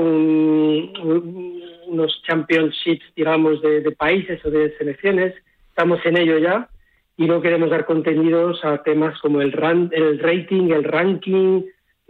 unos 1.87 2.21
championships, 2.27 3.05
digamos, 3.15 3.59
de, 3.63 3.91
países 3.93 4.37
o 4.45 4.51
de 4.51 4.77
selecciones. 4.77 5.33
Estamos 5.69 6.05
en 6.05 6.17
ello 6.17 6.37
ya 6.37 6.69
y 7.17 7.25
no 7.25 7.41
queremos 7.41 7.71
dar 7.71 7.85
contenidos 7.87 8.63
a 8.63 8.83
temas 8.83 9.19
como 9.21 9.41
el, 9.41 9.51
el 9.91 10.19
rating, 10.19 10.69
el 10.69 10.83
ranking, 10.83 11.63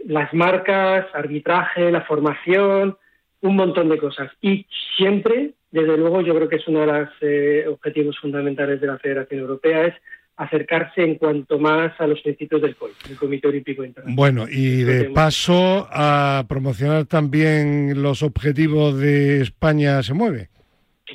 las 0.04 0.34
marcas, 0.34 1.06
arbitraje, 1.14 1.90
la 1.90 2.02
formación, 2.02 2.98
un 3.40 3.56
montón 3.56 3.88
de 3.88 3.98
cosas. 3.98 4.30
Y 4.40 4.66
siempre, 4.96 5.52
desde 5.70 5.96
luego, 5.96 6.20
yo 6.22 6.34
creo 6.34 6.48
que 6.48 6.56
es 6.56 6.68
uno 6.68 6.80
de 6.80 6.86
los 6.86 7.08
eh, 7.20 7.64
objetivos 7.68 8.18
fundamentales 8.18 8.80
de 8.80 8.86
la 8.86 8.98
Federación 8.98 9.40
Europea, 9.40 9.86
es 9.86 9.94
acercarse 10.36 11.02
en 11.02 11.16
cuanto 11.16 11.58
más 11.58 12.00
a 12.00 12.06
los 12.06 12.20
principios 12.20 12.62
del 12.62 12.76
COI, 12.76 12.92
el 13.10 13.16
Comité 13.16 13.48
Olímpico 13.48 13.84
Internacional. 13.84 14.16
Bueno, 14.16 14.46
y 14.48 14.82
de 14.82 15.10
paso 15.10 15.88
a 15.90 16.44
promocionar 16.48 17.06
también 17.06 18.00
los 18.00 18.22
objetivos 18.22 18.98
de 19.00 19.40
España 19.40 20.00
se 20.02 20.14
mueve. 20.14 20.48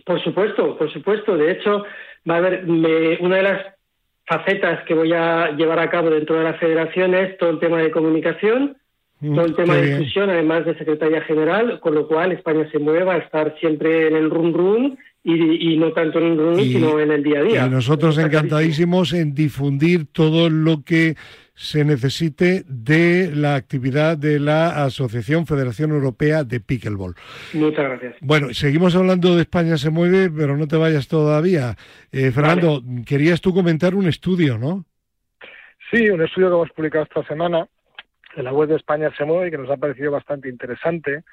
Por 0.05 0.21
supuesto, 0.21 0.77
por 0.77 0.91
supuesto. 0.91 1.37
De 1.37 1.51
hecho, 1.51 1.85
va 2.29 2.35
a 2.35 2.37
haber 2.39 2.65
una 2.65 3.37
de 3.37 3.43
las 3.43 3.73
facetas 4.25 4.83
que 4.85 4.93
voy 4.93 5.13
a 5.13 5.51
llevar 5.51 5.79
a 5.79 5.89
cabo 5.89 6.09
dentro 6.09 6.37
de 6.37 6.43
la 6.43 6.53
federación 6.55 7.13
es 7.13 7.37
todo 7.37 7.51
el 7.51 7.59
tema 7.59 7.79
de 7.79 7.91
comunicación, 7.91 8.77
mm, 9.23 9.35
todo 9.35 9.45
el 9.45 9.55
tema 9.55 9.75
de 9.75 9.87
discusión, 9.87 10.29
además 10.29 10.65
de 10.65 10.77
secretaria 10.77 11.21
general, 11.21 11.79
con 11.79 11.95
lo 11.95 12.07
cual 12.07 12.31
España 12.31 12.67
se 12.71 12.79
mueva 12.79 13.15
a 13.15 13.17
estar 13.17 13.55
siempre 13.59 14.07
en 14.07 14.15
el 14.15 14.29
run 14.29 14.53
run 14.53 14.97
y, 15.23 15.77
no 15.77 15.93
tanto 15.93 16.19
en 16.19 16.25
el 16.25 16.37
run, 16.37 16.59
sino 16.59 16.99
en 16.99 17.11
el 17.11 17.23
día 17.23 17.39
a 17.39 17.43
día. 17.43 17.65
Y 17.65 17.69
nosotros 17.69 18.17
encantadísimos 18.17 19.13
en 19.13 19.33
difundir 19.33 20.05
todo 20.11 20.49
lo 20.49 20.83
que 20.83 21.15
se 21.55 21.85
necesite 21.85 22.63
de 22.67 23.31
la 23.33 23.55
actividad 23.55 24.17
de 24.17 24.39
la 24.39 24.83
Asociación 24.83 25.45
Federación 25.45 25.91
Europea 25.91 26.43
de 26.43 26.59
Pickleball. 26.59 27.15
Muchas 27.53 27.85
gracias. 27.85 28.15
Bueno, 28.21 28.53
seguimos 28.53 28.95
hablando 28.95 29.35
de 29.35 29.43
España 29.43 29.77
se 29.77 29.89
mueve, 29.89 30.29
pero 30.29 30.57
no 30.57 30.67
te 30.67 30.77
vayas 30.77 31.07
todavía. 31.07 31.75
Eh, 32.11 32.31
Fernando, 32.31 32.81
querías 33.05 33.39
tú 33.39 33.53
comentar 33.53 33.95
un 33.95 34.07
estudio, 34.07 34.57
¿no? 34.57 34.85
Sí, 35.91 36.09
un 36.09 36.23
estudio 36.23 36.49
que 36.49 36.55
hemos 36.55 36.71
publicado 36.71 37.03
esta 37.03 37.23
semana 37.27 37.67
en 38.35 38.43
la 38.43 38.53
web 38.53 38.69
de 38.69 38.75
España 38.75 39.11
se 39.17 39.25
mueve 39.25 39.47
y 39.47 39.51
que 39.51 39.57
nos 39.57 39.69
ha 39.69 39.77
parecido 39.77 40.11
bastante 40.11 40.49
interesante, 40.49 41.23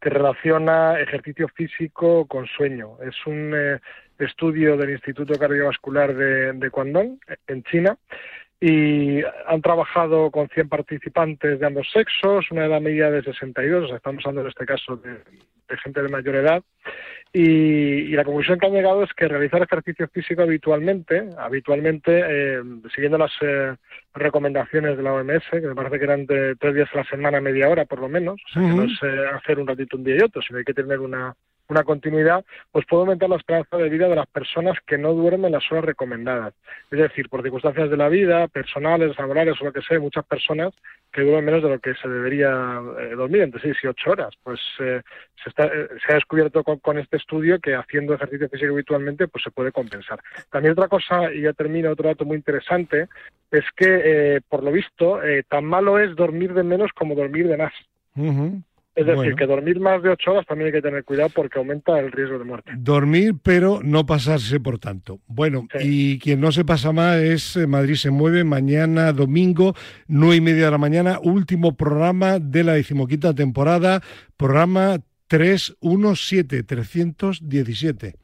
que 0.00 0.10
relaciona 0.10 0.98
ejercicio 1.00 1.48
físico 1.48 2.26
con 2.26 2.46
sueño. 2.46 2.96
Es 3.02 3.14
un 3.26 3.52
eh, 3.54 3.80
estudio 4.18 4.76
del 4.76 4.90
Instituto 4.90 5.38
Cardiovascular 5.38 6.14
de, 6.14 6.52
de 6.52 6.68
Guangdong, 6.68 7.18
en 7.46 7.62
China, 7.64 7.96
y 8.60 9.22
han 9.46 9.62
trabajado 9.62 10.30
con 10.30 10.48
100 10.48 10.68
participantes 10.68 11.58
de 11.58 11.66
ambos 11.66 11.88
sexos, 11.90 12.50
una 12.50 12.66
edad 12.66 12.80
media 12.80 13.10
de 13.10 13.22
62, 13.22 13.84
o 13.84 13.88
sea, 13.88 13.96
estamos 13.96 14.22
hablando 14.24 14.42
en 14.42 14.48
este 14.48 14.66
caso 14.66 14.96
de, 14.96 15.16
gente 15.82 16.02
de 16.02 16.08
mayor 16.08 16.34
edad, 16.34 16.62
y, 17.32 18.08
la 18.08 18.24
conclusión 18.24 18.58
que 18.58 18.66
han 18.66 18.72
llegado 18.72 19.04
es 19.04 19.12
que 19.14 19.28
realizar 19.28 19.62
ejercicio 19.62 20.08
físico 20.08 20.42
habitualmente, 20.42 21.28
habitualmente, 21.38 22.22
eh, 22.26 22.62
siguiendo 22.92 23.18
las 23.18 23.30
eh, 23.40 23.76
recomendaciones 24.14 24.96
de 24.96 25.02
la 25.02 25.14
OMS, 25.14 25.44
que 25.50 25.60
me 25.60 25.74
parece 25.76 25.98
que 25.98 26.04
eran 26.04 26.26
de 26.26 26.56
tres 26.56 26.74
días 26.74 26.88
a 26.92 26.98
la 26.98 27.04
semana, 27.04 27.40
media 27.40 27.68
hora 27.68 27.84
por 27.84 28.00
lo 28.00 28.08
menos, 28.08 28.40
o 28.46 28.52
sea, 28.52 28.62
que 28.62 28.74
no 28.74 28.82
es 28.82 28.98
eh, 29.02 29.26
hacer 29.32 29.60
un 29.60 29.68
ratito 29.68 29.96
un 29.96 30.04
día 30.04 30.16
y 30.16 30.22
otro, 30.22 30.42
sino 30.42 30.58
hay 30.58 30.64
que 30.64 30.74
tener 30.74 30.98
una, 30.98 31.34
una 31.70 31.84
continuidad, 31.84 32.44
pues 32.72 32.84
puede 32.86 33.02
aumentar 33.02 33.28
la 33.28 33.36
esperanza 33.36 33.76
de 33.76 33.88
vida 33.88 34.08
de 34.08 34.16
las 34.16 34.26
personas 34.26 34.76
que 34.86 34.98
no 34.98 35.12
duermen 35.12 35.52
las 35.52 35.70
horas 35.70 35.84
recomendadas. 35.84 36.54
Es 36.90 36.98
decir, 36.98 37.28
por 37.28 37.42
circunstancias 37.42 37.90
de 37.90 37.96
la 37.96 38.08
vida, 38.08 38.48
personales, 38.48 39.16
laborales 39.18 39.60
o 39.60 39.64
lo 39.64 39.72
que 39.72 39.82
sea, 39.82 40.00
muchas 40.00 40.24
personas 40.24 40.74
que 41.12 41.22
duermen 41.22 41.44
menos 41.44 41.62
de 41.62 41.68
lo 41.70 41.78
que 41.78 41.94
se 41.94 42.08
debería 42.08 42.80
eh, 43.00 43.14
dormir, 43.16 43.42
entre 43.42 43.60
6 43.60 43.76
y 43.82 43.86
8 43.86 44.10
horas. 44.10 44.34
Pues 44.42 44.60
eh, 44.80 45.02
se, 45.42 45.50
está, 45.50 45.66
eh, 45.66 45.88
se, 46.04 46.12
ha 46.12 46.14
descubierto 46.16 46.62
con, 46.62 46.98
este 46.98 47.16
estudio 47.16 47.58
que 47.58 47.74
haciendo 47.74 48.14
ejercicio 48.14 48.48
físico 48.48 48.72
habitualmente 48.72 49.28
pues 49.28 49.44
se 49.44 49.50
puede 49.50 49.72
compensar. 49.72 50.20
También 50.50 50.72
otra 50.72 50.88
cosa, 50.88 51.32
y 51.32 51.42
ya 51.42 51.52
termino, 51.52 51.90
otro 51.90 52.08
dato 52.08 52.24
muy 52.24 52.36
interesante, 52.36 53.08
es 53.50 53.64
que 53.76 54.40
por 54.48 54.62
lo 54.62 54.70
visto 54.70 55.20
tan 55.48 55.64
malo 55.64 55.98
es 55.98 56.14
dormir 56.14 56.54
de 56.54 56.62
menos 56.62 56.90
como 56.92 57.14
dormir 57.14 57.48
de 57.48 57.56
más. 57.56 57.72
Es 59.00 59.06
decir, 59.06 59.34
que 59.34 59.46
dormir 59.46 59.80
más 59.80 60.02
de 60.02 60.10
ocho 60.10 60.32
horas 60.32 60.46
también 60.46 60.66
hay 60.66 60.72
que 60.72 60.82
tener 60.82 61.04
cuidado 61.04 61.30
porque 61.34 61.58
aumenta 61.58 61.98
el 61.98 62.12
riesgo 62.12 62.38
de 62.38 62.44
muerte. 62.44 62.72
Dormir, 62.76 63.34
pero 63.42 63.80
no 63.82 64.04
pasarse 64.04 64.60
por 64.60 64.78
tanto. 64.78 65.20
Bueno, 65.26 65.66
y 65.80 66.18
quien 66.18 66.40
no 66.40 66.52
se 66.52 66.66
pasa 66.66 66.92
más 66.92 67.16
es 67.16 67.56
eh, 67.56 67.66
Madrid 67.66 67.94
se 67.94 68.10
mueve 68.10 68.44
mañana 68.44 69.12
domingo, 69.12 69.74
nueve 70.06 70.36
y 70.36 70.40
media 70.42 70.66
de 70.66 70.70
la 70.70 70.78
mañana, 70.78 71.18
último 71.22 71.76
programa 71.76 72.38
de 72.38 72.62
la 72.62 72.74
decimoquinta 72.74 73.34
temporada, 73.34 74.02
programa 74.36 74.98
317, 75.28 76.62
317. 76.62 78.14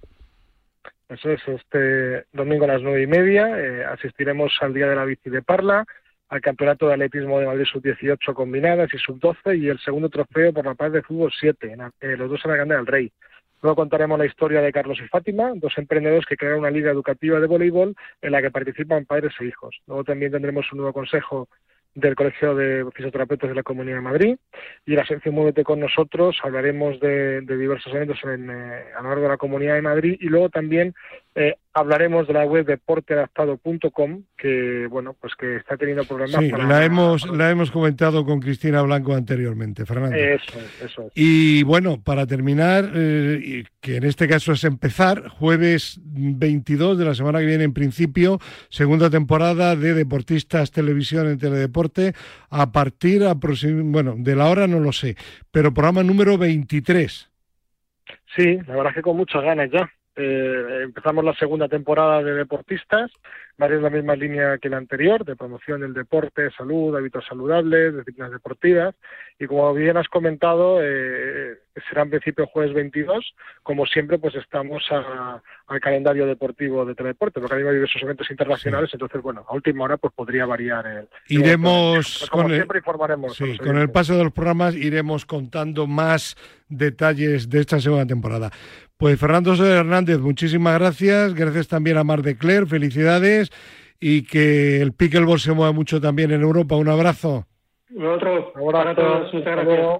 Eso 1.08 1.30
es, 1.30 1.40
este 1.46 2.26
domingo 2.34 2.64
a 2.64 2.68
las 2.68 2.82
nueve 2.82 3.02
y 3.02 3.06
media 3.06 3.48
eh, 3.58 3.84
asistiremos 3.84 4.52
al 4.60 4.74
Día 4.74 4.88
de 4.88 4.96
la 4.96 5.04
Bici 5.06 5.30
de 5.30 5.40
Parla 5.40 5.86
al 6.28 6.40
Campeonato 6.40 6.88
de 6.88 6.94
Atletismo 6.94 7.38
de 7.38 7.46
Madrid 7.46 7.64
Sub-18 7.70 8.34
combinadas 8.34 8.92
y 8.92 8.98
Sub-12 8.98 9.58
y 9.58 9.68
el 9.68 9.78
segundo 9.78 10.08
trofeo 10.08 10.52
por 10.52 10.64
la 10.64 10.74
paz 10.74 10.92
de 10.92 11.02
fútbol 11.02 11.32
7, 11.38 11.76
eh, 12.00 12.16
los 12.16 12.30
dos 12.30 12.40
en 12.44 12.50
la 12.50 12.56
Grande 12.56 12.76
del 12.76 12.86
Rey. 12.86 13.12
Luego 13.62 13.76
contaremos 13.76 14.18
la 14.18 14.26
historia 14.26 14.60
de 14.60 14.72
Carlos 14.72 14.98
y 15.02 15.08
Fátima, 15.08 15.52
dos 15.54 15.76
emprendedores 15.78 16.26
que 16.26 16.36
crearon 16.36 16.60
una 16.60 16.70
liga 16.70 16.90
educativa 16.90 17.40
de 17.40 17.46
voleibol 17.46 17.94
en 18.20 18.32
la 18.32 18.42
que 18.42 18.50
participan 18.50 19.06
padres 19.06 19.32
e 19.40 19.46
hijos. 19.46 19.76
Luego 19.86 20.04
también 20.04 20.32
tendremos 20.32 20.70
un 20.72 20.78
nuevo 20.78 20.92
consejo 20.92 21.48
del 21.94 22.14
Colegio 22.14 22.54
de 22.54 22.84
Fisioterapeutas 22.94 23.48
de 23.48 23.54
la 23.54 23.62
Comunidad 23.62 23.96
de 23.96 24.02
Madrid 24.02 24.36
y 24.84 24.92
en 24.92 24.96
la 24.98 25.06
sección 25.06 25.34
Muévete 25.34 25.64
con 25.64 25.80
nosotros 25.80 26.36
hablaremos 26.42 27.00
de, 27.00 27.40
diversos 27.40 27.92
eventos 27.94 28.18
en, 28.24 28.50
eh, 28.50 28.84
a 28.94 29.02
lo 29.02 29.08
largo 29.08 29.22
de 29.22 29.30
la 29.30 29.38
Comunidad 29.38 29.74
de 29.76 29.82
Madrid 29.82 30.16
y 30.20 30.26
luego 30.26 30.50
también 30.50 30.94
eh, 31.38 31.54
hablaremos 31.74 32.26
de 32.26 32.32
la 32.32 32.46
web 32.46 32.64
deporteadaptado.com 32.64 34.22
que 34.38 34.86
bueno 34.88 35.14
pues 35.20 35.34
que 35.36 35.56
está 35.56 35.76
teniendo 35.76 36.04
problemas 36.04 36.42
sí, 36.42 36.50
la 36.50 36.82
hemos 36.82 37.28
la 37.28 37.50
hemos 37.50 37.70
comentado 37.70 38.24
con 38.24 38.40
Cristina 38.40 38.80
Blanco 38.80 39.14
anteriormente 39.14 39.84
Fernando 39.84 40.16
eso 40.16 40.58
es, 40.58 40.82
eso 40.82 41.02
es. 41.02 41.12
y 41.14 41.62
bueno 41.64 42.02
para 42.02 42.26
terminar 42.26 42.90
eh, 42.94 43.64
que 43.82 43.96
en 43.96 44.04
este 44.04 44.26
caso 44.26 44.52
es 44.52 44.64
empezar 44.64 45.28
jueves 45.28 46.00
22 46.02 46.96
de 46.96 47.04
la 47.04 47.14
semana 47.14 47.40
que 47.40 47.46
viene 47.46 47.64
en 47.64 47.74
principio 47.74 48.38
segunda 48.70 49.10
temporada 49.10 49.76
de 49.76 49.92
deportistas 49.92 50.72
televisión 50.72 51.28
en 51.28 51.38
teledeporte 51.38 52.14
a 52.48 52.72
partir 52.72 53.22
bueno 53.84 54.14
de 54.16 54.36
la 54.36 54.48
hora 54.48 54.66
no 54.66 54.80
lo 54.80 54.92
sé 54.92 55.16
pero 55.50 55.74
programa 55.74 56.02
número 56.02 56.38
23 56.38 57.30
Sí, 58.34 58.58
la 58.66 58.76
verdad 58.76 58.88
es 58.88 58.94
que 58.96 59.02
con 59.02 59.16
muchas 59.16 59.42
ganas 59.42 59.70
ya. 59.70 59.90
Eh, 60.16 60.80
empezamos 60.82 61.24
la 61.24 61.34
segunda 61.34 61.68
temporada 61.68 62.22
de 62.22 62.32
Deportistas, 62.32 63.10
varias 63.58 63.82
la 63.82 63.90
misma 63.90 64.14
línea 64.16 64.58
que 64.58 64.68
la 64.68 64.76
anterior, 64.76 65.24
de 65.24 65.36
promoción 65.36 65.80
del 65.80 65.94
deporte, 65.94 66.50
salud, 66.56 66.96
hábitos 66.96 67.24
saludables, 67.26 67.96
disciplinas 67.96 68.32
deportivas. 68.32 68.94
Y 69.38 69.46
como 69.46 69.72
bien 69.74 69.96
has 69.96 70.08
comentado, 70.08 70.78
eh, 70.82 71.58
será 71.88 72.02
en 72.02 72.10
principio 72.10 72.46
jueves 72.46 72.74
22. 72.74 73.34
Como 73.62 73.86
siempre, 73.86 74.18
pues 74.18 74.34
estamos 74.34 74.82
al 74.90 75.80
calendario 75.80 76.26
deportivo 76.26 76.84
de 76.84 76.94
Teledeporte, 76.94 77.40
porque 77.40 77.56
hay 77.56 77.62
diversos 77.62 78.02
eventos 78.02 78.30
internacionales, 78.30 78.90
entonces, 78.92 79.20
bueno, 79.22 79.44
a 79.48 79.54
última 79.54 79.84
hora 79.84 79.96
pues 79.96 80.12
podría 80.14 80.46
variar 80.46 80.86
el... 80.86 81.08
Iremos, 81.28 82.28
como 82.30 82.48
siempre, 82.48 82.78
informaremos. 82.78 83.36
Sí, 83.36 83.58
con 83.58 83.76
el 83.76 83.90
paso 83.90 84.16
de 84.16 84.24
los 84.24 84.32
programas 84.32 84.74
iremos 84.74 85.26
contando 85.26 85.86
más 85.86 86.36
detalles 86.68 87.48
de 87.48 87.60
esta 87.60 87.80
segunda 87.80 88.06
temporada. 88.06 88.50
Pues 88.96 89.20
Fernando 89.20 89.54
Hernández, 89.54 90.18
muchísimas 90.20 90.78
gracias. 90.78 91.34
Gracias 91.34 91.68
también 91.68 91.98
a 91.98 92.04
Mar 92.04 92.22
de 92.22 92.38
Cler, 92.38 92.66
felicidades 92.66 93.45
y 94.00 94.22
que 94.22 94.80
el 94.80 94.92
pickleball 94.92 95.40
se 95.40 95.52
mueva 95.52 95.72
mucho 95.72 96.00
también 96.00 96.30
en 96.30 96.42
Europa. 96.42 96.76
Un 96.76 96.88
abrazo. 96.88 97.46
Otro, 97.96 98.52
todos, 98.54 99.32
muchas 99.32 99.56
gracias. 99.56 99.98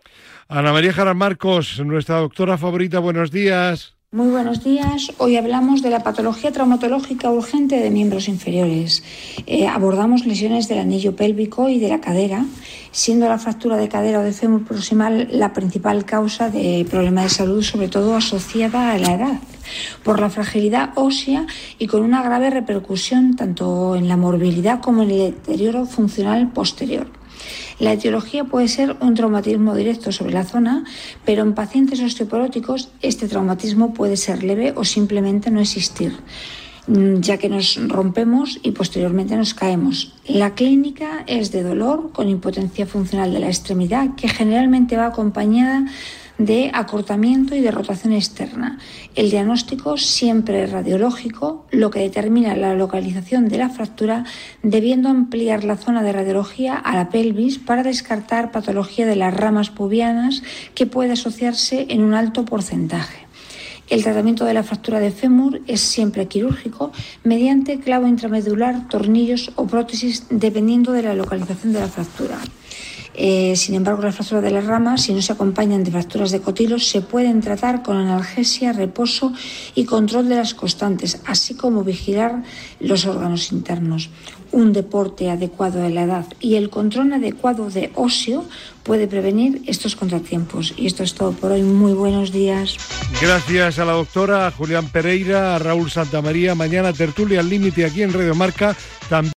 Ana 0.49 0.73
María 0.73 0.93
Jaran 0.93 1.17
Marcos, 1.17 1.81
nuestra 1.85 2.19
doctora 2.19 2.59
favorita, 2.59 2.99
buenos 2.99 3.31
días. 3.31 3.96
Muy 4.13 4.29
buenos 4.29 4.63
días. 4.63 5.13
Hoy 5.19 5.37
hablamos 5.37 5.83
de 5.83 5.91
la 5.91 6.05
patología 6.05 6.53
traumatológica 6.53 7.29
urgente 7.29 7.81
de 7.81 7.91
miembros 7.91 8.29
inferiores. 8.29 9.03
Eh, 9.49 9.67
abordamos 9.67 10.25
lesiones 10.25 10.69
del 10.69 10.79
anillo 10.79 11.17
pélvico 11.17 11.69
y 11.69 11.81
de 11.81 11.89
la 11.89 12.01
cadera, 12.01 12.45
siendo 12.93 13.29
la 13.29 13.37
fractura 13.37 13.77
de 13.77 13.89
cadera 13.89 14.21
o 14.21 14.23
de 14.23 14.33
fémur 14.33 14.65
proximal 14.65 15.27
la 15.33 15.53
principal 15.53 16.05
causa 16.05 16.51
de 16.51 16.87
problemas 16.89 17.25
de 17.25 17.31
salud, 17.31 17.63
sobre 17.65 17.89
todo 17.89 18.15
asociada 18.15 18.93
a 18.93 18.99
la 18.99 19.13
edad, 19.13 19.41
por 20.05 20.21
la 20.21 20.31
fragilidad 20.31 20.93
ósea 20.95 21.45
y 21.77 21.89
con 21.89 22.05
una 22.05 22.23
grave 22.23 22.51
repercusión 22.51 23.35
tanto 23.35 23.97
en 23.97 24.07
la 24.07 24.17
morbilidad 24.17 24.81
como 24.81 25.03
en 25.03 25.11
el 25.11 25.19
deterioro 25.33 25.85
funcional 25.85 26.53
posterior. 26.53 27.09
La 27.79 27.93
etiología 27.93 28.45
puede 28.45 28.69
ser 28.69 28.97
un 29.01 29.15
traumatismo 29.15 29.75
directo 29.75 30.13
sobre 30.13 30.33
la 30.33 30.45
zona, 30.45 30.85
pero 31.25 31.43
en 31.43 31.55
pacientes 31.55 32.01
osteoporóticos 32.01 32.89
este 33.03 33.29
traumatismo 33.29 33.93
puede 33.93 34.17
ser 34.17 34.43
leve 34.43 34.73
o 34.77 34.85
simplemente 34.85 35.51
no 35.51 35.61
existir. 35.61 36.13
mm, 36.89 37.19
ya 37.21 37.37
que 37.37 37.49
nos 37.49 37.81
rompemos 37.89 38.61
y 38.63 38.71
posteriormente 38.71 39.37
nos 39.37 39.55
caemos. 39.55 40.15
La 40.29 40.55
clínica 40.55 41.25
es 41.27 41.51
de 41.51 41.65
dolor 41.65 42.13
con 42.13 42.29
impotencia 42.29 42.87
funcional 42.87 43.33
de 43.33 43.41
la 43.41 43.49
extremidad 43.49 44.15
que 44.15 44.29
generalmente 44.29 44.97
va 44.97 45.07
acompañada 45.07 45.85
de 46.39 46.71
acortamiento 46.75 47.55
y 47.55 47.61
de 47.61 47.71
rotación 47.71 48.13
externa. 48.13 48.79
El 49.15 49.31
diagnóstico 49.31 49.97
siempre 49.97 50.65
es 50.65 50.71
radiológico, 50.71 51.67
lo 51.71 51.91
que 51.91 52.01
determina 52.01 52.57
la 52.57 52.75
localización 52.75 53.49
de 53.49 53.59
la 53.59 53.71
fractura, 53.71 54.25
debiendo 54.63 55.09
ampliar 55.09 55.65
la 55.65 55.77
zona 55.77 56.03
de 56.03 56.13
radiología 56.13 56.77
a 56.77 56.95
la 56.95 57.09
pelvis 57.09 57.59
para 57.59 57.83
descartar 57.83 58.53
patología 58.53 59.07
de 59.07 59.17
las 59.17 59.35
ramas 59.35 59.71
pubianas 59.71 60.43
que 60.75 60.87
puede 60.87 61.13
asociarse 61.13 61.87
en 61.89 62.03
un 62.03 62.15
alto 62.15 62.45
porcentaje. 62.45 63.27
El 63.89 64.03
tratamiento 64.03 64.45
de 64.45 64.55
la 64.55 64.65
fractura 64.65 64.99
de 64.99 65.13
fémur 65.13 65.61
es 65.69 65.81
siempre 65.81 66.27
quirúrgico 66.27 66.91
mediante 67.23 67.79
clavo 67.79 68.09
intramedular, 68.09 68.89
tornillos 68.89 69.53
o 69.55 69.67
prótesis 69.69 70.27
dependiendo 70.29 70.91
de 70.91 71.03
la 71.03 71.15
localización 71.15 71.73
de 71.73 71.81
la 71.81 71.87
fractura. 71.87 72.37
Eh, 73.19 73.55
sin 73.57 73.75
embargo, 73.75 74.03
las 74.03 74.15
fracturas 74.15 74.45
de 74.45 74.51
las 74.51 74.67
ramas, 74.67 75.03
si 75.03 75.15
no 75.15 75.23
se 75.23 75.33
acompañan 75.33 75.83
de 75.83 75.91
fracturas 75.91 76.31
de 76.31 76.41
cotilos, 76.41 76.87
se 76.87 77.01
pueden 77.01 77.41
tratar 77.41 77.83
con 77.83 77.97
analgesia, 77.97 78.73
reposo 78.73 79.33
y 79.75 79.87
control 79.87 80.29
de 80.29 80.37
las 80.37 80.55
constantes, 80.55 81.21
así 81.25 81.55
como 81.55 81.83
vigilar 81.83 82.43
los 82.79 83.07
órganos 83.07 83.53
internos. 83.53 84.11
Un 84.53 84.73
deporte 84.73 85.31
adecuado 85.31 85.85
a 85.85 85.89
la 85.89 86.03
edad 86.03 86.27
y 86.41 86.55
el 86.55 86.71
control 86.71 87.13
adecuado 87.15 87.69
de 87.71 87.91
óseo 87.95 88.45
puede 88.85 89.09
prevenir 89.09 89.63
estos 89.67 89.97
contratiempos. 89.97 90.73
Y 90.77 90.87
esto 90.87 91.03
es 91.03 91.15
todo 91.15 91.33
por 91.33 91.51
hoy. 91.51 91.63
Muy 91.63 91.93
buenos 91.93 92.31
días. 92.31 92.77
Gracias 93.21 93.79
a 93.79 93.85
la 93.85 93.93
doctora 93.93 94.51
Julián 94.53 94.89
Pereira, 94.89 95.57
a 95.57 95.59
Raúl 95.59 95.91
Santamaría. 95.91 96.55
Mañana 96.55 96.93
tertulia 96.93 97.41
al 97.41 97.49
límite 97.49 97.85
aquí 97.85 98.03
en 98.03 98.13
Radio 98.13 98.35
Marca. 98.35 98.77
También 99.09 99.25